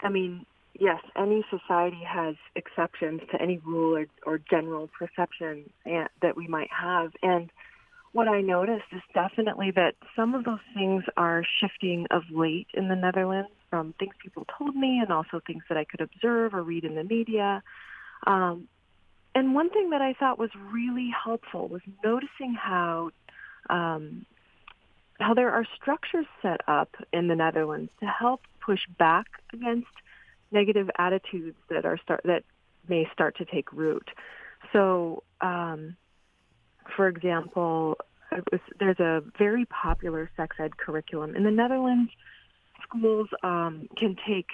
I 0.00 0.08
mean, 0.08 0.44
yes, 0.78 1.00
any 1.16 1.44
society 1.50 2.02
has 2.06 2.36
exceptions 2.56 3.20
to 3.30 3.40
any 3.40 3.58
rule 3.58 3.96
or, 3.96 4.06
or 4.26 4.38
general 4.38 4.88
perception 4.98 5.70
that 5.84 6.36
we 6.36 6.46
might 6.48 6.70
have, 6.70 7.12
and 7.22 7.50
what 8.14 8.28
I 8.28 8.42
noticed 8.42 8.84
is 8.92 9.02
definitely 9.12 9.72
that 9.72 9.96
some 10.14 10.34
of 10.34 10.44
those 10.44 10.60
things 10.72 11.02
are 11.16 11.42
shifting 11.60 12.06
of 12.12 12.22
late 12.30 12.68
in 12.72 12.86
the 12.86 12.94
Netherlands 12.94 13.50
from 13.70 13.92
things 13.98 14.14
people 14.22 14.46
told 14.56 14.76
me 14.76 15.00
and 15.00 15.10
also 15.10 15.40
things 15.44 15.64
that 15.68 15.76
I 15.76 15.84
could 15.84 16.00
observe 16.00 16.54
or 16.54 16.62
read 16.62 16.84
in 16.84 16.94
the 16.94 17.02
media. 17.02 17.60
Um, 18.24 18.68
and 19.34 19.52
one 19.52 19.68
thing 19.68 19.90
that 19.90 20.00
I 20.00 20.12
thought 20.12 20.38
was 20.38 20.50
really 20.72 21.10
helpful 21.24 21.66
was 21.66 21.82
noticing 22.04 22.54
how 22.54 23.10
um, 23.68 24.26
how 25.18 25.34
there 25.34 25.50
are 25.50 25.66
structures 25.74 26.26
set 26.40 26.60
up 26.68 26.94
in 27.12 27.26
the 27.26 27.34
Netherlands 27.34 27.90
to 27.98 28.06
help 28.06 28.42
push 28.64 28.80
back 28.96 29.26
against 29.52 29.88
negative 30.50 30.90
attitudes 30.98 31.56
that 31.70 31.84
are 31.84 31.98
start 31.98 32.20
that 32.24 32.44
may 32.88 33.08
start 33.12 33.36
to 33.38 33.44
take 33.44 33.72
root. 33.72 34.08
So, 34.72 35.22
um, 35.40 35.96
for 36.96 37.08
example, 37.08 37.96
was, 38.50 38.60
there's 38.78 39.00
a 39.00 39.22
very 39.38 39.66
popular 39.66 40.30
sex 40.36 40.56
ed 40.58 40.76
curriculum 40.76 41.36
in 41.36 41.44
the 41.44 41.50
Netherlands 41.50 42.10
schools 42.82 43.28
um, 43.42 43.88
can 43.96 44.16
take 44.26 44.48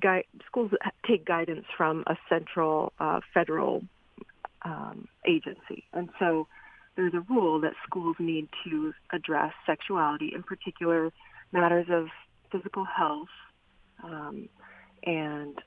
gui- 0.00 0.26
schools 0.46 0.70
take 1.06 1.24
guidance 1.24 1.64
from 1.76 2.04
a 2.06 2.16
central 2.28 2.92
uh, 2.98 3.20
federal 3.32 3.82
um, 4.62 5.08
agency, 5.26 5.84
and 5.92 6.08
so 6.18 6.46
there's 6.96 7.14
a 7.14 7.20
rule 7.32 7.60
that 7.60 7.74
schools 7.86 8.16
need 8.18 8.48
to 8.64 8.92
address 9.12 9.52
sexuality, 9.66 10.32
in 10.34 10.42
particular 10.42 11.12
matters 11.52 11.86
of 11.90 12.08
physical 12.50 12.84
health 12.84 13.28
um, 14.02 14.48
and 15.08 15.58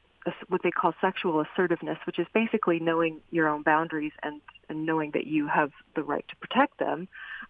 what 0.50 0.62
they 0.62 0.70
call 0.70 0.94
sexual 1.02 1.42
assertiveness, 1.42 1.98
which 2.06 2.20
is 2.20 2.28
basically 2.32 2.80
knowing 2.80 3.22
your 3.32 3.48
own 3.50 3.64
boundaries 3.64 4.12
and, 4.22 4.40
and 4.70 4.86
knowing 4.86 5.10
that 5.16 5.26
you 5.26 5.48
have 5.48 5.72
the 5.96 6.04
right 6.04 6.24
to 6.30 6.36
protect 6.36 6.78
them, 6.78 7.08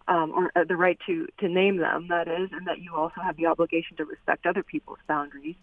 um, 0.08 0.32
or 0.34 0.50
uh, 0.56 0.64
the 0.64 0.74
right 0.74 0.98
to, 1.06 1.28
to 1.38 1.48
name 1.48 1.76
them, 1.76 2.08
that 2.08 2.28
is, 2.28 2.48
and 2.50 2.66
that 2.66 2.80
you 2.80 2.94
also 2.94 3.20
have 3.20 3.36
the 3.36 3.44
obligation 3.44 3.94
to 3.98 4.06
respect 4.06 4.46
other 4.46 4.62
people's 4.62 4.98
boundaries. 5.06 5.54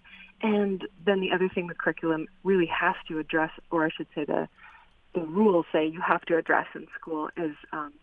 And 0.44 0.88
then 1.04 1.20
the 1.20 1.32
other 1.32 1.50
thing 1.50 1.66
the 1.66 1.74
curriculum 1.74 2.28
really 2.44 2.68
has 2.68 2.96
to 3.08 3.18
address, 3.18 3.50
or 3.72 3.84
I 3.84 3.90
should 3.90 4.08
say 4.14 4.26
the, 4.26 4.48
the 5.16 5.22
rules 5.22 5.66
say 5.72 5.88
you 5.88 6.02
have 6.02 6.22
to 6.26 6.38
address 6.38 6.68
in 6.76 6.86
school 7.00 7.30
is 7.36 7.56
um, 7.74 7.94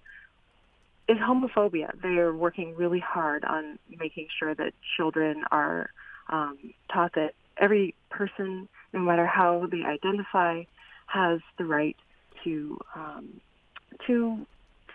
is 1.08 1.18
homophobia. 1.18 1.92
They 2.02 2.18
are 2.18 2.34
working 2.34 2.74
really 2.74 2.98
hard 2.98 3.44
on 3.44 3.78
making 3.96 4.26
sure 4.36 4.52
that 4.56 4.72
children 4.96 5.44
are 5.52 5.90
um, 6.28 6.58
taught 6.92 7.12
that 7.14 7.34
every 7.58 7.94
person, 8.10 8.68
no 8.92 9.00
matter 9.00 9.26
how 9.26 9.66
they 9.70 9.82
identify, 9.84 10.64
has 11.06 11.40
the 11.58 11.64
right 11.64 11.96
to 12.44 12.78
um, 12.94 13.40
to 14.06 14.46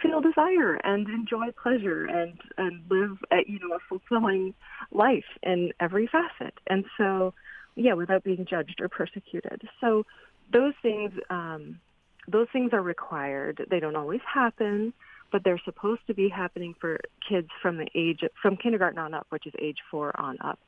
feel 0.01 0.21
desire 0.21 0.75
and 0.75 1.07
enjoy 1.09 1.51
pleasure 1.51 2.05
and 2.05 2.33
and 2.57 2.81
live 2.89 3.17
a, 3.31 3.37
you 3.47 3.59
know 3.59 3.75
a 3.75 3.79
fulfilling 3.87 4.53
life 4.91 5.25
in 5.43 5.71
every 5.79 6.07
facet. 6.07 6.53
And 6.67 6.85
so, 6.97 7.33
yeah, 7.75 7.93
without 7.93 8.23
being 8.23 8.45
judged 8.49 8.79
or 8.81 8.89
persecuted. 8.89 9.61
So 9.79 10.05
those 10.51 10.73
things 10.81 11.11
um, 11.29 11.79
those 12.27 12.47
things 12.53 12.73
are 12.73 12.81
required. 12.81 13.65
They 13.69 13.79
don't 13.79 13.95
always 13.95 14.21
happen, 14.31 14.93
but 15.31 15.43
they're 15.43 15.61
supposed 15.63 16.01
to 16.07 16.13
be 16.13 16.29
happening 16.29 16.75
for 16.79 16.99
kids 17.27 17.49
from 17.61 17.77
the 17.77 17.87
age 17.95 18.21
from 18.41 18.57
kindergarten 18.57 18.99
on 18.99 19.13
up, 19.13 19.27
which 19.29 19.47
is 19.47 19.53
age 19.59 19.77
four 19.89 20.19
on 20.19 20.37
up. 20.41 20.59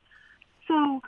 So 0.68 1.02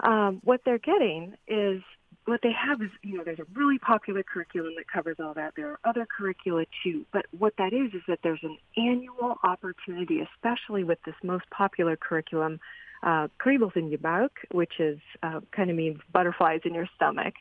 um, 0.00 0.40
what 0.44 0.60
they're 0.64 0.78
getting 0.78 1.34
is 1.46 1.82
what 2.28 2.40
they 2.42 2.52
have 2.52 2.82
is, 2.82 2.90
you 3.02 3.16
know, 3.16 3.24
there's 3.24 3.38
a 3.38 3.46
really 3.54 3.78
popular 3.78 4.22
curriculum 4.22 4.74
that 4.76 4.86
covers 4.86 5.16
all 5.18 5.32
that. 5.34 5.54
There 5.56 5.70
are 5.70 5.78
other 5.84 6.06
curricula 6.06 6.66
too, 6.84 7.06
but 7.12 7.24
what 7.36 7.54
that 7.56 7.72
is 7.72 7.94
is 7.94 8.02
that 8.06 8.18
there's 8.22 8.42
an 8.42 8.58
annual 8.76 9.38
opportunity, 9.42 10.20
especially 10.20 10.84
with 10.84 10.98
this 11.06 11.14
most 11.22 11.48
popular 11.50 11.96
curriculum, 11.96 12.60
uh, 13.02 13.28
kriebels 13.40 13.76
in 13.76 13.90
buik, 13.96 14.30
which 14.52 14.78
is 14.78 14.98
uh, 15.22 15.40
kind 15.52 15.70
of 15.70 15.76
means 15.76 16.00
butterflies 16.12 16.60
in 16.64 16.74
your 16.74 16.88
stomach. 16.96 17.34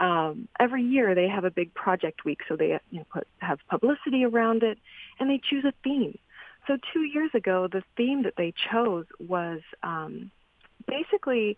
Um, 0.00 0.48
every 0.58 0.82
year 0.82 1.14
they 1.14 1.28
have 1.28 1.44
a 1.44 1.50
big 1.50 1.72
project 1.72 2.24
week, 2.24 2.40
so 2.48 2.56
they 2.56 2.80
you 2.90 2.98
know, 2.98 3.06
put, 3.12 3.28
have 3.38 3.60
publicity 3.68 4.24
around 4.24 4.64
it, 4.64 4.78
and 5.20 5.30
they 5.30 5.40
choose 5.48 5.64
a 5.64 5.72
theme. 5.84 6.18
So 6.66 6.78
two 6.92 7.02
years 7.02 7.30
ago, 7.34 7.68
the 7.70 7.84
theme 7.96 8.22
that 8.24 8.34
they 8.36 8.52
chose 8.72 9.06
was 9.20 9.60
um, 9.82 10.30
basically 10.88 11.56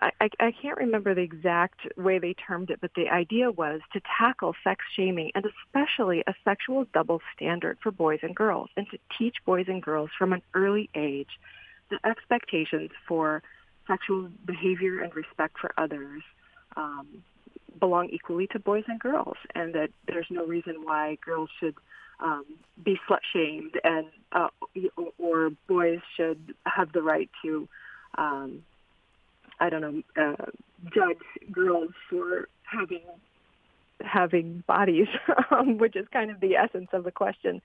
I, 0.00 0.28
I, 0.40 0.52
can't 0.60 0.76
remember 0.78 1.14
the 1.14 1.20
exact 1.20 1.80
way 1.96 2.18
they 2.18 2.34
termed 2.34 2.70
it, 2.70 2.80
but 2.80 2.90
the 2.96 3.08
idea 3.08 3.50
was 3.50 3.80
to 3.92 4.00
tackle 4.18 4.54
sex 4.64 4.84
shaming 4.96 5.30
and 5.34 5.44
especially 5.46 6.24
a 6.26 6.34
sexual 6.44 6.84
double 6.92 7.20
standard 7.34 7.78
for 7.80 7.92
boys 7.92 8.18
and 8.22 8.34
girls 8.34 8.70
and 8.76 8.86
to 8.90 8.98
teach 9.16 9.36
boys 9.46 9.66
and 9.68 9.82
girls 9.82 10.10
from 10.18 10.32
an 10.32 10.42
early 10.54 10.90
age 10.94 11.38
the 11.90 11.98
expectations 12.04 12.90
for 13.06 13.42
sexual 13.86 14.28
behavior 14.44 15.00
and 15.00 15.14
respect 15.14 15.58
for 15.60 15.72
others 15.78 16.22
um, 16.76 17.06
belong 17.78 18.08
equally 18.10 18.46
to 18.48 18.58
boys 18.58 18.84
and 18.88 18.98
girls 18.98 19.36
and 19.54 19.74
that 19.74 19.90
there's 20.08 20.26
no 20.28 20.44
reason 20.44 20.76
why 20.82 21.16
girls 21.24 21.50
should 21.60 21.74
um, 22.20 22.44
be 22.82 22.98
slut 23.08 23.18
shamed 23.32 23.78
and 23.84 24.06
uh, 24.32 24.48
or 25.18 25.50
boys 25.68 26.00
should 26.16 26.54
have 26.66 26.92
the 26.92 27.02
right 27.02 27.30
to 27.42 27.68
um, 28.16 28.62
I 29.60 29.70
don't 29.70 29.80
know, 29.80 30.02
uh, 30.16 30.46
judge 30.94 31.52
girls 31.52 31.90
for 32.10 32.48
having 32.62 33.02
having 34.00 34.62
bodies, 34.66 35.06
um, 35.50 35.78
which 35.78 35.96
is 35.96 36.06
kind 36.12 36.30
of 36.30 36.40
the 36.40 36.56
essence 36.56 36.88
of 36.92 37.04
the 37.04 37.12
question. 37.12 37.62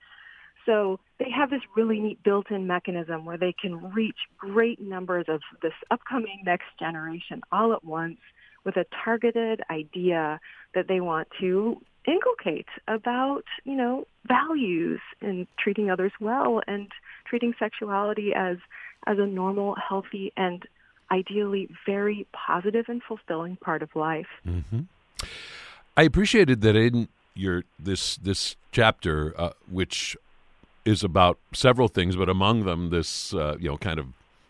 So 0.66 1.00
they 1.18 1.30
have 1.30 1.50
this 1.50 1.62
really 1.76 2.00
neat 2.00 2.22
built-in 2.22 2.66
mechanism 2.66 3.24
where 3.24 3.38
they 3.38 3.52
can 3.52 3.92
reach 3.92 4.18
great 4.38 4.80
numbers 4.80 5.26
of 5.28 5.40
this 5.62 5.72
upcoming 5.90 6.42
next 6.44 6.66
generation 6.78 7.40
all 7.50 7.72
at 7.72 7.84
once 7.84 8.18
with 8.64 8.76
a 8.76 8.84
targeted 9.04 9.62
idea 9.70 10.38
that 10.74 10.86
they 10.86 11.00
want 11.00 11.28
to 11.40 11.80
inculcate 12.06 12.66
about, 12.88 13.44
you 13.64 13.74
know, 13.74 14.06
values 14.26 15.00
and 15.20 15.46
treating 15.58 15.90
others 15.90 16.12
well 16.20 16.60
and 16.66 16.88
treating 17.26 17.54
sexuality 17.58 18.32
as 18.34 18.56
as 19.06 19.18
a 19.18 19.26
normal, 19.26 19.74
healthy, 19.76 20.30
and 20.36 20.66
ideally 21.10 21.68
very 21.86 22.26
positive 22.32 22.86
and 22.88 23.02
fulfilling 23.02 23.56
part 23.56 23.82
of 23.82 23.94
life. 23.94 24.28
Mm-hmm. 24.46 24.80
I 25.96 26.02
appreciated 26.02 26.60
that 26.62 26.76
in 26.76 27.08
your 27.34 27.64
this 27.78 28.16
this 28.16 28.56
chapter, 28.72 29.34
uh, 29.38 29.50
which 29.68 30.16
is 30.84 31.04
about 31.04 31.38
several 31.52 31.88
things, 31.88 32.16
but 32.16 32.28
among 32.28 32.64
them 32.64 32.90
this 32.90 33.34
uh, 33.34 33.56
you 33.58 33.68
know 33.68 33.76
kind 33.76 33.98
of 33.98 34.06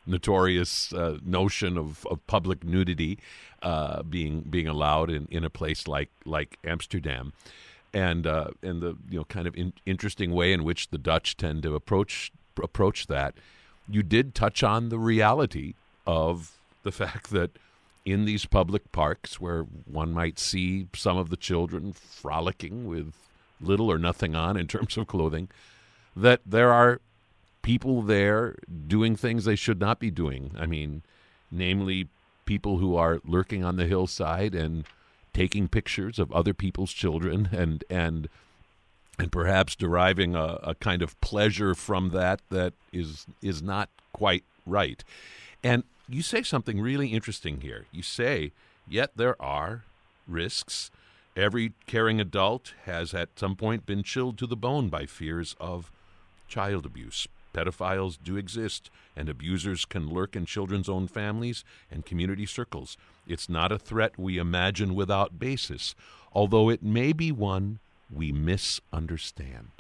notorious 0.07 0.93
uh, 0.93 1.19
notion 1.25 1.79
of, 1.79 2.07
of 2.07 2.25
public 2.27 2.65
nudity 2.65 3.19
uh, 3.63 4.03
being 4.03 4.41
being 4.43 4.67
allowed 4.67 5.11
in, 5.11 5.27
in 5.31 5.45
a 5.45 5.51
place 5.51 5.89
like 5.89 6.11
like 6.25 6.59
Amsterdam, 6.65 7.33
and 7.93 8.27
uh, 8.27 8.49
and 8.63 8.81
the 8.81 8.97
you 9.09 9.19
know 9.19 9.25
kind 9.25 9.47
of 9.47 9.57
in, 9.57 9.73
interesting 9.87 10.33
way 10.33 10.53
in 10.53 10.65
which 10.65 10.89
the 10.89 10.99
Dutch 10.99 11.37
tend 11.37 11.63
to 11.63 11.75
approach 11.75 12.33
approach 12.63 13.07
that. 13.07 13.35
You 13.89 14.03
did 14.05 14.37
touch 14.37 14.63
on 14.63 14.89
the 14.89 14.99
reality 14.99 15.75
of 16.11 16.59
the 16.83 16.91
fact 16.91 17.31
that 17.31 17.51
in 18.05 18.25
these 18.25 18.45
public 18.45 18.91
parks 18.91 19.41
where 19.41 19.63
one 19.63 20.13
might 20.13 20.39
see 20.39 20.89
some 20.95 21.17
of 21.17 21.31
the 21.31 21.37
children 21.37 21.93
frolicking 21.93 22.87
with 22.87 23.15
little 23.61 23.91
or 23.93 23.99
nothing 23.99 24.35
on 24.35 24.57
in 24.57 24.67
terms 24.67 24.97
of 24.97 25.07
clothing, 25.07 25.49
that 26.17 26.41
there 26.45 26.73
are 26.73 27.01
people 27.63 28.03
there 28.03 28.57
doing 28.89 29.15
things 29.15 29.45
they 29.45 29.55
should 29.55 29.79
not 29.79 30.01
be 30.01 30.11
doing. 30.11 30.51
I 30.59 30.67
mean, 30.67 31.03
namely, 31.51 32.09
people 32.45 32.79
who 32.79 32.97
are 32.97 33.21
lurking 33.25 33.63
on 33.63 33.77
the 33.77 33.87
hillside 33.87 34.55
and 34.55 34.85
taking 35.33 35.69
pictures 35.69 36.19
of 36.19 36.33
other 36.33 36.55
people's 36.55 36.93
children 36.93 37.51
and 37.53 37.85
and 37.89 38.29
and 39.19 39.31
perhaps 39.31 39.77
deriving 39.77 40.35
a, 40.35 40.59
a 40.63 40.75
kind 40.77 41.03
of 41.03 41.21
pleasure 41.21 41.75
from 41.75 42.11
that 42.11 42.41
that 42.51 42.73
is 42.93 43.27
is 43.43 43.63
not 43.63 43.89
quite 44.13 44.43
right. 44.67 45.05
And 45.63 45.85
you 46.11 46.23
say 46.23 46.43
something 46.43 46.81
really 46.81 47.09
interesting 47.09 47.61
here. 47.61 47.87
You 47.93 48.03
say, 48.03 48.53
yet 48.89 49.13
there 49.17 49.41
are 49.41 49.85
risks. 50.27 50.91
Every 51.37 51.73
caring 51.87 52.21
adult 52.21 52.75
has 52.85 53.15
at 53.15 53.39
some 53.39 53.57
point 53.57 53.87
been 53.87 54.03
chilled 54.03 54.37
to 54.39 54.47
the 54.47 54.57
bone 54.57 54.89
by 54.89 55.07
fears 55.07 55.55
of 55.61 55.91
child 56.49 56.85
abuse. 56.85 57.29
Pedophiles 57.53 58.19
do 58.23 58.37
exist, 58.37 58.91
and 59.17 59.29
abusers 59.29 59.85
can 59.85 60.09
lurk 60.09 60.37
in 60.37 60.47
children's 60.47 60.89
own 60.89 61.09
families 61.09 61.65
and 61.91 62.07
community 62.07 62.47
circles. 62.47 62.97
It's 63.27 63.49
not 63.49 63.73
a 63.73 63.79
threat 63.79 64.19
we 64.19 64.39
imagine 64.39 64.95
without 64.95 65.39
basis, 65.39 65.95
although 66.33 66.69
it 66.69 66.83
may 66.83 67.13
be 67.13 67.33
one 67.33 67.79
we 68.13 68.33
misunderstand. 68.33 69.71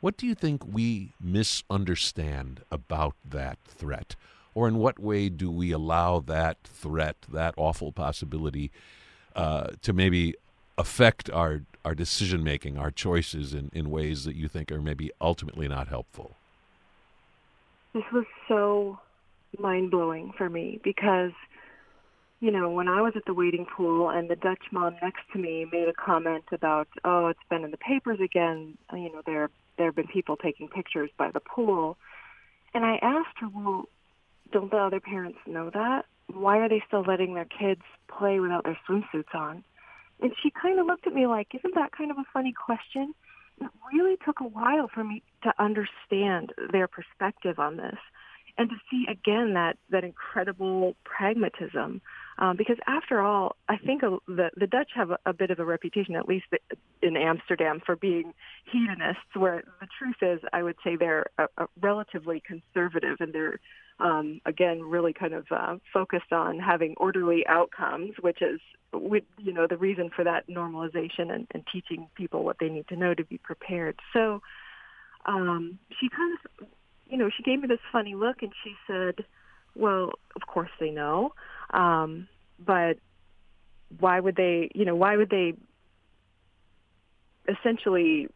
What 0.00 0.16
do 0.16 0.26
you 0.26 0.34
think 0.34 0.66
we 0.66 1.12
misunderstand 1.20 2.62
about 2.70 3.14
that 3.28 3.58
threat? 3.66 4.16
Or 4.54 4.66
in 4.68 4.76
what 4.78 4.98
way 4.98 5.28
do 5.28 5.50
we 5.50 5.70
allow 5.72 6.20
that 6.20 6.58
threat, 6.64 7.16
that 7.32 7.54
awful 7.56 7.92
possibility, 7.92 8.70
uh, 9.36 9.68
to 9.82 9.92
maybe 9.92 10.34
affect 10.76 11.30
our, 11.30 11.62
our 11.84 11.94
decision 11.94 12.42
making, 12.42 12.78
our 12.78 12.90
choices 12.90 13.54
in, 13.54 13.70
in 13.72 13.90
ways 13.90 14.24
that 14.24 14.34
you 14.34 14.48
think 14.48 14.72
are 14.72 14.80
maybe 14.80 15.10
ultimately 15.20 15.68
not 15.68 15.88
helpful? 15.88 16.36
This 17.92 18.04
was 18.12 18.24
so 18.48 18.98
mind 19.58 19.90
blowing 19.90 20.32
for 20.36 20.48
me 20.48 20.80
because, 20.82 21.32
you 22.40 22.50
know, 22.50 22.70
when 22.70 22.88
I 22.88 23.02
was 23.02 23.14
at 23.16 23.24
the 23.26 23.34
wading 23.34 23.66
pool 23.66 24.08
and 24.08 24.28
the 24.30 24.36
Dutch 24.36 24.62
mom 24.72 24.96
next 25.02 25.22
to 25.32 25.38
me 25.38 25.66
made 25.70 25.88
a 25.88 25.92
comment 25.92 26.44
about, 26.52 26.88
oh, 27.04 27.26
it's 27.26 27.40
been 27.48 27.64
in 27.64 27.70
the 27.70 27.76
papers 27.76 28.20
again, 28.20 28.78
you 28.92 29.12
know, 29.12 29.22
there 29.26 29.50
there 29.76 29.86
have 29.86 29.96
been 29.96 30.08
people 30.08 30.36
taking 30.36 30.68
pictures 30.68 31.10
by 31.16 31.30
the 31.30 31.40
pool. 31.40 31.96
And 32.74 32.84
I 32.84 32.98
asked 33.02 33.38
her, 33.40 33.48
well, 33.48 33.88
don't 34.52 34.70
the 34.70 34.76
other 34.76 35.00
parents 35.00 35.38
know 35.46 35.70
that? 35.70 36.06
Why 36.32 36.58
are 36.58 36.68
they 36.68 36.82
still 36.86 37.02
letting 37.02 37.34
their 37.34 37.46
kids 37.46 37.82
play 38.08 38.40
without 38.40 38.64
their 38.64 38.78
swimsuits 38.88 39.34
on? 39.34 39.64
And 40.22 40.32
she 40.42 40.50
kind 40.50 40.78
of 40.78 40.86
looked 40.86 41.06
at 41.06 41.14
me 41.14 41.26
like, 41.26 41.48
isn't 41.54 41.74
that 41.74 41.92
kind 41.92 42.10
of 42.10 42.18
a 42.18 42.24
funny 42.32 42.52
question? 42.52 43.14
It 43.60 43.70
really 43.92 44.16
took 44.24 44.40
a 44.40 44.44
while 44.44 44.88
for 44.92 45.04
me 45.04 45.22
to 45.42 45.52
understand 45.58 46.52
their 46.72 46.88
perspective 46.88 47.58
on 47.58 47.76
this. 47.76 47.98
And 48.58 48.68
to 48.70 48.76
see 48.90 49.06
again 49.08 49.54
that 49.54 49.76
that 49.90 50.04
incredible 50.04 50.94
pragmatism. 51.04 52.00
Um, 52.38 52.56
because 52.56 52.78
after 52.86 53.20
all, 53.20 53.56
I 53.68 53.76
think 53.76 54.00
the 54.00 54.50
the 54.56 54.66
Dutch 54.66 54.90
have 54.94 55.10
a, 55.10 55.18
a 55.26 55.32
bit 55.32 55.50
of 55.50 55.58
a 55.58 55.64
reputation, 55.64 56.16
at 56.16 56.28
least 56.28 56.46
in 57.02 57.16
Amsterdam, 57.16 57.80
for 57.84 57.96
being 57.96 58.32
hedonists. 58.64 59.34
Where 59.34 59.62
the 59.80 59.86
truth 59.98 60.16
is, 60.22 60.40
I 60.52 60.62
would 60.62 60.76
say 60.82 60.96
they're 60.96 61.26
a, 61.38 61.46
a 61.58 61.66
relatively 61.80 62.42
conservative, 62.46 63.16
and 63.20 63.32
they're 63.32 63.60
um, 63.98 64.40
again 64.46 64.82
really 64.82 65.12
kind 65.12 65.34
of 65.34 65.46
uh, 65.50 65.76
focused 65.92 66.32
on 66.32 66.58
having 66.58 66.94
orderly 66.96 67.46
outcomes, 67.46 68.12
which 68.20 68.40
is 68.40 68.60
you 68.92 69.52
know 69.52 69.66
the 69.66 69.76
reason 69.76 70.10
for 70.14 70.24
that 70.24 70.48
normalization 70.48 71.30
and, 71.32 71.46
and 71.52 71.64
teaching 71.70 72.08
people 72.14 72.42
what 72.42 72.56
they 72.58 72.68
need 72.68 72.88
to 72.88 72.96
know 72.96 73.14
to 73.14 73.24
be 73.24 73.38
prepared. 73.38 73.98
So 74.12 74.40
um, 75.26 75.78
she 76.00 76.08
kind 76.08 76.38
of 76.60 76.66
you 77.10 77.16
know, 77.16 77.30
she 77.34 77.42
gave 77.42 77.60
me 77.60 77.68
this 77.68 77.80
funny 77.92 78.14
look 78.14 78.42
and 78.42 78.52
she 78.64 78.74
said, 78.86 79.24
well, 79.74 80.12
of 80.36 80.46
course 80.46 80.70
they 80.78 80.90
know, 80.90 81.32
um, 81.70 82.28
but 82.64 82.98
why 83.98 84.20
would 84.20 84.36
they, 84.36 84.70
you 84.74 84.84
know, 84.84 84.94
why 84.94 85.16
would 85.16 85.30
they 85.30 85.54
essentially 87.48 88.28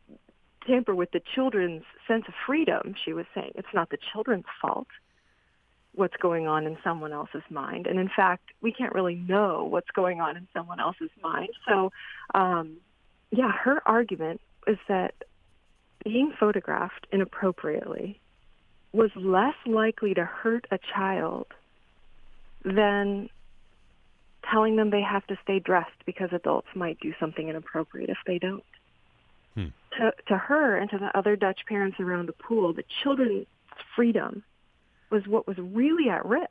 tamper 0.66 0.94
with 0.94 1.10
the 1.12 1.20
children's 1.34 1.82
sense 2.08 2.24
of 2.26 2.34
freedom, 2.46 2.94
she 3.04 3.12
was 3.12 3.26
saying. 3.34 3.52
It's 3.54 3.68
not 3.74 3.90
the 3.90 3.98
children's 4.12 4.46
fault 4.60 4.88
what's 5.94 6.16
going 6.16 6.48
on 6.48 6.66
in 6.66 6.76
someone 6.82 7.12
else's 7.12 7.42
mind. 7.50 7.87
And 7.87 8.00
in 8.00 8.10
fact, 8.14 8.50
we 8.60 8.72
can't 8.72 8.92
really 8.92 9.14
know 9.14 9.64
what's 9.64 9.90
going 9.94 10.20
on 10.20 10.37
in 10.37 10.48
someone 10.52 10.80
else's 10.80 11.10
mind. 11.22 11.50
So, 11.68 11.92
um, 12.34 12.78
yeah, 13.30 13.52
her 13.52 13.80
argument 13.87 14.40
is 14.66 14.78
that 14.88 15.14
being 16.04 16.32
photographed 16.38 17.06
inappropriately 17.12 18.20
was 18.94 19.11
less 19.16 19.57
likely 19.66 20.14
to 20.14 20.24
hurt 20.24 20.66
a 20.70 20.78
child 20.94 21.46
than 22.64 23.28
telling 24.50 24.76
them 24.76 24.90
they 24.90 25.02
have 25.02 25.26
to 25.26 25.37
stay 25.42 25.59
dressed 25.59 26.04
because 26.07 26.28
adults 26.33 26.68
might 26.74 26.98
do 27.00 27.12
something 27.18 27.48
inappropriate 27.48 28.09
if 28.09 28.18
they 28.26 28.38
don't. 28.38 28.64
Hmm. 29.54 29.66
To, 29.98 30.12
to 30.28 30.37
her 30.37 30.76
and 30.76 30.88
to 30.90 30.98
the 30.98 31.16
other 31.16 31.35
Dutch 31.35 31.61
parents 31.66 31.98
around 31.98 32.28
the 32.28 32.33
pool, 32.35 32.72
the 32.72 32.85
children's 33.02 33.46
freedom 33.96 34.44
was 35.11 35.26
what 35.26 35.46
was 35.46 35.57
really 35.59 36.09
at 36.09 36.24
risk. 36.24 36.50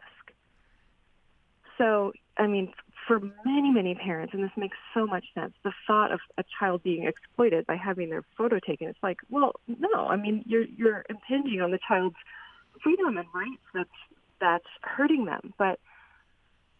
So, 1.77 2.13
I 2.37 2.47
mean, 2.47 2.73
for 3.07 3.19
many, 3.19 3.69
many 3.69 3.95
parents, 3.95 4.33
and 4.33 4.43
this 4.43 4.51
makes 4.57 4.77
so 4.93 5.05
much 5.05 5.25
sense, 5.33 5.53
the 5.63 5.73
thought 5.85 6.11
of 6.11 6.19
a 6.37 6.43
child 6.59 6.83
being 6.83 7.05
exploited 7.05 7.65
by 7.65 7.75
having 7.75 8.09
their 8.09 8.23
photo 8.37 8.59
taken, 8.59 8.87
it's 8.87 9.03
like, 9.03 9.17
well, 9.29 9.53
no, 9.67 10.07
I 10.07 10.15
mean, 10.15 10.43
you're 10.45 10.65
you're 10.65 11.05
impinging 11.09 11.61
on 11.61 11.71
the 11.71 11.79
child's 11.87 12.15
freedom 12.83 13.17
and 13.17 13.27
rights 13.33 13.61
that's 13.73 13.89
that's 14.39 14.67
hurting 14.81 15.25
them. 15.25 15.53
But 15.57 15.79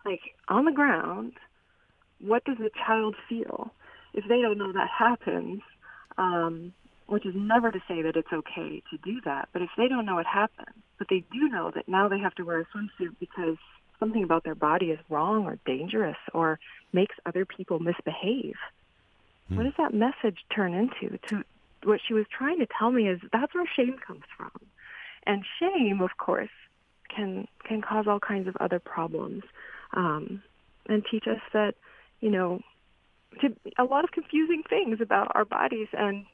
like 0.05 0.21
on 0.47 0.65
the 0.65 0.71
ground, 0.71 1.33
what 2.19 2.43
does 2.45 2.57
the 2.57 2.71
child 2.85 3.15
feel 3.29 3.71
if 4.13 4.23
they 4.27 4.41
don't 4.41 4.57
know 4.57 4.71
that 4.71 4.89
happens? 4.89 5.61
Um, 6.17 6.73
which 7.07 7.25
is 7.25 7.33
never 7.35 7.69
to 7.69 7.79
say 7.87 8.01
that 8.01 8.15
it's 8.15 8.31
okay 8.31 8.81
to 8.89 8.97
do 9.03 9.19
that, 9.25 9.49
but 9.51 9.61
if 9.61 9.69
they 9.77 9.89
don't 9.89 10.05
know 10.05 10.19
it 10.19 10.25
happened, 10.25 10.73
but 10.97 11.07
they 11.09 11.23
do 11.33 11.49
know 11.49 11.69
that 11.75 11.87
now 11.87 12.07
they 12.07 12.17
have 12.17 12.33
to 12.35 12.43
wear 12.43 12.61
a 12.61 12.65
swimsuit 12.65 13.15
because 13.19 13.57
something 13.99 14.23
about 14.23 14.43
their 14.43 14.55
body 14.55 14.87
is 14.87 14.99
wrong 15.09 15.45
or 15.45 15.57
dangerous 15.65 16.17
or 16.33 16.59
makes 16.91 17.15
other 17.25 17.45
people 17.45 17.79
misbehave. 17.79 18.55
Hmm. 19.47 19.57
What 19.57 19.63
does 19.63 19.73
that 19.77 19.93
message 19.93 20.39
turn 20.53 20.73
into? 20.73 21.17
To 21.29 21.43
what 21.83 21.99
she 22.05 22.13
was 22.13 22.25
trying 22.35 22.59
to 22.59 22.67
tell 22.77 22.91
me 22.91 23.07
is 23.07 23.19
that's 23.31 23.53
where 23.53 23.65
shame 23.75 23.97
comes 24.05 24.23
from. 24.37 24.51
And 25.25 25.43
shame, 25.59 26.01
of 26.01 26.17
course, 26.17 26.49
can 27.13 27.47
can 27.63 27.81
cause 27.81 28.05
all 28.07 28.19
kinds 28.19 28.47
of 28.47 28.57
other 28.59 28.79
problems, 28.79 29.43
um, 29.93 30.41
and 30.87 31.03
teach 31.09 31.27
us 31.27 31.39
that, 31.53 31.75
you 32.19 32.29
know, 32.29 32.59
to 33.41 33.55
a 33.77 33.83
lot 33.83 34.03
of 34.03 34.11
confusing 34.11 34.63
things 34.69 34.99
about 35.01 35.31
our 35.35 35.45
bodies 35.45 35.87
and 35.93 36.25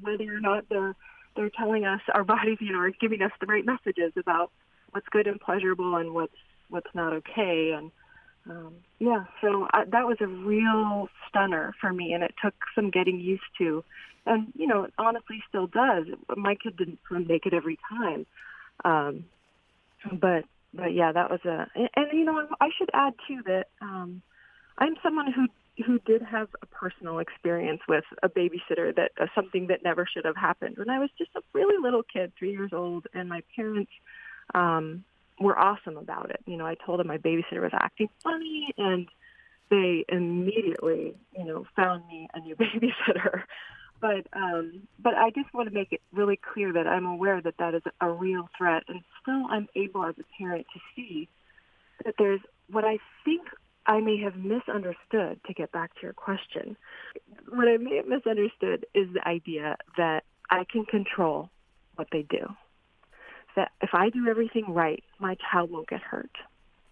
whether 0.00 0.34
or 0.34 0.40
not 0.40 0.68
they're 0.68 0.94
they're 1.36 1.50
telling 1.50 1.84
us 1.84 2.00
our 2.12 2.24
bodies, 2.24 2.58
you 2.60 2.72
know, 2.72 2.80
are 2.80 2.90
giving 2.90 3.22
us 3.22 3.32
the 3.40 3.46
right 3.46 3.64
messages 3.64 4.12
about 4.16 4.50
what's 4.90 5.08
good 5.10 5.26
and 5.26 5.40
pleasurable 5.40 5.96
and 5.96 6.12
what's 6.12 6.34
what's 6.70 6.94
not 6.94 7.12
okay. 7.12 7.72
And 7.76 7.90
um, 8.48 8.74
yeah, 8.98 9.24
so 9.40 9.68
I, 9.72 9.84
that 9.84 10.06
was 10.06 10.16
a 10.20 10.26
real 10.26 11.08
stunner 11.28 11.74
for 11.80 11.92
me, 11.92 12.12
and 12.12 12.22
it 12.22 12.34
took 12.42 12.54
some 12.74 12.90
getting 12.90 13.20
used 13.20 13.42
to, 13.58 13.84
and 14.26 14.52
you 14.56 14.66
know, 14.66 14.84
it 14.84 14.94
honestly 14.98 15.42
still 15.48 15.66
does. 15.66 16.06
My 16.36 16.54
kid 16.54 16.76
didn't 16.76 16.98
make 17.10 17.46
it 17.46 17.54
every 17.54 17.78
time, 17.88 18.26
um, 18.84 19.24
but 20.12 20.44
but 20.72 20.94
yeah, 20.94 21.12
that 21.12 21.30
was 21.30 21.40
a, 21.44 21.66
and, 21.74 21.88
and 21.96 22.06
you 22.12 22.24
know, 22.24 22.46
I 22.60 22.68
should 22.78 22.90
add 22.94 23.14
too 23.28 23.42
that 23.46 23.66
um, 23.82 24.22
I'm 24.78 24.94
someone 25.02 25.32
who 25.32 25.46
who 25.84 25.98
did 26.00 26.22
have 26.22 26.48
a 26.62 26.66
personal 26.66 27.18
experience 27.18 27.80
with 27.88 28.04
a 28.22 28.28
babysitter 28.28 28.94
that 28.96 29.12
uh, 29.20 29.26
something 29.34 29.68
that 29.68 29.82
never 29.82 30.06
should 30.06 30.24
have 30.24 30.36
happened. 30.36 30.76
When 30.78 30.90
I 30.90 30.98
was 30.98 31.10
just 31.16 31.30
a 31.36 31.40
really 31.52 31.80
little 31.80 32.02
kid, 32.02 32.32
three 32.38 32.52
years 32.52 32.70
old, 32.72 33.06
and 33.14 33.28
my 33.28 33.42
parents 33.54 33.90
um, 34.54 35.04
were 35.40 35.58
awesome 35.58 35.96
about 35.96 36.30
it. 36.30 36.40
You 36.46 36.56
know, 36.56 36.66
I 36.66 36.74
told 36.74 37.00
them 37.00 37.08
my 37.08 37.18
babysitter 37.18 37.62
was 37.62 37.72
acting 37.72 38.08
funny, 38.22 38.72
and 38.76 39.08
they 39.70 40.04
immediately, 40.08 41.14
you 41.36 41.44
know, 41.44 41.64
found 41.74 42.06
me 42.06 42.28
a 42.34 42.40
new 42.40 42.54
babysitter. 42.56 43.42
But 44.00 44.26
um, 44.32 44.82
but 44.98 45.14
I 45.14 45.30
just 45.30 45.52
want 45.52 45.68
to 45.68 45.74
make 45.74 45.92
it 45.92 46.00
really 46.12 46.38
clear 46.52 46.72
that 46.72 46.86
I'm 46.86 47.06
aware 47.06 47.40
that 47.40 47.56
that 47.58 47.74
is 47.74 47.82
a 48.00 48.10
real 48.10 48.48
threat, 48.56 48.84
and 48.88 49.00
still 49.22 49.46
I'm 49.50 49.68
able 49.74 50.04
as 50.04 50.14
a 50.18 50.24
parent 50.38 50.66
to 50.74 50.80
see 50.94 51.28
that 52.04 52.14
there's 52.18 52.40
what 52.70 52.84
I 52.84 52.98
think 53.24 53.42
I 53.86 54.00
may 54.00 54.18
have 54.18 54.36
misunderstood. 54.36 55.40
To 55.46 55.54
get 55.54 55.72
back 55.72 55.94
to 55.94 56.00
your 56.02 56.12
question, 56.12 56.76
what 57.48 57.68
I 57.68 57.76
may 57.78 57.96
have 57.96 58.06
misunderstood 58.06 58.86
is 58.94 59.08
the 59.12 59.26
idea 59.26 59.76
that 59.96 60.24
I 60.50 60.64
can 60.70 60.84
control 60.84 61.50
what 61.96 62.08
they 62.10 62.22
do 62.22 62.46
that 63.56 63.72
if 63.80 63.90
I 63.92 64.10
do 64.10 64.28
everything 64.28 64.64
right, 64.68 65.02
my 65.18 65.36
child 65.50 65.70
won't 65.70 65.88
get 65.88 66.00
hurt. 66.00 66.30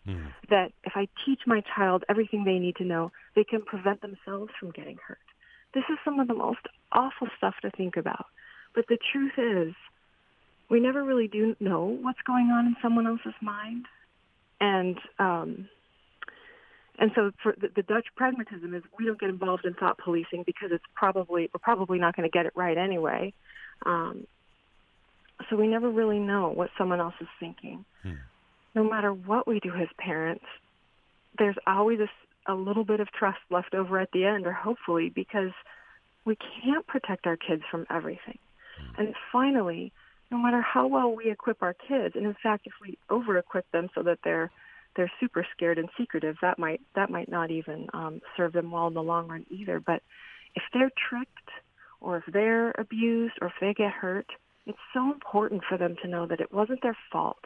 Mm. 0.06 0.32
That 0.50 0.72
if 0.84 0.92
I 0.96 1.08
teach 1.24 1.40
my 1.46 1.62
child 1.74 2.04
everything 2.08 2.44
they 2.44 2.58
need 2.58 2.76
to 2.76 2.84
know, 2.84 3.12
they 3.34 3.44
can 3.44 3.62
prevent 3.62 4.00
themselves 4.00 4.50
from 4.58 4.70
getting 4.70 4.98
hurt. 5.06 5.18
This 5.74 5.84
is 5.90 5.98
some 6.04 6.18
of 6.18 6.28
the 6.28 6.34
most 6.34 6.60
awful 6.92 7.28
stuff 7.36 7.54
to 7.62 7.70
think 7.70 7.96
about. 7.96 8.26
But 8.74 8.86
the 8.88 8.98
truth 9.12 9.32
is, 9.36 9.74
we 10.70 10.80
never 10.80 11.02
really 11.02 11.28
do 11.28 11.56
know 11.60 11.84
what's 12.00 12.20
going 12.26 12.46
on 12.46 12.66
in 12.66 12.76
someone 12.82 13.06
else's 13.06 13.34
mind. 13.40 13.86
And 14.60 14.98
um, 15.18 15.68
and 16.98 17.12
so 17.14 17.30
for 17.42 17.54
the, 17.60 17.68
the 17.74 17.82
Dutch 17.82 18.06
pragmatism 18.16 18.74
is 18.74 18.82
we 18.98 19.06
don't 19.06 19.20
get 19.20 19.28
involved 19.28 19.64
in 19.64 19.74
thought 19.74 19.98
policing 19.98 20.42
because 20.44 20.70
it's 20.72 20.84
probably 20.94 21.48
we're 21.54 21.60
probably 21.60 21.98
not 21.98 22.16
going 22.16 22.28
to 22.28 22.32
get 22.32 22.46
it 22.46 22.52
right 22.56 22.76
anyway. 22.76 23.32
Um, 23.86 24.26
so 25.48 25.56
we 25.56 25.68
never 25.68 25.90
really 25.90 26.18
know 26.18 26.50
what 26.50 26.70
someone 26.76 27.00
else 27.00 27.14
is 27.20 27.28
thinking. 27.38 27.84
Hmm. 28.02 28.14
No 28.74 28.84
matter 28.84 29.12
what 29.12 29.46
we 29.46 29.60
do 29.60 29.72
as 29.74 29.88
parents, 29.98 30.44
there's 31.38 31.56
always 31.66 32.00
a, 32.00 32.52
a 32.52 32.54
little 32.54 32.84
bit 32.84 33.00
of 33.00 33.08
trust 33.12 33.38
left 33.50 33.74
over 33.74 33.98
at 33.98 34.10
the 34.12 34.24
end, 34.24 34.46
or 34.46 34.52
hopefully, 34.52 35.10
because 35.14 35.52
we 36.24 36.36
can't 36.62 36.86
protect 36.86 37.26
our 37.26 37.36
kids 37.36 37.62
from 37.70 37.86
everything. 37.90 38.38
Hmm. 38.78 39.00
And 39.00 39.14
finally, 39.32 39.92
no 40.30 40.38
matter 40.38 40.60
how 40.60 40.86
well 40.86 41.14
we 41.14 41.30
equip 41.30 41.62
our 41.62 41.74
kids, 41.74 42.14
and 42.14 42.26
in 42.26 42.36
fact, 42.42 42.66
if 42.66 42.74
we 42.82 42.98
over-equip 43.08 43.70
them 43.72 43.88
so 43.94 44.02
that 44.02 44.18
they're 44.24 44.50
they're 44.96 45.10
super 45.20 45.46
scared 45.54 45.78
and 45.78 45.88
secretive, 45.96 46.36
that 46.42 46.58
might 46.58 46.80
that 46.96 47.10
might 47.10 47.30
not 47.30 47.50
even 47.50 47.86
um, 47.94 48.20
serve 48.36 48.52
them 48.52 48.70
well 48.70 48.88
in 48.88 48.94
the 48.94 49.02
long 49.02 49.28
run 49.28 49.46
either. 49.50 49.78
But 49.80 50.02
if 50.54 50.62
they're 50.72 50.90
tricked, 51.08 51.50
or 52.00 52.18
if 52.18 52.24
they're 52.32 52.72
abused, 52.72 53.34
or 53.40 53.48
if 53.48 53.54
they 53.60 53.74
get 53.74 53.92
hurt, 53.92 54.26
it's 54.68 54.78
so 54.92 55.10
important 55.10 55.62
for 55.66 55.78
them 55.78 55.96
to 56.02 56.08
know 56.08 56.26
that 56.26 56.40
it 56.40 56.52
wasn't 56.52 56.82
their 56.82 56.96
fault. 57.10 57.44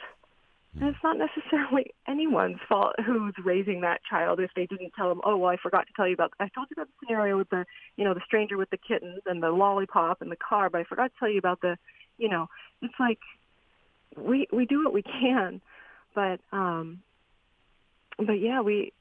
And 0.74 0.88
it's 0.88 0.98
not 1.04 1.16
necessarily 1.18 1.92
anyone's 2.08 2.58
fault 2.68 2.94
who's 3.04 3.35
raising 3.44 3.82
that 3.82 4.00
child 4.08 4.40
if 4.40 4.50
they 4.56 4.66
didn't 4.66 4.92
tell 4.96 5.08
them, 5.08 5.20
oh, 5.24 5.37
well, 5.37 5.50
I 5.50 5.56
forgot 5.56 5.87
to 5.87 5.92
tell 5.94 6.08
you 6.08 6.14
about, 6.14 6.32
I 6.40 6.48
told 6.48 6.68
you 6.70 6.74
about 6.74 6.88
the 6.88 7.06
scenario 7.06 7.38
with 7.38 7.50
the, 7.50 7.64
you 7.96 8.04
know, 8.04 8.14
the 8.14 8.22
stranger 8.26 8.56
with 8.56 8.70
the 8.70 8.78
kittens 8.78 9.20
and 9.26 9.42
the 9.42 9.50
lollipop 9.50 10.20
and 10.20 10.30
the 10.30 10.37
car, 10.37 10.68
but 10.68 10.80
I 10.80 10.85
forgot 10.85 11.12
to 11.12 11.18
tell 11.18 11.30
you 11.30 11.38
about 11.38 11.61
the, 11.61 11.76
you 12.18 12.28
know, 12.28 12.48
it's 12.80 12.94
like 12.98 13.18
we, 14.16 14.48
we 14.52 14.66
do 14.66 14.85
what 14.85 14.92
we 14.92 15.02
can, 15.02 15.61
but, 16.14 16.40
um, 16.50 17.02
but 18.18 18.35
yeah, 18.35 18.62
we, 18.62 18.92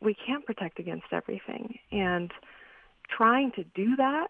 we 0.00 0.14
can't 0.14 0.46
protect 0.46 0.78
against 0.78 1.06
everything. 1.12 1.78
And 1.92 2.32
trying 3.14 3.52
to 3.52 3.64
do 3.74 3.96
that 3.96 4.28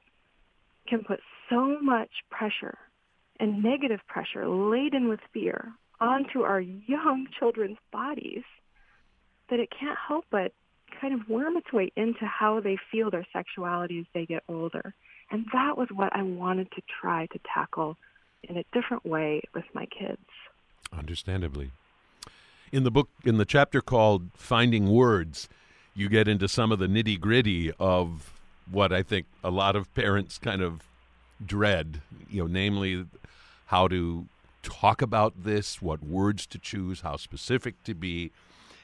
can 0.88 1.04
put 1.04 1.20
so 1.48 1.78
much 1.80 2.10
pressure 2.30 2.78
and 3.40 3.62
negative 3.62 4.00
pressure 4.06 4.46
laden 4.46 5.08
with 5.08 5.20
fear 5.32 5.72
onto 6.00 6.42
our 6.42 6.60
young 6.60 7.26
children's 7.38 7.78
bodies 7.92 8.44
that 9.48 9.58
it 9.58 9.68
can't 9.78 9.98
help 10.06 10.24
but 10.30 10.52
kind 11.00 11.14
of 11.14 11.28
worm 11.28 11.56
its 11.56 11.72
way 11.72 11.90
into 11.96 12.24
how 12.26 12.60
they 12.60 12.76
feel 12.90 13.10
their 13.10 13.26
sexuality 13.32 13.98
as 14.00 14.06
they 14.14 14.26
get 14.26 14.42
older. 14.48 14.94
And 15.30 15.46
that 15.52 15.76
was 15.78 15.88
what 15.92 16.14
I 16.14 16.22
wanted 16.22 16.70
to 16.72 16.82
try 17.00 17.26
to 17.26 17.38
tackle 17.52 17.96
in 18.42 18.56
a 18.56 18.64
different 18.72 19.04
way 19.04 19.42
with 19.54 19.64
my 19.74 19.86
kids. 19.86 20.20
Understandably. 20.92 21.70
In 22.72 22.84
the 22.84 22.90
book, 22.90 23.08
in 23.24 23.38
the 23.38 23.44
chapter 23.44 23.80
called 23.80 24.30
Finding 24.34 24.90
Words, 24.90 25.48
you 25.94 26.08
get 26.08 26.28
into 26.28 26.48
some 26.48 26.72
of 26.72 26.78
the 26.78 26.86
nitty 26.86 27.18
gritty 27.18 27.72
of 27.78 28.32
what 28.70 28.92
I 28.92 29.02
think 29.02 29.26
a 29.42 29.50
lot 29.50 29.76
of 29.76 29.92
parents 29.94 30.38
kind 30.38 30.62
of 30.62 30.82
dread, 31.44 32.00
you 32.28 32.42
know, 32.42 32.46
namely 32.46 33.06
how 33.70 33.86
to 33.86 34.26
talk 34.64 35.00
about 35.00 35.44
this, 35.44 35.80
what 35.80 36.02
words 36.02 36.44
to 36.44 36.58
choose, 36.58 37.02
how 37.02 37.16
specific 37.16 37.80
to 37.84 37.94
be. 37.94 38.32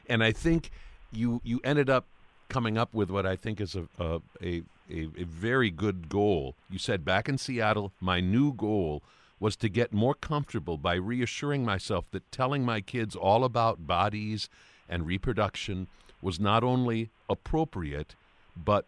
And 0.09 0.23
I 0.23 0.31
think 0.31 0.71
you 1.11 1.41
you 1.45 1.61
ended 1.65 1.91
up 1.91 2.05
coming 2.49 2.79
up 2.79 2.95
with 2.95 3.11
what 3.11 3.27
I 3.27 3.35
think 3.35 3.61
is 3.61 3.75
a 3.75 3.89
a, 3.99 4.21
a, 4.41 4.63
a, 4.89 5.25
very 5.25 5.71
good 5.71 6.09
goal. 6.09 6.55
You 6.71 6.79
said 6.79 7.05
back 7.05 7.29
in 7.29 7.37
Seattle, 7.37 7.91
my 8.01 8.21
new 8.21 8.53
goal 8.53 9.03
was 9.41 9.57
to 9.57 9.69
get 9.69 9.93
more 9.93 10.15
comfortable 10.15 10.77
by 10.77 10.95
reassuring 10.95 11.65
myself 11.65 12.05
that 12.13 12.31
telling 12.31 12.65
my 12.65 12.81
kids 12.81 13.17
all 13.17 13.43
about 13.43 13.89
bodies 13.89 14.49
and 14.89 15.05
reproduction 15.05 15.89
was 16.23 16.39
not 16.39 16.63
only 16.63 17.11
appropriate, 17.29 18.15
but 18.57 18.85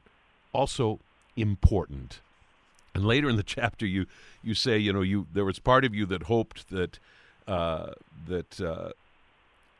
also 0.52 1.00
important. 1.36 2.20
And 2.94 3.04
later 3.04 3.28
in 3.28 3.36
the 3.36 3.42
chapter, 3.56 3.86
you 3.86 4.06
you 4.42 4.54
say, 4.54 4.78
you 4.78 4.92
know, 4.92 5.02
you 5.02 5.26
there 5.32 5.44
was 5.44 5.58
part 5.58 5.84
of 5.84 5.94
you 5.94 6.06
that 6.06 6.24
hoped 6.24 6.68
that 6.70 6.98
uh, 7.46 7.92
that 8.26 8.60
uh, 8.60 8.90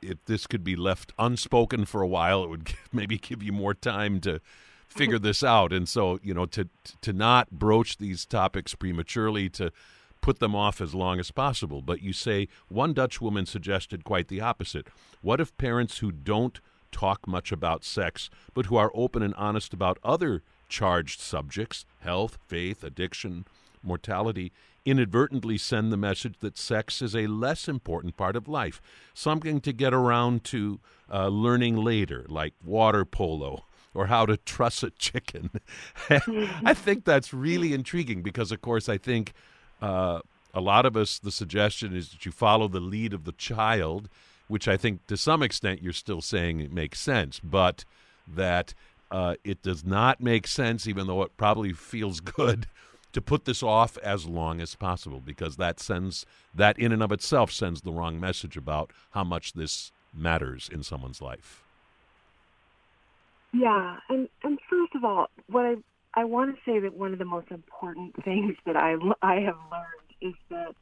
if 0.00 0.24
this 0.26 0.46
could 0.46 0.64
be 0.64 0.76
left 0.76 1.12
unspoken 1.18 1.84
for 1.84 2.02
a 2.02 2.06
while, 2.06 2.44
it 2.44 2.50
would 2.50 2.74
maybe 2.92 3.18
give 3.18 3.42
you 3.42 3.52
more 3.52 3.74
time 3.74 4.20
to 4.20 4.40
figure 4.88 5.18
this 5.18 5.42
out. 5.42 5.72
And 5.72 5.88
so, 5.88 6.18
you 6.22 6.34
know, 6.34 6.46
to 6.46 6.68
to 7.02 7.12
not 7.12 7.50
broach 7.50 7.98
these 7.98 8.24
topics 8.24 8.74
prematurely, 8.74 9.48
to 9.50 9.72
put 10.20 10.40
them 10.40 10.54
off 10.54 10.80
as 10.80 10.94
long 10.94 11.20
as 11.20 11.30
possible. 11.30 11.82
But 11.82 12.02
you 12.02 12.12
say 12.12 12.48
one 12.68 12.92
Dutch 12.92 13.20
woman 13.20 13.46
suggested 13.46 14.04
quite 14.04 14.28
the 14.28 14.40
opposite. 14.40 14.88
What 15.22 15.40
if 15.40 15.56
parents 15.56 15.98
who 15.98 16.10
don't 16.12 16.60
talk 16.90 17.26
much 17.26 17.52
about 17.52 17.84
sex, 17.84 18.30
but 18.54 18.66
who 18.66 18.76
are 18.76 18.90
open 18.94 19.22
and 19.22 19.34
honest 19.34 19.72
about 19.74 19.98
other 20.02 20.42
charged 20.68 21.20
subjects, 21.20 21.84
health, 22.00 22.38
faith, 22.46 22.84
addiction, 22.84 23.44
mortality, 23.82 24.52
inadvertently 24.84 25.58
send 25.58 25.92
the 25.92 25.96
message 25.96 26.36
that 26.40 26.56
sex 26.56 27.02
is 27.02 27.14
a 27.14 27.26
less 27.26 27.68
important 27.68 28.16
part 28.16 28.36
of 28.36 28.48
life, 28.48 28.80
something 29.12 29.60
to 29.60 29.72
get 29.72 29.92
around 29.92 30.44
to 30.44 30.80
uh, 31.12 31.28
learning 31.28 31.76
later, 31.76 32.24
like 32.28 32.54
water 32.64 33.04
polo 33.04 33.64
or 33.94 34.06
how 34.06 34.24
to 34.26 34.36
truss 34.36 34.82
a 34.82 34.90
chicken. 34.90 35.50
I 36.10 36.74
think 36.74 37.04
that's 37.04 37.34
really 37.34 37.72
intriguing 37.72 38.22
because, 38.22 38.52
of 38.52 38.60
course, 38.60 38.88
I 38.88 38.98
think 38.98 39.32
uh, 39.82 40.20
a 40.54 40.60
lot 40.60 40.86
of 40.86 40.96
us, 40.96 41.18
the 41.18 41.32
suggestion 41.32 41.96
is 41.96 42.10
that 42.10 42.24
you 42.24 42.32
follow 42.32 42.68
the 42.68 42.80
lead 42.80 43.12
of 43.12 43.24
the 43.24 43.32
child, 43.32 44.08
which 44.46 44.68
I 44.68 44.76
think 44.76 45.06
to 45.08 45.16
some 45.16 45.42
extent 45.42 45.82
you're 45.82 45.92
still 45.92 46.20
saying 46.20 46.60
it 46.60 46.72
makes 46.72 47.00
sense, 47.00 47.40
but 47.40 47.84
that 48.26 48.74
uh, 49.10 49.36
it 49.44 49.62
does 49.62 49.84
not 49.84 50.20
make 50.20 50.46
sense, 50.46 50.86
even 50.86 51.06
though 51.06 51.22
it 51.22 51.36
probably 51.36 51.72
feels 51.72 52.20
good, 52.20 52.66
to 53.12 53.20
put 53.20 53.44
this 53.44 53.62
off 53.62 53.96
as 53.98 54.26
long 54.26 54.60
as 54.60 54.74
possible 54.74 55.20
because 55.20 55.56
that 55.56 55.80
sends 55.80 56.26
that 56.54 56.78
in 56.78 56.92
and 56.92 57.02
of 57.02 57.10
itself 57.10 57.50
sends 57.50 57.80
the 57.80 57.92
wrong 57.92 58.20
message 58.20 58.56
about 58.56 58.92
how 59.10 59.24
much 59.24 59.54
this 59.54 59.92
matters 60.14 60.68
in 60.72 60.82
someone's 60.82 61.22
life. 61.22 61.62
Yeah, 63.52 63.96
and 64.08 64.28
and 64.42 64.58
first 64.68 64.94
of 64.94 65.04
all, 65.04 65.28
what 65.48 65.64
I 65.64 65.76
I 66.14 66.24
want 66.24 66.54
to 66.54 66.60
say 66.70 66.80
that 66.80 66.94
one 66.94 67.12
of 67.12 67.18
the 67.18 67.24
most 67.24 67.50
important 67.50 68.14
things 68.24 68.56
that 68.66 68.76
I 68.76 68.96
I 69.22 69.40
have 69.40 69.56
learned 69.70 70.08
is 70.20 70.34
that 70.50 70.74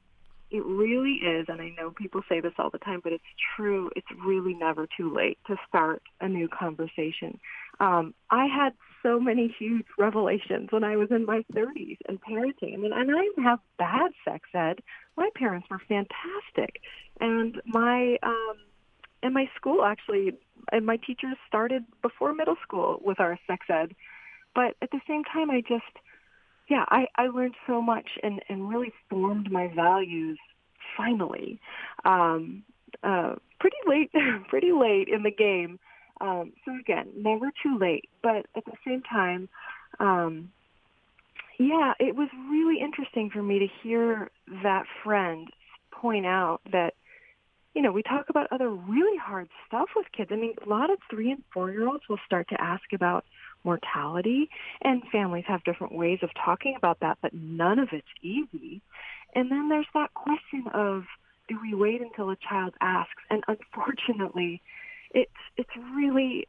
it 0.51 0.65
really 0.65 1.15
is, 1.15 1.47
and 1.49 1.61
I 1.61 1.71
know 1.71 1.91
people 1.91 2.23
say 2.29 2.41
this 2.41 2.53
all 2.59 2.71
the 2.71 2.79
time, 2.79 3.01
but 3.03 3.13
it's 3.13 3.25
true. 3.57 3.91
It's 3.97 4.07
really 4.25 4.55
never 4.55 4.87
too 4.97 5.13
late 5.13 5.39
to 5.49 5.57
start 5.69 6.03
a 6.21 6.29
new 6.29 6.49
conversation. 6.49 7.41
Um, 7.81 8.15
I 8.31 8.47
had 8.47 8.73
so 9.03 9.21
many 9.21 9.55
huge 9.59 9.87
revelations 9.99 10.69
when 10.71 10.85
I 10.85 10.97
was 10.97 11.09
in 11.11 11.27
my 11.27 11.45
30s 11.53 11.99
and 12.09 12.19
parenting. 12.21 12.75
I 12.75 12.77
mean, 12.77 12.93
and 12.93 13.11
I 13.11 13.23
didn't 13.23 13.45
have 13.45 13.61
bad 13.79 14.13
sex 14.25 14.49
ed. 14.55 14.81
My 15.17 15.29
parents 15.35 15.69
were 15.71 15.81
fantastic, 15.89 16.81
and 17.21 17.61
my 17.67 18.19
um, 18.23 18.57
and 19.23 19.33
my 19.35 19.49
school 19.57 19.85
actually, 19.85 20.33
and 20.73 20.85
my 20.87 20.97
teachers 20.97 21.37
started 21.47 21.85
before 22.03 22.35
middle 22.35 22.57
school 22.63 23.01
with 23.05 23.21
our 23.21 23.39
sex 23.47 23.67
ed. 23.69 23.95
But 24.55 24.77
at 24.83 24.91
the 24.91 25.01
same 25.07 25.23
time, 25.25 25.51
I 25.51 25.61
just 25.61 25.85
yeah, 26.69 26.85
I, 26.89 27.07
I 27.17 27.29
learned 27.29 27.55
so 27.67 27.81
much 27.81 28.09
and, 28.23 28.43
and 28.49 28.69
really 28.69 28.93
formed 29.09 29.51
my 29.51 29.69
values 29.69 30.39
finally. 30.97 31.61
Um, 32.05 32.65
uh, 33.03 33.35
pretty 33.61 33.77
late, 33.87 34.11
pretty 34.49 34.73
late 34.73 35.09
in 35.09 35.23
the 35.23 35.31
game. 35.31 35.79
Um, 36.21 36.53
so 36.65 36.75
again, 36.79 37.09
never 37.17 37.51
too 37.63 37.79
late. 37.79 38.09
But 38.23 38.47
at 38.57 38.65
the 38.65 38.73
same 38.87 39.03
time, 39.03 39.49
um, 40.01 40.51
yeah, 41.59 41.95
it 41.99 42.15
was 42.15 42.29
really 42.51 42.81
interesting 42.81 43.31
for 43.31 43.43
me 43.43 43.59
to 43.61 43.67
hear 43.83 44.31
that 44.63 44.85
friend 45.03 45.49
point 45.91 46.27
out 46.27 46.61
that, 46.73 46.95
you 47.75 47.83
know, 47.83 47.93
we 47.93 48.03
talk 48.03 48.29
about 48.29 48.49
other 48.51 48.69
really 48.69 49.17
hard 49.19 49.49
stuff 49.67 49.89
with 49.97 50.07
kids. 50.13 50.31
I 50.33 50.37
mean, 50.37 50.55
a 50.65 50.69
lot 50.69 50.91
of 50.91 50.99
three 51.11 51.31
and 51.31 51.43
four 51.53 51.71
year 51.71 51.87
olds 51.87 52.05
will 52.09 52.21
start 52.27 52.49
to 52.49 52.61
ask 52.61 52.93
about 52.93 53.25
mortality, 53.65 54.49
and 54.83 55.03
families 55.11 55.45
have 55.49 55.65
different 55.65 55.95
ways 55.95 56.21
of 56.23 56.31
talking 56.43 56.75
about 56.77 57.01
that, 57.01 57.19
but 57.21 57.35
none 57.35 57.79
of 57.79 57.89
it's 57.93 58.07
easy. 58.23 58.81
And 59.35 59.51
then 59.51 59.69
there's 59.69 59.89
that 59.93 60.15
question 60.15 60.67
of 60.73 61.05
do 61.49 61.59
we 61.61 61.75
wait 61.75 62.01
until 62.01 62.31
a 62.31 62.37
child 62.37 62.75
asks? 62.81 63.23
And 63.31 63.45
unfortunately, 63.49 64.63
it's 65.13 65.31
it's 65.57 65.71
really 65.95 66.47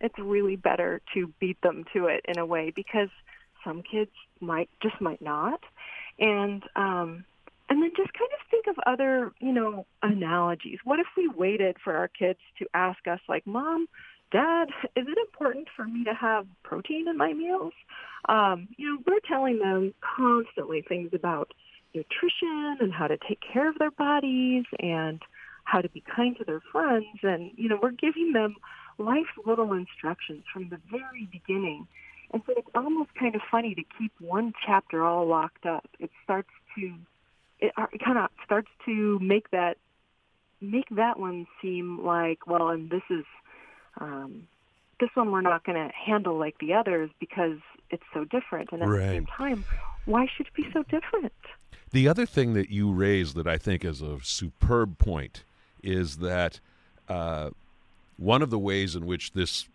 it's 0.00 0.18
really 0.18 0.56
better 0.56 1.00
to 1.14 1.32
beat 1.40 1.60
them 1.62 1.84
to 1.92 2.06
it 2.06 2.24
in 2.26 2.38
a 2.38 2.46
way 2.46 2.72
because 2.74 3.08
some 3.64 3.82
kids 3.82 4.10
might 4.40 4.70
just 4.82 5.00
might 5.00 5.20
not, 5.20 5.60
and 6.18 6.62
um, 6.76 7.24
and 7.68 7.82
then 7.82 7.90
just 7.96 8.12
kind 8.14 8.30
of 8.32 8.46
think 8.50 8.66
of 8.68 8.76
other 8.86 9.32
you 9.40 9.52
know 9.52 9.86
analogies. 10.02 10.78
What 10.84 11.00
if 11.00 11.06
we 11.16 11.28
waited 11.28 11.76
for 11.82 11.96
our 11.96 12.08
kids 12.08 12.38
to 12.58 12.66
ask 12.74 13.06
us 13.06 13.20
like, 13.28 13.46
"Mom, 13.46 13.86
Dad, 14.30 14.68
is 14.96 15.06
it 15.08 15.18
important 15.18 15.68
for 15.74 15.84
me 15.84 16.04
to 16.04 16.14
have 16.14 16.46
protein 16.62 17.08
in 17.08 17.16
my 17.16 17.32
meals? 17.32 17.72
Um, 18.28 18.68
you 18.76 18.88
know, 18.88 19.02
we're 19.06 19.20
telling 19.26 19.58
them 19.58 19.94
constantly 20.00 20.82
things 20.82 21.10
about 21.12 21.52
nutrition 21.94 22.76
and 22.80 22.92
how 22.92 23.08
to 23.08 23.18
take 23.28 23.40
care 23.52 23.68
of 23.68 23.78
their 23.78 23.90
bodies 23.90 24.64
and 24.78 25.20
how 25.64 25.80
to 25.80 25.88
be 25.88 26.02
kind 26.14 26.36
to 26.38 26.44
their 26.44 26.60
friends. 26.72 27.06
And, 27.22 27.52
you 27.56 27.68
know, 27.68 27.78
we're 27.82 27.90
giving 27.92 28.32
them 28.32 28.56
life 28.98 29.26
little 29.46 29.72
instructions 29.72 30.44
from 30.52 30.68
the 30.68 30.78
very 30.90 31.28
beginning. 31.30 31.86
And 32.32 32.42
so 32.46 32.54
it's 32.56 32.68
almost 32.74 33.14
kind 33.14 33.34
of 33.34 33.40
funny 33.50 33.74
to 33.74 33.82
keep 33.98 34.12
one 34.20 34.52
chapter 34.64 35.04
all 35.04 35.26
locked 35.26 35.66
up. 35.66 35.88
It 35.98 36.10
starts 36.22 36.50
to, 36.76 36.94
it, 37.58 37.72
it 37.92 38.04
kind 38.04 38.18
of 38.18 38.30
starts 38.44 38.68
to 38.86 39.18
make 39.20 39.50
that, 39.50 39.76
make 40.60 40.88
that 40.90 41.18
one 41.18 41.46
seem 41.60 42.04
like, 42.04 42.46
well, 42.46 42.68
and 42.68 42.90
this 42.90 43.02
is 43.10 43.24
um, 44.00 44.46
this 45.00 45.10
one 45.14 45.30
we're 45.32 45.40
not 45.40 45.64
going 45.64 45.76
to 45.88 45.92
handle 45.94 46.38
like 46.38 46.58
the 46.58 46.74
others 46.74 47.10
because 47.18 47.58
it's 47.90 48.04
so 48.14 48.24
different. 48.24 48.70
And 48.72 48.82
at 48.82 48.88
right. 48.88 49.00
the 49.00 49.12
same 49.14 49.26
time, 49.26 49.64
why 50.04 50.26
should 50.36 50.46
it 50.46 50.54
be 50.54 50.66
so 50.72 50.82
different? 50.84 51.32
The 51.92 52.06
other 52.06 52.26
thing 52.26 52.54
that 52.54 52.70
you 52.70 52.92
raised 52.92 53.34
that 53.34 53.48
I 53.48 53.58
think 53.58 53.84
is 53.84 54.00
a 54.00 54.18
superb 54.22 54.98
point 54.98 55.42
is 55.82 56.18
that 56.18 56.60
uh, 57.08 57.50
one 58.16 58.42
of 58.42 58.50
the 58.50 58.58
ways 58.58 58.94
in 58.94 59.06
which 59.06 59.32
this 59.32 59.68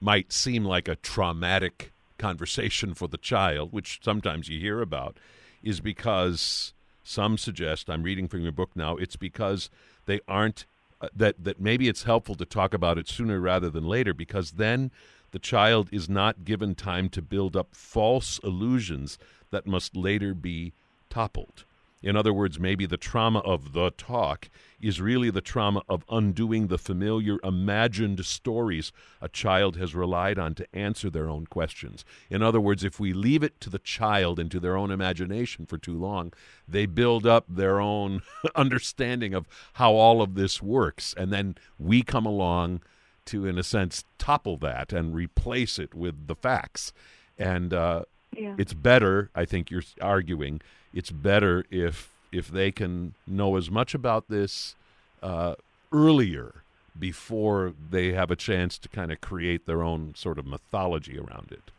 might 0.00 0.32
seem 0.32 0.64
like 0.64 0.88
a 0.88 0.96
traumatic 0.96 1.92
conversation 2.18 2.94
for 2.94 3.08
the 3.08 3.16
child, 3.18 3.72
which 3.72 4.00
sometimes 4.02 4.48
you 4.48 4.58
hear 4.60 4.80
about, 4.80 5.16
is 5.62 5.80
because 5.80 6.72
some 7.02 7.38
suggest, 7.38 7.88
I'm 7.88 8.02
reading 8.02 8.28
from 8.28 8.42
your 8.42 8.52
book 8.52 8.70
now, 8.74 8.96
it's 8.96 9.16
because 9.16 9.70
they 10.06 10.20
aren't 10.28 10.66
uh, 11.00 11.08
that 11.14 11.36
that 11.44 11.60
maybe 11.60 11.88
it's 11.88 12.02
helpful 12.02 12.34
to 12.34 12.44
talk 12.44 12.74
about 12.74 12.98
it 12.98 13.08
sooner 13.08 13.38
rather 13.38 13.70
than 13.70 13.84
later 13.84 14.12
because 14.12 14.52
then 14.52 14.90
the 15.30 15.38
child 15.38 15.88
is 15.92 16.08
not 16.08 16.44
given 16.44 16.74
time 16.74 17.08
to 17.10 17.22
build 17.22 17.56
up 17.56 17.68
false 17.72 18.40
illusions 18.42 19.16
that 19.50 19.66
must 19.66 19.96
later 19.96 20.34
be 20.34 20.72
toppled. 21.08 21.64
In 22.02 22.16
other 22.16 22.32
words, 22.32 22.60
maybe 22.60 22.86
the 22.86 22.96
trauma 22.96 23.40
of 23.40 23.72
the 23.72 23.90
talk 23.90 24.48
is 24.80 25.00
really 25.00 25.30
the 25.30 25.40
trauma 25.40 25.82
of 25.88 26.04
undoing 26.08 26.68
the 26.68 26.78
familiar 26.78 27.38
imagined 27.42 28.24
stories 28.24 28.92
a 29.20 29.28
child 29.28 29.76
has 29.76 29.94
relied 29.94 30.38
on 30.38 30.54
to 30.54 30.76
answer 30.76 31.10
their 31.10 31.28
own 31.28 31.46
questions. 31.46 32.04
In 32.30 32.42
other 32.42 32.60
words, 32.60 32.84
if 32.84 33.00
we 33.00 33.12
leave 33.12 33.42
it 33.42 33.60
to 33.60 33.70
the 33.70 33.80
child 33.80 34.38
and 34.38 34.50
to 34.52 34.60
their 34.60 34.76
own 34.76 34.92
imagination 34.92 35.66
for 35.66 35.76
too 35.76 35.98
long, 35.98 36.32
they 36.68 36.86
build 36.86 37.26
up 37.26 37.44
their 37.48 37.80
own 37.80 38.22
understanding 38.54 39.34
of 39.34 39.48
how 39.74 39.94
all 39.94 40.22
of 40.22 40.34
this 40.34 40.62
works. 40.62 41.14
And 41.16 41.32
then 41.32 41.56
we 41.78 42.02
come 42.02 42.26
along 42.26 42.82
to, 43.26 43.44
in 43.44 43.58
a 43.58 43.64
sense, 43.64 44.04
topple 44.18 44.56
that 44.58 44.92
and 44.92 45.14
replace 45.14 45.78
it 45.78 45.94
with 45.94 46.28
the 46.28 46.36
facts. 46.36 46.92
And 47.36 47.74
uh, 47.74 48.04
yeah. 48.36 48.54
it's 48.58 48.74
better, 48.74 49.30
I 49.34 49.44
think 49.44 49.70
you're 49.70 49.82
arguing 50.00 50.60
it's 50.92 51.10
better 51.10 51.64
if 51.70 52.10
if 52.30 52.48
they 52.48 52.70
can 52.70 53.14
know 53.26 53.56
as 53.56 53.70
much 53.70 53.94
about 53.94 54.28
this 54.28 54.74
uh, 55.22 55.54
earlier 55.92 56.62
before 56.98 57.72
they 57.90 58.12
have 58.12 58.30
a 58.30 58.36
chance 58.36 58.76
to 58.78 58.88
kind 58.88 59.10
of 59.10 59.20
create 59.20 59.66
their 59.66 59.82
own 59.82 60.14
sort 60.14 60.38
of 60.38 60.46
mythology 60.46 61.18
around 61.18 61.48
it? 61.50 61.70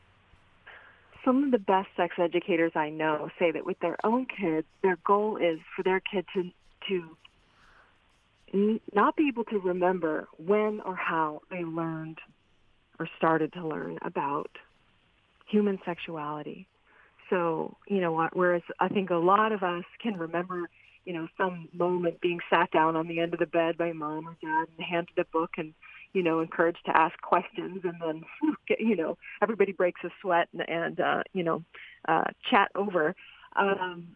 Some 1.24 1.44
of 1.44 1.52
the 1.52 1.60
best 1.60 1.90
sex 1.96 2.16
educators 2.18 2.72
I 2.76 2.90
know 2.90 3.30
say 3.38 3.52
that 3.52 3.66
with 3.66 3.80
their 3.80 3.98
own 4.04 4.26
kids, 4.26 4.66
their 4.82 4.98
goal 5.06 5.38
is 5.38 5.60
for 5.76 5.84
their 5.84 6.00
kid 6.00 6.26
to 6.34 6.52
to 6.88 8.80
not 8.96 9.16
be 9.16 9.28
able 9.28 9.44
to 9.44 9.60
remember 9.60 10.28
when 10.38 10.82
or 10.82 10.96
how 10.96 11.42
they 11.52 11.64
learned 11.64 12.18
or 12.98 13.08
started 13.18 13.54
to 13.54 13.68
learn 13.68 14.00
about 14.02 14.50
human 15.50 15.80
sexuality. 15.86 16.68
So, 17.30 17.78
you 17.88 18.02
know, 18.02 18.28
whereas 18.34 18.64
I 18.80 18.88
think 18.88 19.10
a 19.10 19.16
lot 19.16 19.52
of 19.52 19.62
us 19.62 19.84
can 20.02 20.18
remember 20.18 20.70
you 21.10 21.16
know, 21.16 21.28
some 21.38 21.68
moment 21.74 22.22
being 22.22 22.40
sat 22.52 22.70
down 22.70 22.96
on 22.96 23.08
the 23.08 23.20
end 23.20 23.34
of 23.34 23.40
the 23.40 23.48
bed 23.48 23.78
by 23.78 23.92
mom 23.94 24.28
or 24.28 24.38
dad 24.44 24.68
and 24.78 24.86
handed 24.86 25.18
a 25.18 25.26
book 25.26 25.52
and, 25.58 25.74
you 26.14 26.22
know, 26.22 26.40
encouraged 26.40 26.86
to 26.86 26.96
ask 26.96 27.20
questions 27.22 27.82
and 27.84 27.96
then, 28.00 28.24
you 28.80 28.96
know, 28.96 29.18
everybody 29.42 29.72
breaks 29.72 30.02
a 30.04 30.10
sweat 30.22 30.50
and, 30.54 30.70
and 30.70 31.00
uh, 31.00 31.24
you 31.34 31.44
know, 31.44 31.64
uh, 32.08 32.26
chat 32.50 32.70
over. 32.76 33.16
Um, 33.56 34.10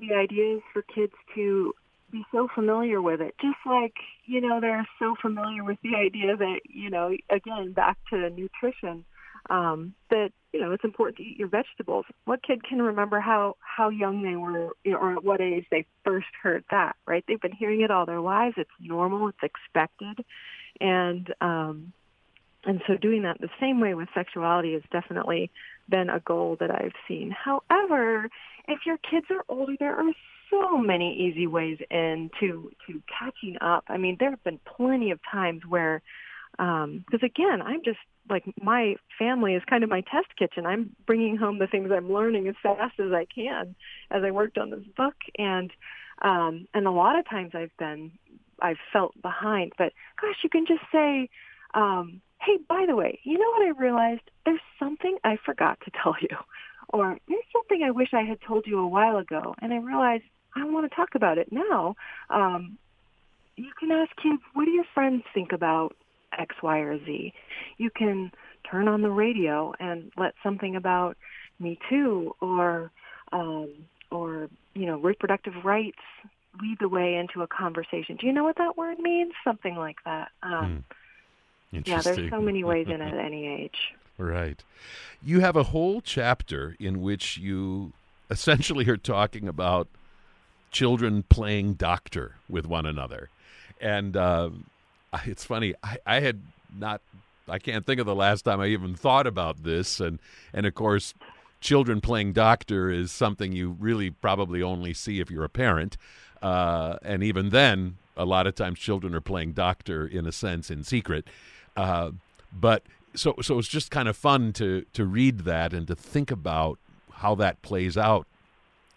the 0.00 0.14
idea 0.14 0.56
is 0.56 0.62
for 0.72 0.80
kids 0.80 1.12
to 1.34 1.74
be 2.10 2.24
so 2.32 2.48
familiar 2.54 3.02
with 3.02 3.20
it, 3.20 3.34
just 3.40 3.58
like, 3.66 3.94
you 4.24 4.40
know, 4.40 4.60
they're 4.60 4.88
so 4.98 5.14
familiar 5.20 5.62
with 5.62 5.76
the 5.82 5.94
idea 5.94 6.38
that, 6.38 6.60
you 6.64 6.88
know, 6.88 7.14
again, 7.28 7.72
back 7.72 7.98
to 8.08 8.30
nutrition, 8.30 9.04
um, 9.50 9.94
that 10.10 10.30
you 10.52 10.60
know 10.60 10.72
it's 10.72 10.84
important 10.84 11.18
to 11.18 11.22
eat 11.22 11.38
your 11.38 11.48
vegetables. 11.48 12.06
What 12.24 12.42
kid 12.42 12.64
can 12.64 12.80
remember 12.80 13.20
how 13.20 13.56
how 13.60 13.88
young 13.88 14.22
they 14.22 14.36
were 14.36 14.70
you 14.84 14.92
know, 14.92 14.98
or 14.98 15.12
at 15.14 15.24
what 15.24 15.40
age 15.40 15.66
they 15.70 15.86
first 16.04 16.26
heard 16.42 16.64
that? 16.70 16.96
Right? 17.06 17.24
They've 17.26 17.40
been 17.40 17.52
hearing 17.52 17.82
it 17.82 17.90
all 17.90 18.06
their 18.06 18.20
lives. 18.20 18.54
It's 18.56 18.70
normal. 18.80 19.28
It's 19.28 19.38
expected, 19.42 20.24
and 20.80 21.32
um, 21.40 21.92
and 22.64 22.82
so 22.86 22.96
doing 22.96 23.22
that 23.22 23.40
the 23.40 23.50
same 23.60 23.80
way 23.80 23.94
with 23.94 24.08
sexuality 24.14 24.72
has 24.72 24.82
definitely 24.90 25.50
been 25.88 26.10
a 26.10 26.20
goal 26.20 26.56
that 26.60 26.70
I've 26.70 26.94
seen. 27.06 27.30
However, 27.30 28.28
if 28.66 28.80
your 28.84 28.98
kids 28.98 29.26
are 29.30 29.44
older, 29.48 29.74
there 29.78 29.94
are 29.94 30.12
so 30.50 30.78
many 30.78 31.14
easy 31.14 31.46
ways 31.46 31.78
in 31.90 32.30
to 32.40 32.70
to 32.86 33.02
catching 33.06 33.56
up. 33.60 33.84
I 33.88 33.96
mean, 33.96 34.16
there 34.18 34.30
have 34.30 34.42
been 34.44 34.60
plenty 34.76 35.10
of 35.10 35.20
times 35.30 35.62
where 35.68 36.02
because 36.56 37.22
um, 37.22 37.22
again, 37.22 37.60
I'm 37.62 37.82
just 37.84 37.98
like 38.28 38.44
my 38.60 38.96
family 39.18 39.54
is 39.54 39.62
kind 39.68 39.84
of 39.84 39.90
my 39.90 40.00
test 40.00 40.28
kitchen. 40.38 40.66
I'm 40.66 40.94
bringing 41.06 41.36
home 41.36 41.58
the 41.58 41.66
things 41.66 41.90
I'm 41.92 42.12
learning 42.12 42.48
as 42.48 42.54
fast 42.62 42.98
as 42.98 43.12
I 43.12 43.26
can 43.32 43.74
as 44.10 44.22
I 44.24 44.30
worked 44.30 44.58
on 44.58 44.70
this 44.70 44.84
book, 44.96 45.14
and 45.38 45.70
um, 46.22 46.66
and 46.74 46.86
a 46.86 46.90
lot 46.90 47.18
of 47.18 47.28
times 47.28 47.52
I've 47.54 47.76
been 47.78 48.12
I've 48.60 48.78
felt 48.92 49.20
behind. 49.20 49.72
But 49.76 49.92
gosh, 50.20 50.36
you 50.42 50.50
can 50.50 50.66
just 50.66 50.82
say, 50.90 51.28
um, 51.74 52.20
"Hey, 52.40 52.58
by 52.68 52.84
the 52.86 52.96
way, 52.96 53.20
you 53.22 53.38
know 53.38 53.50
what 53.50 53.66
I 53.66 53.78
realized? 53.78 54.22
There's 54.44 54.60
something 54.78 55.18
I 55.24 55.36
forgot 55.44 55.78
to 55.84 55.90
tell 56.02 56.16
you, 56.20 56.36
or 56.88 57.18
there's 57.28 57.44
something 57.52 57.82
I 57.82 57.90
wish 57.90 58.14
I 58.14 58.22
had 58.22 58.38
told 58.46 58.66
you 58.66 58.78
a 58.80 58.88
while 58.88 59.18
ago, 59.18 59.54
and 59.60 59.72
I 59.72 59.78
realized 59.78 60.24
I 60.54 60.64
want 60.64 60.90
to 60.90 60.96
talk 60.96 61.14
about 61.14 61.38
it 61.38 61.52
now." 61.52 61.96
Um, 62.30 62.78
you 63.56 63.72
can 63.78 63.90
ask 63.90 64.10
kids, 64.16 64.42
"What 64.54 64.64
do 64.64 64.70
your 64.70 64.86
friends 64.94 65.22
think 65.34 65.52
about 65.52 65.94
X, 66.36 66.54
Y, 66.62 66.78
or 66.78 66.98
Z. 67.04 67.32
You 67.78 67.90
can 67.90 68.32
turn 68.70 68.88
on 68.88 69.02
the 69.02 69.10
radio 69.10 69.74
and 69.78 70.10
let 70.16 70.34
something 70.42 70.76
about 70.76 71.16
Me 71.58 71.78
Too 71.88 72.34
or 72.40 72.90
um, 73.32 73.70
or 74.10 74.48
you 74.74 74.86
know 74.86 74.98
reproductive 74.98 75.64
rights 75.64 75.98
lead 76.60 76.78
the 76.80 76.88
way 76.88 77.16
into 77.16 77.42
a 77.42 77.46
conversation. 77.46 78.16
Do 78.16 78.26
you 78.26 78.32
know 78.32 78.44
what 78.44 78.56
that 78.56 78.76
word 78.76 78.98
means? 78.98 79.32
Something 79.44 79.76
like 79.76 79.96
that. 80.04 80.30
Um, 80.42 80.84
hmm. 81.72 81.78
Yeah, 81.84 82.00
there's 82.00 82.30
so 82.30 82.40
many 82.40 82.64
ways 82.64 82.86
in 82.88 83.00
at 83.02 83.14
any 83.14 83.46
age. 83.46 83.94
Right. 84.18 84.62
You 85.22 85.40
have 85.40 85.56
a 85.56 85.64
whole 85.64 86.00
chapter 86.00 86.74
in 86.80 87.02
which 87.02 87.36
you 87.36 87.92
essentially 88.30 88.88
are 88.88 88.96
talking 88.96 89.46
about 89.46 89.88
children 90.70 91.22
playing 91.28 91.74
doctor 91.74 92.36
with 92.48 92.66
one 92.66 92.86
another. 92.86 93.28
And 93.80 94.16
uh, 94.16 94.50
it's 95.24 95.44
funny. 95.44 95.74
I, 95.82 95.98
I 96.06 96.20
had 96.20 96.40
not. 96.76 97.00
I 97.48 97.58
can't 97.58 97.86
think 97.86 98.00
of 98.00 98.06
the 98.06 98.14
last 98.14 98.42
time 98.42 98.60
I 98.60 98.66
even 98.68 98.94
thought 98.94 99.26
about 99.26 99.62
this, 99.62 100.00
and 100.00 100.18
and 100.52 100.66
of 100.66 100.74
course, 100.74 101.14
children 101.60 102.00
playing 102.00 102.32
doctor 102.32 102.90
is 102.90 103.12
something 103.12 103.52
you 103.52 103.76
really 103.78 104.10
probably 104.10 104.62
only 104.62 104.94
see 104.94 105.20
if 105.20 105.30
you're 105.30 105.44
a 105.44 105.48
parent, 105.48 105.96
uh, 106.42 106.96
and 107.02 107.22
even 107.22 107.50
then, 107.50 107.96
a 108.16 108.24
lot 108.24 108.46
of 108.46 108.54
times 108.54 108.78
children 108.78 109.14
are 109.14 109.20
playing 109.20 109.52
doctor 109.52 110.06
in 110.06 110.26
a 110.26 110.32
sense 110.32 110.70
in 110.70 110.82
secret. 110.82 111.26
Uh, 111.76 112.10
but 112.52 112.82
so 113.14 113.34
so 113.42 113.58
it's 113.58 113.68
just 113.68 113.90
kind 113.90 114.08
of 114.08 114.16
fun 114.16 114.52
to 114.54 114.84
to 114.92 115.04
read 115.04 115.40
that 115.40 115.72
and 115.72 115.86
to 115.86 115.94
think 115.94 116.30
about 116.30 116.78
how 117.12 117.34
that 117.34 117.62
plays 117.62 117.96
out 117.96 118.26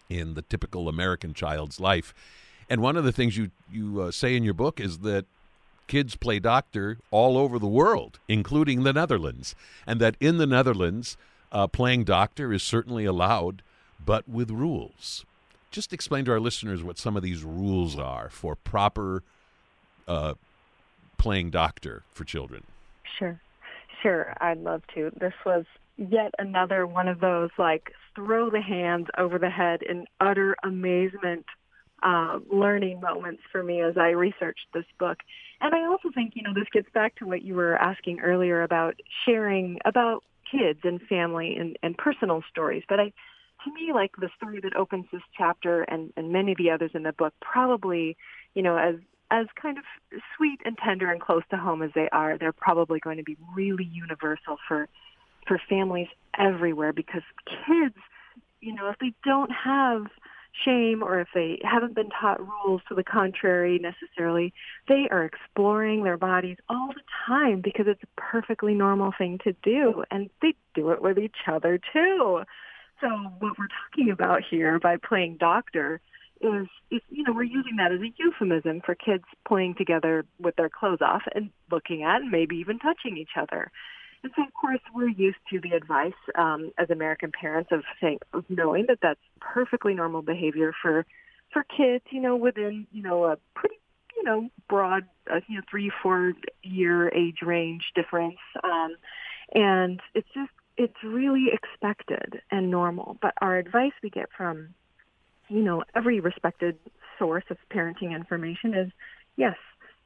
in 0.08 0.34
the 0.34 0.42
typical 0.42 0.88
American 0.88 1.32
child's 1.32 1.80
life. 1.80 2.12
And 2.68 2.80
one 2.80 2.96
of 2.96 3.04
the 3.04 3.12
things 3.12 3.36
you 3.36 3.50
you 3.70 4.02
uh, 4.02 4.10
say 4.10 4.36
in 4.36 4.44
your 4.44 4.54
book 4.54 4.80
is 4.80 4.98
that 4.98 5.26
kids 5.90 6.14
play 6.14 6.38
doctor 6.38 6.98
all 7.10 7.36
over 7.36 7.58
the 7.58 7.66
world, 7.66 8.20
including 8.28 8.84
the 8.84 8.92
Netherlands, 8.92 9.56
and 9.88 10.00
that 10.00 10.14
in 10.20 10.38
the 10.38 10.46
Netherlands, 10.46 11.16
uh, 11.50 11.66
playing 11.66 12.04
doctor 12.04 12.52
is 12.52 12.62
certainly 12.62 13.04
allowed, 13.04 13.60
but 14.06 14.28
with 14.28 14.52
rules. 14.52 15.24
Just 15.72 15.92
explain 15.92 16.24
to 16.26 16.30
our 16.30 16.38
listeners 16.38 16.84
what 16.84 16.96
some 16.96 17.16
of 17.16 17.24
these 17.24 17.42
rules 17.42 17.98
are 17.98 18.30
for 18.30 18.54
proper 18.54 19.24
uh, 20.06 20.34
playing 21.18 21.50
doctor 21.50 22.04
for 22.12 22.22
children. 22.22 22.62
Sure. 23.18 23.40
Sure, 24.00 24.32
I'd 24.40 24.58
love 24.58 24.82
to. 24.94 25.10
This 25.20 25.34
was 25.44 25.64
yet 25.98 26.32
another 26.38 26.86
one 26.86 27.08
of 27.08 27.18
those 27.18 27.50
like 27.58 27.90
throw 28.14 28.48
the 28.48 28.62
hands 28.62 29.08
over 29.18 29.40
the 29.40 29.50
head 29.50 29.82
in 29.82 30.06
utter 30.20 30.56
amazement 30.62 31.46
uh, 32.02 32.38
learning 32.50 33.00
moments 33.00 33.42
for 33.52 33.62
me 33.62 33.80
as 33.80 33.96
I 33.96 34.10
researched 34.10 34.66
this 34.72 34.84
book. 34.98 35.18
And 35.60 35.74
I 35.74 35.84
also 35.86 36.10
think, 36.14 36.32
you 36.34 36.42
know, 36.42 36.54
this 36.54 36.68
gets 36.72 36.88
back 36.92 37.16
to 37.16 37.26
what 37.26 37.42
you 37.42 37.54
were 37.54 37.76
asking 37.76 38.20
earlier 38.20 38.62
about 38.62 38.94
sharing 39.26 39.78
about 39.84 40.24
kids 40.50 40.80
and 40.84 41.00
family 41.02 41.56
and, 41.56 41.78
and 41.82 41.96
personal 41.96 42.42
stories. 42.50 42.82
But 42.88 43.00
I, 43.00 43.12
to 43.64 43.72
me, 43.74 43.92
like 43.92 44.12
the 44.18 44.30
story 44.36 44.60
that 44.62 44.74
opens 44.76 45.06
this 45.12 45.22
chapter 45.36 45.82
and, 45.82 46.12
and 46.16 46.32
many 46.32 46.52
of 46.52 46.58
the 46.58 46.70
others 46.70 46.92
in 46.94 47.02
the 47.02 47.12
book 47.12 47.34
probably, 47.40 48.16
you 48.54 48.62
know, 48.62 48.76
as 48.76 48.96
as 49.32 49.46
kind 49.60 49.78
of 49.78 49.84
sweet 50.36 50.58
and 50.64 50.76
tender 50.76 51.08
and 51.10 51.20
close 51.20 51.42
to 51.50 51.56
home 51.56 51.82
as 51.82 51.90
they 51.94 52.08
are, 52.10 52.36
they're 52.36 52.52
probably 52.52 52.98
going 52.98 53.16
to 53.16 53.22
be 53.22 53.36
really 53.54 53.84
universal 53.84 54.56
for 54.66 54.88
for 55.46 55.60
families 55.68 56.08
everywhere 56.38 56.92
because 56.92 57.22
kids, 57.46 57.94
you 58.60 58.74
know, 58.74 58.88
if 58.90 58.98
they 58.98 59.12
don't 59.24 59.50
have 59.52 60.06
shame 60.64 61.02
or 61.02 61.20
if 61.20 61.28
they 61.34 61.58
haven't 61.62 61.94
been 61.94 62.10
taught 62.10 62.40
rules 62.40 62.82
to 62.88 62.94
the 62.94 63.04
contrary 63.04 63.78
necessarily, 63.78 64.52
they 64.88 65.08
are 65.10 65.24
exploring 65.24 66.02
their 66.02 66.16
bodies 66.16 66.56
all 66.68 66.88
the 66.88 67.02
time 67.26 67.60
because 67.60 67.86
it's 67.88 68.02
a 68.02 68.20
perfectly 68.20 68.74
normal 68.74 69.12
thing 69.16 69.38
to 69.44 69.54
do. 69.62 70.04
And 70.10 70.30
they 70.42 70.54
do 70.74 70.90
it 70.90 71.02
with 71.02 71.18
each 71.18 71.36
other 71.46 71.78
too. 71.92 72.42
So 73.00 73.08
what 73.38 73.58
we're 73.58 73.68
talking 73.90 74.10
about 74.10 74.42
here 74.48 74.78
by 74.78 74.96
playing 74.96 75.38
doctor 75.38 76.00
is, 76.40 76.66
is, 76.90 77.00
you 77.10 77.22
know, 77.22 77.32
we're 77.32 77.42
using 77.44 77.76
that 77.76 77.92
as 77.92 78.00
a 78.00 78.12
euphemism 78.18 78.80
for 78.84 78.94
kids 78.94 79.24
playing 79.46 79.74
together 79.76 80.24
with 80.38 80.56
their 80.56 80.68
clothes 80.70 81.00
off 81.00 81.22
and 81.34 81.50
looking 81.70 82.02
at 82.02 82.22
and 82.22 82.30
maybe 82.30 82.56
even 82.56 82.78
touching 82.78 83.16
each 83.16 83.36
other. 83.36 83.70
And 84.22 84.32
so, 84.36 84.42
of 84.42 84.52
course, 84.52 84.80
we're 84.94 85.08
used 85.08 85.38
to 85.50 85.60
the 85.60 85.70
advice 85.70 86.12
um, 86.34 86.72
as 86.78 86.90
American 86.90 87.32
parents 87.32 87.70
of 87.72 87.82
saying, 88.00 88.18
of 88.32 88.44
knowing 88.48 88.86
that 88.88 88.98
that's 89.00 89.20
perfectly 89.40 89.94
normal 89.94 90.22
behavior 90.22 90.74
for 90.82 91.06
for 91.52 91.64
kids, 91.64 92.04
you 92.10 92.20
know, 92.20 92.36
within 92.36 92.86
you 92.92 93.02
know 93.02 93.24
a 93.24 93.38
pretty 93.54 93.76
you 94.16 94.22
know 94.22 94.48
broad, 94.68 95.04
uh, 95.30 95.40
you 95.48 95.56
know, 95.56 95.62
three 95.70 95.90
four 96.02 96.34
year 96.62 97.08
age 97.08 97.38
range 97.42 97.84
difference, 97.94 98.38
um, 98.62 98.96
and 99.54 100.00
it's 100.14 100.28
just 100.34 100.50
it's 100.76 101.02
really 101.02 101.46
expected 101.52 102.40
and 102.50 102.70
normal. 102.70 103.16
But 103.20 103.34
our 103.40 103.56
advice 103.56 103.92
we 104.02 104.10
get 104.10 104.28
from 104.36 104.74
you 105.48 105.62
know 105.62 105.82
every 105.94 106.20
respected 106.20 106.78
source 107.18 107.44
of 107.50 107.56
parenting 107.70 108.14
information 108.14 108.74
is 108.74 108.92
yes 109.36 109.56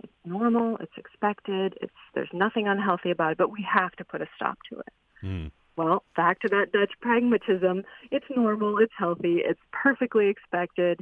it's 0.05 0.13
normal. 0.25 0.77
It's 0.79 0.93
expected. 0.97 1.75
It's 1.81 1.93
there's 2.15 2.31
nothing 2.33 2.69
unhealthy 2.69 3.11
about 3.11 3.33
it, 3.33 3.39
but 3.39 3.51
we 3.51 3.67
have 3.71 3.93
to 3.93 4.05
put 4.05 4.23
a 4.23 4.27
stop 4.37 4.59
to 4.71 4.79
it. 4.81 4.93
Mm. 5.23 5.51
Well, 5.77 6.05
back 6.17 6.41
to 6.41 6.49
that 6.49 6.73
Dutch 6.73 6.93
pragmatism. 7.01 7.83
It's 8.11 8.27
normal. 8.35 8.79
It's 8.79 8.93
healthy. 8.97 9.39
It's 9.45 9.61
perfectly 9.73 10.29
expected. 10.29 11.01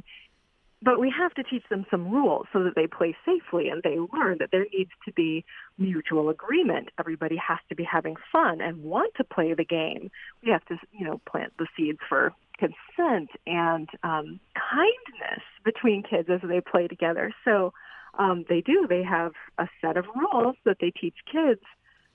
But 0.81 0.99
we 0.99 1.13
have 1.17 1.33
to 1.35 1.43
teach 1.43 1.63
them 1.69 1.85
some 1.89 2.11
rules 2.11 2.47
so 2.51 2.63
that 2.63 2.75
they 2.75 2.87
play 2.87 3.15
safely 3.25 3.69
and 3.69 3.81
they 3.83 3.97
learn 4.11 4.39
that 4.39 4.49
there 4.51 4.65
needs 4.73 4.91
to 5.05 5.13
be 5.13 5.45
mutual 5.77 6.27
agreement. 6.29 6.89
Everybody 6.99 7.37
has 7.37 7.59
to 7.69 7.75
be 7.75 7.85
having 7.85 8.15
fun 8.31 8.59
and 8.59 8.83
want 8.83 9.13
to 9.15 9.23
play 9.23 9.53
the 9.53 9.63
game. 9.63 10.11
We 10.43 10.51
have 10.51 10.65
to, 10.65 10.77
you 10.91 11.05
know, 11.05 11.21
plant 11.25 11.53
the 11.57 11.67
seeds 11.77 11.99
for 12.09 12.33
consent 12.57 13.29
and 13.47 13.89
um, 14.03 14.39
kindness 14.55 15.43
between 15.63 16.03
kids 16.03 16.29
as 16.29 16.41
they 16.47 16.59
play 16.59 16.87
together. 16.87 17.33
So 17.45 17.73
um, 18.17 18.45
they 18.47 18.61
do. 18.61 18.85
They 18.87 19.03
have 19.03 19.31
a 19.57 19.67
set 19.81 19.97
of 19.97 20.05
rules 20.15 20.55
that 20.65 20.77
they 20.79 20.91
teach 20.91 21.15
kids 21.31 21.61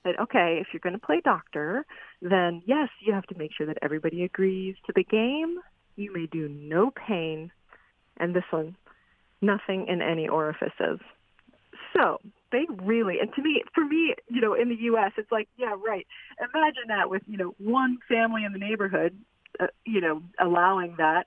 that 0.05 0.19
okay, 0.19 0.59
if 0.61 0.67
you're 0.71 0.79
going 0.79 0.97
to 0.97 1.05
play 1.05 1.21
doctor, 1.23 1.85
then 2.21 2.61
yes, 2.65 2.89
you 3.01 3.13
have 3.13 3.25
to 3.27 3.37
make 3.37 3.51
sure 3.57 3.67
that 3.67 3.77
everybody 3.81 4.23
agrees 4.23 4.75
to 4.87 4.93
the 4.95 5.03
game. 5.03 5.59
You 5.95 6.13
may 6.13 6.25
do 6.25 6.47
no 6.47 6.91
pain, 6.91 7.51
and 8.17 8.33
this 8.33 8.45
one, 8.49 8.75
nothing 9.41 9.87
in 9.87 10.01
any 10.01 10.27
orifices. 10.27 10.99
So 11.93 12.19
they 12.51 12.65
really, 12.81 13.19
and 13.19 13.33
to 13.33 13.41
me, 13.41 13.63
for 13.75 13.83
me, 13.83 14.15
you 14.29 14.41
know, 14.41 14.53
in 14.53 14.69
the 14.69 14.75
U.S., 14.75 15.11
it's 15.17 15.31
like, 15.31 15.49
yeah, 15.57 15.75
right. 15.85 16.07
Imagine 16.39 16.87
that 16.87 17.09
with 17.09 17.23
you 17.27 17.37
know 17.37 17.53
one 17.57 17.97
family 18.07 18.45
in 18.45 18.53
the 18.53 18.59
neighborhood, 18.59 19.17
uh, 19.59 19.67
you 19.85 20.01
know, 20.01 20.21
allowing 20.39 20.95
that. 20.97 21.25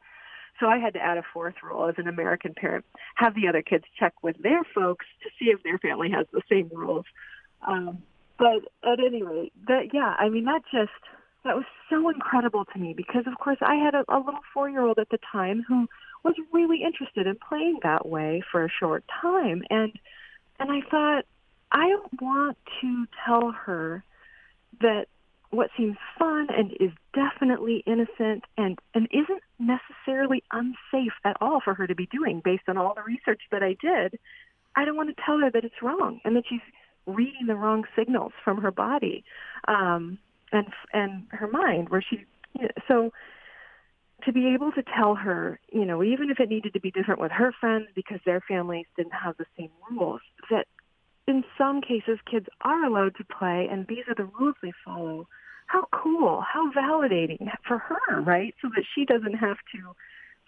So 0.61 0.67
I 0.67 0.79
had 0.79 0.95
to 0.95 1.01
add 1.01 1.19
a 1.19 1.23
fourth 1.33 1.55
rule 1.63 1.89
as 1.89 1.95
an 1.99 2.09
American 2.09 2.55
parent: 2.55 2.85
have 3.17 3.35
the 3.35 3.49
other 3.49 3.63
kids 3.63 3.85
check 3.99 4.15
with 4.23 4.37
their 4.43 4.63
folks 4.75 5.07
to 5.23 5.31
see 5.39 5.51
if 5.51 5.63
their 5.63 5.79
family 5.79 6.11
has 6.11 6.27
the 6.33 6.43
same 6.49 6.71
rules. 6.73 7.07
Um, 7.67 8.03
but 8.39 8.63
at 8.85 8.99
any 8.99 9.23
rate, 9.23 9.53
that 9.69 9.93
yeah, 9.93 10.15
I 10.19 10.29
mean 10.29 10.45
that 10.45 10.63
just 10.73 10.91
that 11.45 11.57
was 11.57 11.65
so 11.91 12.09
incredible 12.09 12.65
to 12.73 12.79
me 12.79 12.95
because 12.97 13.25
of 13.27 13.39
course 13.39 13.59
I 13.61 13.77
had 13.77 13.95
a, 13.95 14.05
a 14.09 14.19
little 14.19 14.41
four 14.55 14.69
year 14.69 14.85
old 14.85 14.99
at 14.99 15.09
the 15.11 15.19
time 15.31 15.65
who 15.67 15.89
was 16.25 16.35
really 16.53 16.83
interested 16.83 17.27
in 17.27 17.37
playing 17.49 17.81
that 17.83 18.07
way 18.07 18.43
for 18.51 18.65
a 18.65 18.69
short 18.69 19.05
time 19.21 19.63
and 19.71 19.93
and 20.59 20.71
I 20.71 20.81
thought 20.89 21.25
I 21.73 21.97
want 22.21 22.59
to 22.81 23.07
tell 23.27 23.51
her 23.51 24.05
that 24.81 25.07
what 25.53 25.71
seems 25.77 25.97
fun 26.19 26.49
and 26.51 26.73
is 26.81 26.91
definitely 27.15 27.85
innocent 27.87 28.45
and 28.57 28.79
and 28.95 29.07
isn't 29.13 29.43
necessarily 29.59 30.43
unsafe 30.51 31.13
at 31.25 31.37
all 31.41 31.61
for 31.63 31.75
her 31.75 31.87
to 31.87 31.95
be 31.95 32.07
doing 32.07 32.41
based 32.43 32.65
on 32.69 32.79
all 32.79 32.95
the 32.95 33.03
research 33.03 33.43
that 33.53 33.63
I 33.63 33.77
did. 33.81 34.19
I 34.75 34.87
don't 34.87 34.97
want 34.97 35.15
to 35.15 35.23
tell 35.25 35.39
her 35.39 35.51
that 35.51 35.65
it's 35.65 35.83
wrong 35.83 36.21
and 36.25 36.35
that 36.37 36.45
she's 36.49 36.61
reading 37.07 37.47
the 37.47 37.55
wrong 37.55 37.85
signals 37.95 38.33
from 38.43 38.63
her 38.63 38.71
body 38.71 39.25
um, 39.69 40.19
and 40.53 40.67
and 40.93 41.27
her 41.31 41.49
mind, 41.49 41.91
where 41.91 42.03
she 42.03 42.25
you 42.59 42.63
know, 42.63 42.69
so 42.89 43.13
to 44.25 44.33
be 44.33 44.55
able 44.55 44.73
to 44.73 44.83
tell 44.97 45.15
her, 45.17 45.59
you 45.73 45.85
know, 45.85 46.03
even 46.03 46.31
if 46.31 46.39
it 46.39 46.49
needed 46.49 46.73
to 46.75 46.81
be 46.81 46.91
different 46.91 47.21
with 47.21 47.33
her 47.33 47.53
friends 47.61 47.89
because 47.95 48.21
their 48.25 48.41
families 48.41 48.87
didn't 48.97 49.13
have 49.13 49.37
the 49.37 49.47
same 49.59 49.71
rules, 49.91 50.21
that 50.51 50.67
in 51.27 51.45
some 51.59 51.81
cases 51.81 52.19
kids 52.31 52.47
are 52.63 52.85
allowed 52.85 53.17
to 53.17 53.25
play 53.25 53.69
and 53.71 53.87
these 53.87 54.05
are 54.09 54.15
the 54.15 54.31
rules 54.39 54.55
they 54.63 54.73
follow. 54.85 55.27
How 55.73 55.89
cool, 55.91 56.43
how 56.43 56.71
validating 56.71 57.49
for 57.67 57.79
her, 57.79 58.21
right? 58.21 58.55
So 58.61 58.69
that 58.77 58.85
she 58.95 59.07
doesn't 59.07 59.35
have 59.35 59.57
to 59.75 59.95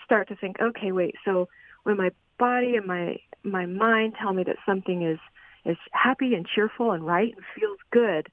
start 0.04 0.28
to 0.28 0.36
think, 0.36 0.56
okay, 0.60 0.92
wait, 0.92 1.14
so 1.24 1.48
when 1.84 1.96
my 1.96 2.10
body 2.38 2.76
and 2.76 2.86
my 2.86 3.16
my 3.42 3.64
mind 3.64 4.14
tell 4.20 4.34
me 4.34 4.44
that 4.44 4.56
something 4.66 5.02
is 5.02 5.18
is 5.64 5.78
happy 5.92 6.34
and 6.34 6.46
cheerful 6.46 6.92
and 6.92 7.06
right 7.06 7.32
and 7.34 7.44
feels 7.58 7.78
good, 7.90 8.28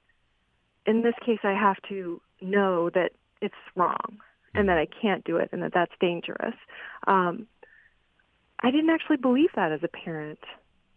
in 0.85 1.01
this 1.01 1.13
case, 1.25 1.39
I 1.43 1.53
have 1.53 1.77
to 1.87 2.21
know 2.41 2.89
that 2.89 3.11
it's 3.41 3.55
wrong 3.77 4.19
and 4.53 4.67
that 4.67 4.77
I 4.77 4.85
can't 5.01 5.23
do 5.23 5.37
it 5.37 5.49
and 5.53 5.63
that 5.63 5.71
that's 5.73 5.93
dangerous. 6.01 6.55
Um, 7.07 7.47
I 8.59 8.69
didn't 8.69 8.89
actually 8.89 9.17
believe 9.17 9.51
that 9.55 9.71
as 9.71 9.79
a 9.81 9.87
parent. 9.87 10.39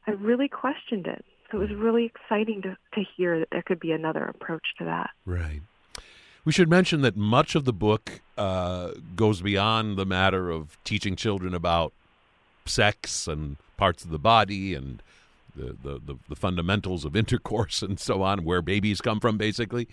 I 0.08 0.12
really 0.12 0.48
questioned 0.48 1.06
it. 1.06 1.24
So 1.50 1.58
it 1.58 1.70
was 1.70 1.78
really 1.78 2.06
exciting 2.06 2.62
to, 2.62 2.76
to 2.94 3.04
hear 3.16 3.38
that 3.38 3.48
there 3.52 3.62
could 3.62 3.78
be 3.78 3.92
another 3.92 4.24
approach 4.24 4.66
to 4.78 4.86
that. 4.86 5.10
Right. 5.24 5.62
We 6.44 6.52
should 6.52 6.68
mention 6.68 7.00
that 7.02 7.16
much 7.16 7.54
of 7.54 7.64
the 7.64 7.72
book 7.72 8.20
uh, 8.36 8.92
goes 9.16 9.40
beyond 9.40 9.96
the 9.96 10.04
matter 10.04 10.50
of 10.50 10.76
teaching 10.84 11.16
children 11.16 11.54
about 11.54 11.92
sex 12.66 13.26
and 13.26 13.56
parts 13.76 14.04
of 14.04 14.10
the 14.10 14.18
body 14.18 14.74
and 14.74 15.02
the, 15.56 15.76
the, 15.82 16.00
the, 16.04 16.18
the, 16.28 16.36
fundamentals 16.36 17.04
of 17.04 17.14
intercourse 17.14 17.82
and 17.82 17.98
so 17.98 18.22
on, 18.22 18.44
where 18.44 18.60
babies 18.60 19.00
come 19.00 19.20
from, 19.20 19.38
basically. 19.38 19.88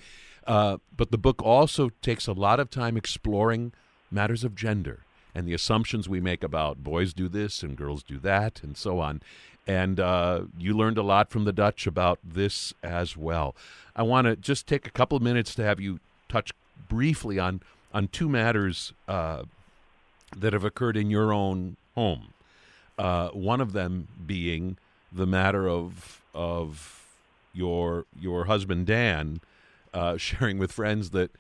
Uh, 0.46 0.78
but 0.96 1.12
the 1.12 1.18
book 1.18 1.42
also 1.42 1.90
takes 2.02 2.28
a 2.28 2.34
lot 2.34 2.60
of 2.60 2.70
time 2.70 2.98
exploring 2.98 3.72
matters 4.10 4.44
of 4.44 4.56
gender 4.56 5.06
and 5.34 5.48
the 5.48 5.54
assumptions 5.54 6.10
we 6.10 6.20
make 6.20 6.44
about 6.44 6.84
boys 6.84 7.14
do 7.14 7.30
this 7.30 7.64
and 7.64 7.78
girls 7.78 8.04
do 8.04 8.20
that 8.20 8.62
and 8.64 8.76
so 8.76 9.00
on. 9.00 9.22
And 9.68 10.00
uh, 10.00 10.46
you 10.58 10.76
learned 10.76 10.98
a 10.98 11.04
lot 11.04 11.30
from 11.30 11.46
the 11.46 11.54
Dutch 11.54 11.86
about 11.88 12.20
this 12.24 12.74
as 12.84 13.16
well. 13.16 13.56
I 13.96 14.04
want 14.04 14.26
to 14.26 14.36
just 14.36 14.68
take 14.68 14.88
a 14.88 14.92
couple 14.92 15.16
of 15.16 15.22
minutes 15.22 15.54
to 15.56 15.64
have 15.64 15.80
you 15.80 16.00
touch 16.32 16.52
briefly 16.88 17.38
on 17.38 17.62
on 17.94 18.08
two 18.08 18.30
matters 18.30 18.94
uh, 19.08 19.44
that 20.36 20.54
have 20.54 20.64
occurred 20.64 20.96
in 20.96 21.10
your 21.10 21.34
own 21.34 21.76
home. 21.94 22.34
Uh, 22.98 23.30
one 23.30 23.60
of 23.60 23.74
them 23.74 24.08
being 24.26 24.78
the 25.12 25.28
matter 25.28 25.68
of 25.68 26.22
of 26.34 27.06
your 27.54 28.06
your 28.20 28.46
husband 28.46 28.86
Dan 28.88 29.42
uh, 29.94 30.18
sharing 30.28 30.58
with 30.58 30.72
friends 30.72 31.10
that 31.10 31.32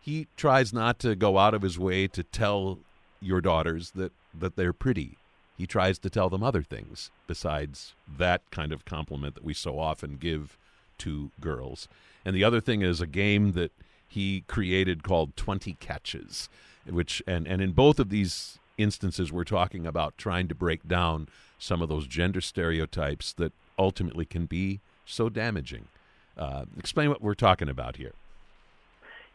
he 0.00 0.26
tries 0.36 0.72
not 0.72 0.98
to 0.98 1.14
go 1.14 1.38
out 1.38 1.54
of 1.54 1.62
his 1.62 1.78
way 1.78 2.06
to 2.08 2.22
tell 2.22 2.78
your 3.20 3.40
daughters 3.40 3.92
that 3.92 4.12
that 4.38 4.56
they're 4.56 4.74
pretty. 4.74 5.16
He 5.56 5.66
tries 5.66 6.00
to 6.00 6.10
tell 6.10 6.28
them 6.28 6.42
other 6.42 6.62
things 6.62 7.10
besides 7.28 7.94
that 8.18 8.42
kind 8.50 8.72
of 8.72 8.84
compliment 8.84 9.36
that 9.36 9.44
we 9.44 9.54
so 9.54 9.78
often 9.78 10.16
give 10.16 10.58
to 10.98 11.30
girls. 11.40 11.86
And 12.24 12.34
the 12.34 12.42
other 12.42 12.60
thing 12.60 12.82
is 12.82 13.00
a 13.00 13.06
game 13.06 13.52
that 13.52 13.70
he 14.14 14.44
created 14.46 15.02
called 15.02 15.36
20 15.36 15.74
Catches, 15.80 16.48
which 16.88 17.22
and 17.26 17.46
and 17.48 17.60
in 17.60 17.72
both 17.72 17.98
of 17.98 18.10
these 18.10 18.58
instances 18.78 19.32
we're 19.32 19.44
talking 19.44 19.86
about 19.86 20.16
trying 20.16 20.46
to 20.48 20.54
break 20.54 20.86
down 20.86 21.28
some 21.58 21.82
of 21.82 21.88
those 21.88 22.06
gender 22.06 22.40
stereotypes 22.40 23.32
that 23.32 23.52
ultimately 23.78 24.24
can 24.24 24.46
be 24.46 24.80
so 25.04 25.28
damaging. 25.28 25.88
Uh, 26.36 26.64
explain 26.78 27.08
what 27.08 27.22
we're 27.22 27.34
talking 27.34 27.68
about 27.68 27.96
here. 27.96 28.12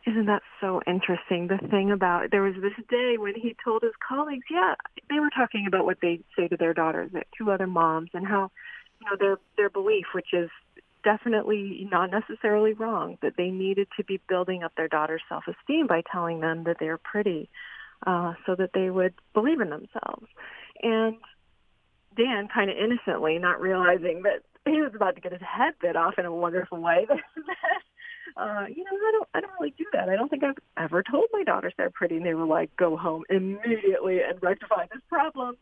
Isn't 0.07 0.27
that 0.27 0.43
so 0.61 0.81
interesting? 0.87 1.47
The 1.47 1.57
thing 1.69 1.91
about 1.91 2.31
there 2.31 2.41
was 2.41 2.55
this 2.55 2.73
day 2.89 3.15
when 3.17 3.35
he 3.35 3.55
told 3.63 3.81
his 3.81 3.91
colleagues, 4.07 4.45
yeah, 4.49 4.75
they 5.09 5.19
were 5.19 5.29
talking 5.29 5.65
about 5.67 5.83
what 5.85 5.97
they 6.01 6.21
say 6.37 6.47
to 6.47 6.55
their 6.55 6.73
daughters, 6.73 7.11
two 7.37 7.51
other 7.51 7.67
moms, 7.67 8.11
and 8.13 8.25
how 8.25 8.49
you 9.01 9.09
know 9.09 9.17
their 9.19 9.37
their 9.57 9.69
belief, 9.69 10.05
which 10.13 10.33
is 10.33 10.49
definitely 11.03 11.87
not 11.91 12.09
necessarily 12.11 12.73
wrong, 12.73 13.17
that 13.21 13.33
they 13.37 13.49
needed 13.49 13.87
to 13.97 14.03
be 14.03 14.19
building 14.27 14.63
up 14.63 14.73
their 14.75 14.87
daughter's 14.87 15.21
self 15.29 15.43
esteem 15.47 15.87
by 15.87 16.03
telling 16.11 16.39
them 16.39 16.63
that 16.65 16.77
they're 16.79 16.97
pretty, 16.97 17.49
uh, 18.05 18.33
so 18.45 18.55
that 18.55 18.71
they 18.73 18.89
would 18.89 19.13
believe 19.33 19.61
in 19.61 19.69
themselves. 19.69 20.27
And 20.81 21.17
Dan, 22.15 22.47
kind 22.53 22.69
of 22.69 22.77
innocently, 22.77 23.37
not 23.37 23.61
realizing 23.61 24.23
that 24.23 24.43
he 24.65 24.81
was 24.81 24.91
about 24.95 25.15
to 25.15 25.21
get 25.21 25.31
his 25.31 25.41
head 25.41 25.73
bit 25.81 25.95
off 25.95 26.15
in 26.17 26.25
a 26.25 26.33
wonderful 26.33 26.81
way. 26.81 27.07
uh, 28.37 28.65
you 28.67 28.83
know, 28.83 28.91
I 28.91 29.11
don't, 29.11 29.29
I 29.33 29.41
don't 29.41 29.51
really 29.59 29.73
do 29.77 29.85
that. 29.93 30.09
I 30.09 30.15
don't 30.15 30.29
think 30.29 30.43
I've 30.43 30.57
ever 30.77 31.03
told 31.03 31.27
my 31.31 31.43
daughters 31.43 31.73
they're 31.77 31.89
pretty, 31.89 32.17
and 32.17 32.25
they 32.25 32.33
were 32.33 32.45
like, 32.45 32.75
"Go 32.77 32.97
home 32.97 33.23
immediately 33.29 34.19
and 34.21 34.41
rectify 34.41 34.87
this 34.91 35.01
problem." 35.07 35.55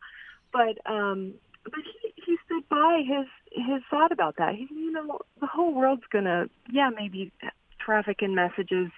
But, 0.52 0.78
um, 0.90 1.34
but 1.68 1.80
he, 2.02 2.12
he 2.26 2.36
stood 2.46 2.68
by 2.68 3.02
his 3.06 3.26
his 3.52 3.82
thought 3.90 4.12
about 4.12 4.36
that. 4.36 4.54
He, 4.54 4.66
you 4.70 4.92
know, 4.92 5.20
the 5.40 5.46
whole 5.46 5.74
world's 5.74 6.02
gonna, 6.10 6.46
yeah, 6.70 6.90
maybe 6.94 7.32
traffic 7.78 8.18
in 8.20 8.34
messages 8.34 8.90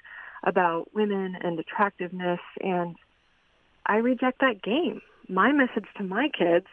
about 0.42 0.94
women 0.94 1.36
and 1.40 1.58
attractiveness, 1.58 2.40
and 2.60 2.96
I 3.86 3.96
reject 3.96 4.40
that 4.40 4.62
game. 4.62 5.02
My 5.28 5.52
message 5.52 5.86
to 5.96 6.02
my 6.02 6.28
kids 6.36 6.66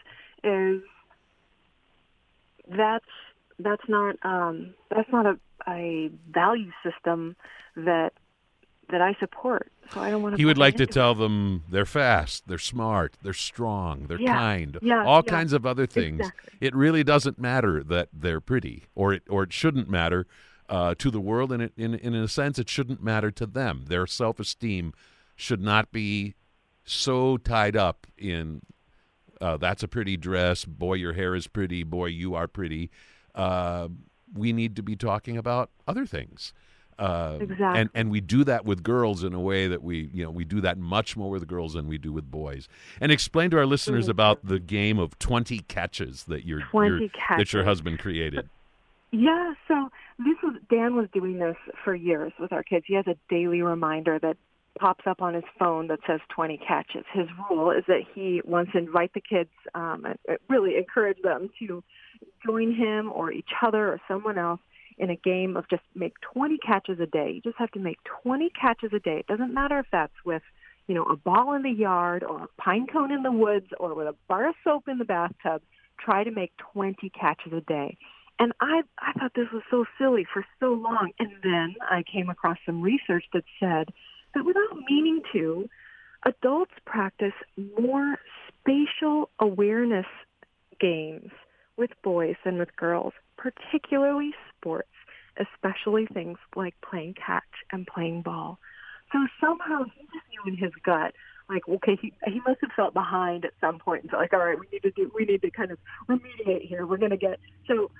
is 0.43 0.81
that's 2.69 3.05
that's 3.59 3.87
not 3.87 4.15
um, 4.23 4.73
that's 4.89 5.09
not 5.11 5.25
a, 5.25 5.37
a 5.67 6.09
value 6.31 6.71
system 6.83 7.35
that 7.75 8.11
that 8.89 9.01
I 9.01 9.15
support. 9.19 9.71
So 9.93 10.01
I 10.01 10.11
don't 10.11 10.21
want 10.21 10.35
to. 10.35 10.37
He 10.37 10.45
would 10.45 10.57
like 10.57 10.75
to 10.77 10.85
tell 10.85 11.15
them 11.15 11.63
they're 11.69 11.85
fast, 11.85 12.47
they're 12.47 12.57
smart, 12.57 13.15
they're 13.21 13.33
strong, 13.33 14.07
they're 14.07 14.19
yeah. 14.19 14.33
kind, 14.33 14.77
yeah, 14.81 15.05
all 15.05 15.23
yeah. 15.25 15.31
kinds 15.31 15.53
of 15.53 15.65
other 15.65 15.85
things. 15.85 16.19
Exactly. 16.19 16.53
It 16.59 16.75
really 16.75 17.03
doesn't 17.03 17.39
matter 17.39 17.83
that 17.83 18.09
they're 18.11 18.41
pretty, 18.41 18.85
or 18.95 19.13
it 19.13 19.23
or 19.29 19.43
it 19.43 19.53
shouldn't 19.53 19.89
matter 19.89 20.27
uh, 20.69 20.95
to 20.97 21.09
the 21.09 21.21
world, 21.21 21.51
and 21.51 21.63
it, 21.63 21.73
in 21.77 21.95
in 21.95 22.13
a 22.15 22.27
sense, 22.27 22.59
it 22.59 22.69
shouldn't 22.69 23.01
matter 23.01 23.31
to 23.31 23.45
them. 23.45 23.85
Their 23.87 24.07
self 24.07 24.39
esteem 24.39 24.93
should 25.35 25.61
not 25.61 25.91
be 25.91 26.35
so 26.83 27.37
tied 27.37 27.75
up 27.75 28.07
in 28.17 28.61
uh, 29.39 29.57
that's 29.57 29.83
a 29.83 29.87
pretty 29.87 30.17
dress. 30.17 30.65
Boy, 30.65 30.95
your 30.95 31.13
hair 31.13 31.35
is 31.35 31.47
pretty. 31.47 31.83
Boy, 31.83 32.07
you 32.07 32.35
are 32.35 32.47
pretty. 32.47 32.89
Uh, 33.35 33.89
we 34.33 34.51
need 34.51 34.75
to 34.75 34.83
be 34.83 34.95
talking 34.95 35.37
about 35.37 35.69
other 35.87 36.05
things. 36.05 36.53
Uh, 36.99 37.37
exactly. 37.39 37.81
And 37.81 37.89
and 37.93 38.11
we 38.11 38.21
do 38.21 38.43
that 38.45 38.65
with 38.65 38.81
girls 38.83 39.23
in 39.23 39.33
a 39.33 39.39
way 39.39 39.67
that 39.67 39.83
we 39.83 40.09
you 40.13 40.23
know 40.23 40.31
we 40.31 40.45
do 40.45 40.61
that 40.61 40.77
much 40.77 41.15
more 41.15 41.29
with 41.29 41.47
girls 41.47 41.73
than 41.73 41.87
we 41.87 41.97
do 41.97 42.11
with 42.11 42.29
boys. 42.29 42.67
And 42.99 43.11
explain 43.11 43.51
to 43.51 43.57
our 43.57 43.65
listeners 43.65 44.05
mm-hmm. 44.05 44.11
about 44.11 44.45
the 44.45 44.59
game 44.59 44.97
of 44.97 45.17
twenty 45.19 45.59
catches 45.59 46.23
that 46.23 46.45
your, 46.45 46.61
your 46.73 46.99
that 47.37 47.53
your 47.53 47.63
husband 47.63 47.99
created. 47.99 48.49
Yeah, 49.11 49.53
so 49.67 49.89
this 50.19 50.35
was 50.43 50.55
Dan 50.69 50.95
was 50.95 51.07
doing 51.13 51.39
this 51.39 51.55
for 51.83 51.95
years 51.95 52.33
with 52.39 52.51
our 52.51 52.63
kids. 52.63 52.85
He 52.87 52.95
has 52.95 53.07
a 53.07 53.15
daily 53.29 53.61
reminder 53.61 54.19
that 54.19 54.37
pops 54.77 55.05
up 55.07 55.21
on 55.21 55.33
his 55.33 55.43
phone 55.57 55.87
that 55.87 55.99
says 56.05 56.19
20 56.29 56.57
catches. 56.57 57.03
His 57.11 57.27
rule 57.49 57.71
is 57.71 57.83
that 57.87 58.01
he 58.13 58.41
wants 58.45 58.73
to 58.73 58.77
invite 58.77 59.13
the 59.13 59.21
kids, 59.21 59.49
um, 59.73 60.05
really 60.49 60.77
encourage 60.77 61.21
them 61.23 61.49
to 61.59 61.83
join 62.45 62.75
him 62.75 63.11
or 63.11 63.31
each 63.31 63.49
other 63.61 63.87
or 63.87 63.99
someone 64.07 64.37
else 64.37 64.59
in 64.97 65.09
a 65.09 65.15
game 65.15 65.55
of 65.55 65.69
just 65.69 65.83
make 65.95 66.13
20 66.33 66.57
catches 66.57 66.99
a 66.99 67.05
day. 67.05 67.31
You 67.35 67.41
just 67.41 67.57
have 67.57 67.71
to 67.71 67.79
make 67.79 67.97
20 68.23 68.49
catches 68.59 68.91
a 68.93 68.99
day. 68.99 69.19
It 69.19 69.27
doesn't 69.27 69.53
matter 69.53 69.79
if 69.79 69.85
that's 69.91 70.13
with, 70.25 70.41
you 70.87 70.95
know, 70.95 71.03
a 71.03 71.15
ball 71.15 71.53
in 71.53 71.63
the 71.63 71.71
yard 71.71 72.23
or 72.23 72.43
a 72.43 72.61
pine 72.61 72.87
cone 72.91 73.11
in 73.11 73.23
the 73.23 73.31
woods 73.31 73.67
or 73.79 73.93
with 73.93 74.07
a 74.07 74.15
bar 74.27 74.49
of 74.49 74.55
soap 74.63 74.87
in 74.87 74.97
the 74.97 75.05
bathtub. 75.05 75.61
Try 75.99 76.23
to 76.23 76.31
make 76.31 76.51
20 76.73 77.09
catches 77.09 77.53
a 77.53 77.61
day. 77.61 77.97
And 78.39 78.53
I, 78.61 78.81
I 78.99 79.13
thought 79.13 79.33
this 79.35 79.47
was 79.51 79.63
so 79.69 79.85
silly 79.97 80.25
for 80.31 80.45
so 80.59 80.67
long. 80.67 81.11
And 81.19 81.31
then 81.43 81.75
I 81.81 82.03
came 82.11 82.29
across 82.29 82.57
some 82.65 82.81
research 82.81 83.25
that 83.33 83.43
said 83.59 83.89
that 84.35 84.45
without 84.45 84.77
meaning 84.89 85.21
to, 85.33 85.67
adults 86.25 86.73
practice 86.85 87.33
more 87.79 88.17
spatial 88.47 89.29
awareness 89.39 90.05
games 90.79 91.31
with 91.77 91.91
boys 92.03 92.35
than 92.43 92.57
with 92.57 92.75
girls, 92.75 93.13
particularly 93.37 94.31
sports, 94.57 94.89
especially 95.37 96.05
things 96.07 96.37
like 96.55 96.75
playing 96.81 97.13
catch 97.13 97.43
and 97.71 97.87
playing 97.87 98.21
ball. 98.21 98.59
So 99.11 99.19
somehow 99.39 99.83
he 99.83 100.01
just 100.01 100.25
knew 100.31 100.53
in 100.53 100.57
his 100.57 100.71
gut, 100.83 101.13
like, 101.49 101.67
okay, 101.67 101.97
he 102.01 102.13
he 102.25 102.41
must 102.45 102.59
have 102.61 102.71
felt 102.75 102.93
behind 102.93 103.45
at 103.45 103.51
some 103.61 103.79
point 103.79 104.03
and 104.03 104.11
felt 104.11 104.21
like, 104.21 104.33
all 104.33 104.39
right, 104.39 104.59
we 104.59 104.67
need 104.71 104.83
to 104.83 104.91
do, 104.91 105.09
we 105.15 105.25
need 105.25 105.41
to 105.43 105.51
kind 105.51 105.71
of 105.71 105.77
remediate 106.09 106.67
here. 106.67 106.85
We're 106.85 106.97
going 106.97 107.11
to 107.11 107.17
get 107.17 107.39
so. 107.67 107.91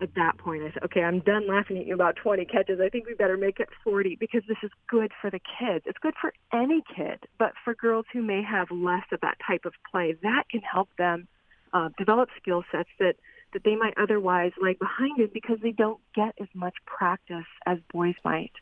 At 0.00 0.14
that 0.16 0.36
point, 0.36 0.64
I 0.64 0.72
said, 0.72 0.82
okay, 0.86 1.04
I'm 1.04 1.20
done 1.20 1.46
laughing 1.46 1.78
at 1.78 1.86
you 1.86 1.94
about 1.94 2.16
20 2.16 2.44
catches. 2.46 2.80
I 2.80 2.88
think 2.88 3.06
we 3.06 3.14
better 3.14 3.36
make 3.36 3.60
it 3.60 3.68
40 3.84 4.16
because 4.18 4.42
this 4.48 4.56
is 4.64 4.70
good 4.88 5.12
for 5.20 5.30
the 5.30 5.38
kids. 5.38 5.84
It's 5.86 5.98
good 5.98 6.14
for 6.20 6.32
any 6.52 6.82
kid, 6.96 7.20
but 7.38 7.52
for 7.62 7.74
girls 7.74 8.06
who 8.12 8.20
may 8.20 8.42
have 8.42 8.68
less 8.72 9.04
of 9.12 9.20
that 9.20 9.36
type 9.46 9.64
of 9.64 9.74
play, 9.88 10.16
that 10.24 10.48
can 10.50 10.60
help 10.60 10.88
them 10.98 11.28
uh, 11.72 11.90
develop 11.98 12.30
skill 12.40 12.64
sets 12.72 12.88
that 12.98 13.14
that 13.52 13.64
they 13.64 13.76
might 13.76 13.94
otherwise 13.96 14.52
lag 14.60 14.78
behind 14.78 15.18
in 15.18 15.30
because 15.32 15.58
they 15.62 15.72
don't 15.72 16.00
get 16.14 16.34
as 16.40 16.48
much 16.54 16.74
practice 16.86 17.46
as 17.66 17.78
boys 17.92 18.14
might. 18.24 18.52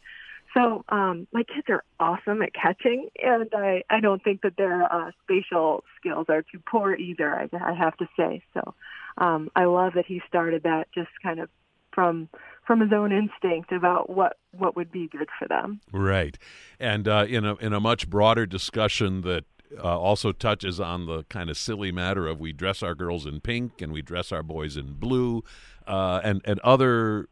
So 0.55 0.85
um, 0.89 1.29
my 1.33 1.45
kids 1.45 1.69
are 1.69 1.85
awesome 2.01 2.43
at 2.43 2.53
catching, 2.55 3.09
and 3.23 3.49
I, 3.55 3.83
I 3.89 4.01
don't 4.01 4.23
think 4.23 4.43
that 4.43 4.57
their 4.57 4.83
uh, 4.83 5.13
spatial 5.23 5.85
skills 5.99 6.27
are 6.29 6.43
too 6.43 6.61
poor 6.69 6.95
either. 6.95 7.33
I, 7.33 7.49
I 7.71 7.73
have 7.73 7.97
to 7.99 8.09
say. 8.17 8.43
So 8.55 8.75
um, 9.19 9.51
I 9.55 9.65
love 9.65 9.93
that 9.95 10.07
he 10.07 10.21
started 10.27 10.65
that 10.65 10.89
just 10.93 11.11
kind 11.23 11.39
of 11.39 11.49
from 11.93 12.29
from 12.67 12.81
his 12.81 12.93
own 12.93 13.13
instinct 13.13 13.73
about 13.73 14.11
what 14.11 14.37
what 14.53 14.77
would 14.77 14.91
be 14.91 15.09
good 15.09 15.29
for 15.39 15.47
them. 15.47 15.81
Right, 15.93 16.37
and 16.79 17.07
uh, 17.07 17.27
in 17.29 17.45
a 17.45 17.55
in 17.57 17.73
a 17.73 17.81
much 17.81 18.09
broader 18.09 18.47
discussion 18.47 19.23
that 19.23 19.45
uh, 19.79 19.99
also 19.99 20.33
touches 20.33 20.81
on 20.81 21.07
the 21.07 21.25
kind 21.25 21.51
of 21.51 21.57
silly 21.57 21.93
matter 21.93 22.27
of 22.27 22.41
we 22.41 22.53
dress 22.53 22.83
our 22.83 22.95
girls 22.95 23.27
in 23.27 23.41
pink 23.41 23.81
and 23.81 23.93
we 23.93 24.03
dress 24.03 24.33
our 24.33 24.43
boys 24.43 24.77
in 24.77 24.95
blue, 24.95 25.45
uh, 25.87 26.21
and 26.25 26.41
and 26.45 26.59
other 26.61 27.29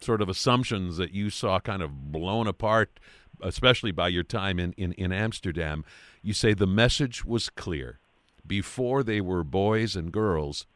sort 0.00 0.22
of 0.22 0.28
assumptions 0.28 0.96
that 0.96 1.12
you 1.12 1.30
saw 1.30 1.60
kind 1.60 1.82
of 1.82 2.10
blown 2.10 2.46
apart, 2.46 2.98
especially 3.42 3.92
by 3.92 4.08
your 4.08 4.22
time 4.22 4.58
in, 4.58 4.72
in, 4.72 4.92
in 4.92 5.12
Amsterdam. 5.12 5.84
You 6.22 6.32
say 6.32 6.54
the 6.54 6.66
message 6.66 7.24
was 7.24 7.50
clear. 7.50 7.98
Before 8.46 9.02
they 9.02 9.20
were 9.20 9.44
boys 9.44 9.94
and 9.96 10.10
girls, 10.10 10.66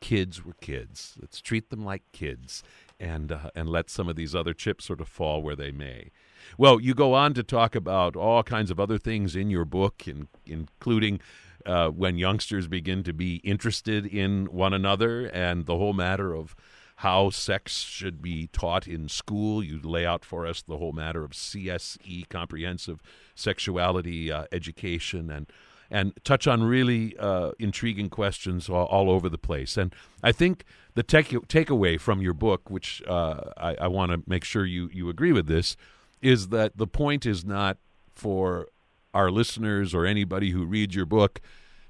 kids 0.00 0.44
were 0.44 0.54
kids. 0.60 1.14
Let's 1.20 1.40
treat 1.40 1.70
them 1.70 1.84
like 1.84 2.02
kids 2.12 2.62
and 3.00 3.32
uh, 3.32 3.50
and 3.54 3.68
let 3.68 3.90
some 3.90 4.08
of 4.08 4.16
these 4.16 4.34
other 4.34 4.54
chips 4.54 4.84
sort 4.84 5.00
of 5.00 5.08
fall 5.08 5.42
where 5.42 5.56
they 5.56 5.72
may. 5.72 6.10
Well, 6.58 6.80
you 6.80 6.94
go 6.94 7.14
on 7.14 7.34
to 7.34 7.42
talk 7.42 7.74
about 7.74 8.16
all 8.16 8.42
kinds 8.42 8.70
of 8.70 8.78
other 8.78 8.98
things 8.98 9.34
in 9.36 9.50
your 9.50 9.64
book, 9.64 10.06
in, 10.06 10.28
including 10.46 11.20
uh, 11.66 11.88
when 11.88 12.18
youngsters 12.18 12.66
begin 12.68 13.02
to 13.04 13.12
be 13.12 13.36
interested 13.36 14.06
in 14.06 14.46
one 14.46 14.74
another 14.74 15.26
and 15.26 15.66
the 15.66 15.76
whole 15.76 15.94
matter 15.94 16.34
of 16.34 16.54
how 16.96 17.30
sex 17.30 17.78
should 17.78 18.22
be 18.22 18.46
taught 18.48 18.86
in 18.86 19.08
school. 19.08 19.62
You 19.62 19.80
lay 19.82 20.06
out 20.06 20.24
for 20.24 20.46
us 20.46 20.62
the 20.62 20.76
whole 20.76 20.92
matter 20.92 21.24
of 21.24 21.32
CSE, 21.32 22.28
comprehensive 22.28 23.00
sexuality 23.34 24.30
uh, 24.30 24.44
education, 24.52 25.30
and 25.30 25.46
and 25.90 26.12
touch 26.24 26.46
on 26.46 26.62
really 26.62 27.16
uh, 27.18 27.52
intriguing 27.58 28.08
questions 28.08 28.68
all, 28.68 28.86
all, 28.86 29.10
over 29.10 29.28
the 29.28 29.38
place. 29.38 29.76
And 29.76 29.94
I 30.22 30.32
think 30.32 30.64
the 30.94 31.02
take, 31.02 31.28
takeaway 31.28 32.00
from 32.00 32.20
your 32.20 32.32
book, 32.32 32.70
which 32.70 33.02
uh, 33.06 33.52
I, 33.56 33.76
I 33.82 33.88
want 33.88 34.10
to 34.10 34.22
make 34.26 34.44
sure 34.44 34.64
you, 34.64 34.88
you 34.92 35.08
agree 35.08 35.32
with 35.32 35.46
this, 35.46 35.76
is 36.24 36.48
that 36.48 36.76
the 36.78 36.86
point 36.86 37.26
is 37.26 37.44
not 37.44 37.76
for 38.14 38.68
our 39.12 39.30
listeners 39.30 39.94
or 39.94 40.06
anybody 40.06 40.50
who 40.50 40.64
reads 40.64 40.96
your 40.96 41.04
book 41.04 41.38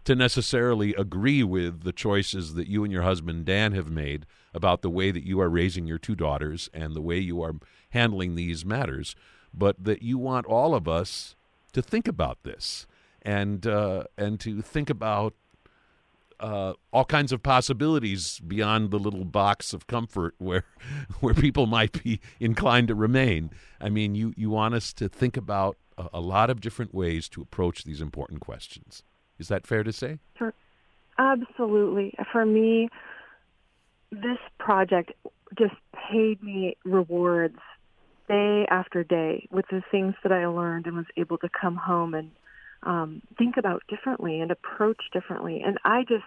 to 0.05 0.17
necessarily 0.17 0.93
agree 0.95 1.45
with 1.45 1.85
the 1.85 1.93
choices 1.93 2.55
that 2.55 2.67
you 2.67 2.83
and 2.83 2.93
your 2.93 3.03
husband 3.03 3.45
Dan 3.47 3.73
have 3.73 3.89
made 3.89 4.27
about 4.53 4.83
the 4.83 4.91
way 4.91 5.13
that 5.13 5.25
you 5.25 5.41
are 5.41 5.49
raising 5.49 5.87
your 5.87 5.99
two 5.99 6.17
daughters 6.17 6.69
and 6.75 6.95
the 6.95 7.01
way 7.01 7.19
you 7.19 7.43
are 7.43 7.55
handling 7.91 8.35
these 8.35 8.65
matters, 8.65 9.15
but 9.55 9.83
that 9.83 10.03
you 10.03 10.19
want 10.19 10.47
all 10.47 10.75
of 10.75 10.89
us 10.89 11.37
to 11.73 11.81
think 11.81 12.09
about 12.09 12.43
this 12.43 12.89
and 13.23 13.67
uh, 13.69 14.05
and 14.19 14.41
to 14.41 14.61
think 14.61 14.91
about 14.91 15.35
uh, 16.41 16.75
all 16.93 17.05
kinds 17.05 17.33
of 17.33 17.43
possibilities 17.43 18.41
beyond 18.41 18.91
the 18.91 18.99
little 18.99 19.25
box 19.25 19.73
of 19.73 19.87
comfort 19.87 20.35
where 20.39 20.65
where 21.21 21.35
people 21.35 21.67
might 21.67 22.03
be 22.03 22.21
inclined 22.41 22.89
to 22.89 22.95
remain. 22.95 23.51
I 23.81 23.89
mean, 23.89 24.15
you 24.15 24.33
you 24.37 24.51
want 24.51 24.75
us 24.75 24.93
to 24.95 25.09
think 25.09 25.37
about 25.37 25.77
a, 25.97 26.09
a 26.15 26.21
lot 26.21 26.51
of 26.51 26.61
different 26.61 26.95
ways 26.95 27.29
to 27.31 27.43
approach 27.43 27.85
these 27.85 28.01
important 28.01 28.41
questions. 28.41 29.03
Is 29.39 29.49
that 29.49 29.67
fair 29.67 29.83
to 29.83 29.93
say? 29.93 30.19
Sure. 30.39 30.55
Absolutely. 31.19 32.15
For 32.33 32.45
me, 32.45 32.89
this 34.11 34.39
project 34.59 35.13
just 35.57 35.75
paid 36.11 36.43
me 36.43 36.77
rewards 36.85 37.59
day 38.29 38.67
after 38.71 39.05
day 39.05 39.47
with 39.51 39.67
the 39.71 39.83
things 39.91 40.15
that 40.23 40.33
I 40.33 40.47
learned 40.47 40.87
and 40.87 40.97
was 40.97 41.07
able 41.17 41.39
to 41.39 41.49
come 41.49 41.77
home 41.77 42.15
and 42.15 42.31
um, 42.85 43.23
think 43.39 43.57
about 43.57 43.83
differently 43.89 44.41
and 44.41 44.51
approach 44.51 45.01
differently. 45.13 45.63
And 45.65 45.79
I 45.85 46.03
just, 46.03 46.25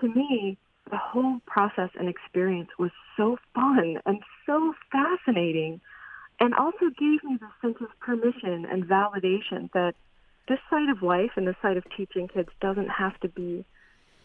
to 0.00 0.08
me, 0.08 0.58
the 0.90 0.96
whole 0.96 1.40
process 1.46 1.90
and 1.98 2.08
experience 2.08 2.70
was 2.78 2.90
so 3.16 3.38
fun 3.54 3.98
and 4.06 4.20
so 4.46 4.74
fascinating 4.90 5.80
and 6.40 6.54
also 6.54 6.86
gave 6.98 7.22
me 7.22 7.38
the 7.38 7.48
sense 7.60 7.76
of 7.80 7.88
permission 8.00 8.66
and 8.70 8.84
validation 8.84 9.70
that 9.72 9.94
this 10.48 10.58
side 10.68 10.88
of 10.88 11.02
life 11.02 11.30
and 11.36 11.46
this 11.46 11.54
side 11.62 11.76
of 11.76 11.84
teaching 11.96 12.28
kids 12.28 12.48
doesn't 12.60 12.88
have 12.88 13.18
to 13.20 13.28
be 13.28 13.64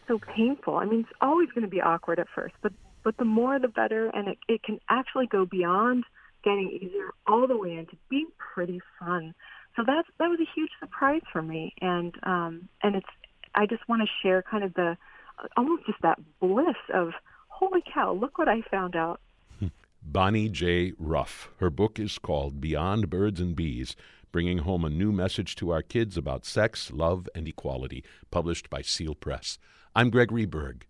so 0.08 0.18
painful. 0.18 0.76
I 0.76 0.86
mean, 0.86 1.00
it's 1.00 1.18
always 1.20 1.50
going 1.50 1.64
to 1.64 1.70
be 1.70 1.80
awkward 1.80 2.18
at 2.18 2.28
first, 2.34 2.54
but 2.62 2.72
but 3.04 3.16
the 3.18 3.24
more 3.24 3.56
the 3.60 3.68
better, 3.68 4.08
and 4.08 4.26
it, 4.26 4.38
it 4.48 4.64
can 4.64 4.80
actually 4.88 5.28
go 5.28 5.46
beyond 5.46 6.02
getting 6.42 6.72
easier 6.72 7.10
all 7.24 7.46
the 7.46 7.56
way 7.56 7.76
into 7.76 7.96
being 8.08 8.26
pretty 8.36 8.80
fun 8.98 9.32
so 9.76 9.84
that's 9.86 10.08
that 10.18 10.28
was 10.28 10.40
a 10.40 10.50
huge 10.54 10.70
surprise 10.80 11.22
for 11.32 11.42
me, 11.42 11.74
and 11.80 12.14
um, 12.22 12.68
and 12.82 12.96
it's 12.96 13.06
I 13.54 13.66
just 13.66 13.86
want 13.88 14.02
to 14.02 14.08
share 14.22 14.42
kind 14.42 14.64
of 14.64 14.74
the 14.74 14.96
almost 15.56 15.86
just 15.86 16.00
that 16.02 16.18
bliss 16.40 16.76
of 16.92 17.12
holy 17.48 17.82
cow, 17.92 18.12
look 18.12 18.38
what 18.38 18.48
I 18.48 18.62
found 18.70 18.96
out. 18.96 19.20
Bonnie 20.02 20.48
J. 20.48 20.92
Ruff. 20.98 21.50
Her 21.58 21.70
book 21.70 21.98
is 21.98 22.18
called 22.18 22.60
Beyond 22.60 23.08
Birds 23.10 23.40
and 23.40 23.56
Bees 23.56 23.96
Bringing 24.32 24.58
Home 24.58 24.84
a 24.84 24.90
New 24.90 25.12
Message 25.12 25.56
to 25.56 25.70
Our 25.70 25.82
Kids 25.82 26.18
About 26.18 26.44
Sex, 26.44 26.92
Love, 26.92 27.28
and 27.34 27.48
Equality, 27.48 28.04
published 28.30 28.68
by 28.68 28.82
Seal 28.82 29.14
Press. 29.14 29.58
I'm 29.94 30.10
Gregory 30.10 30.44
Berg. 30.44 30.84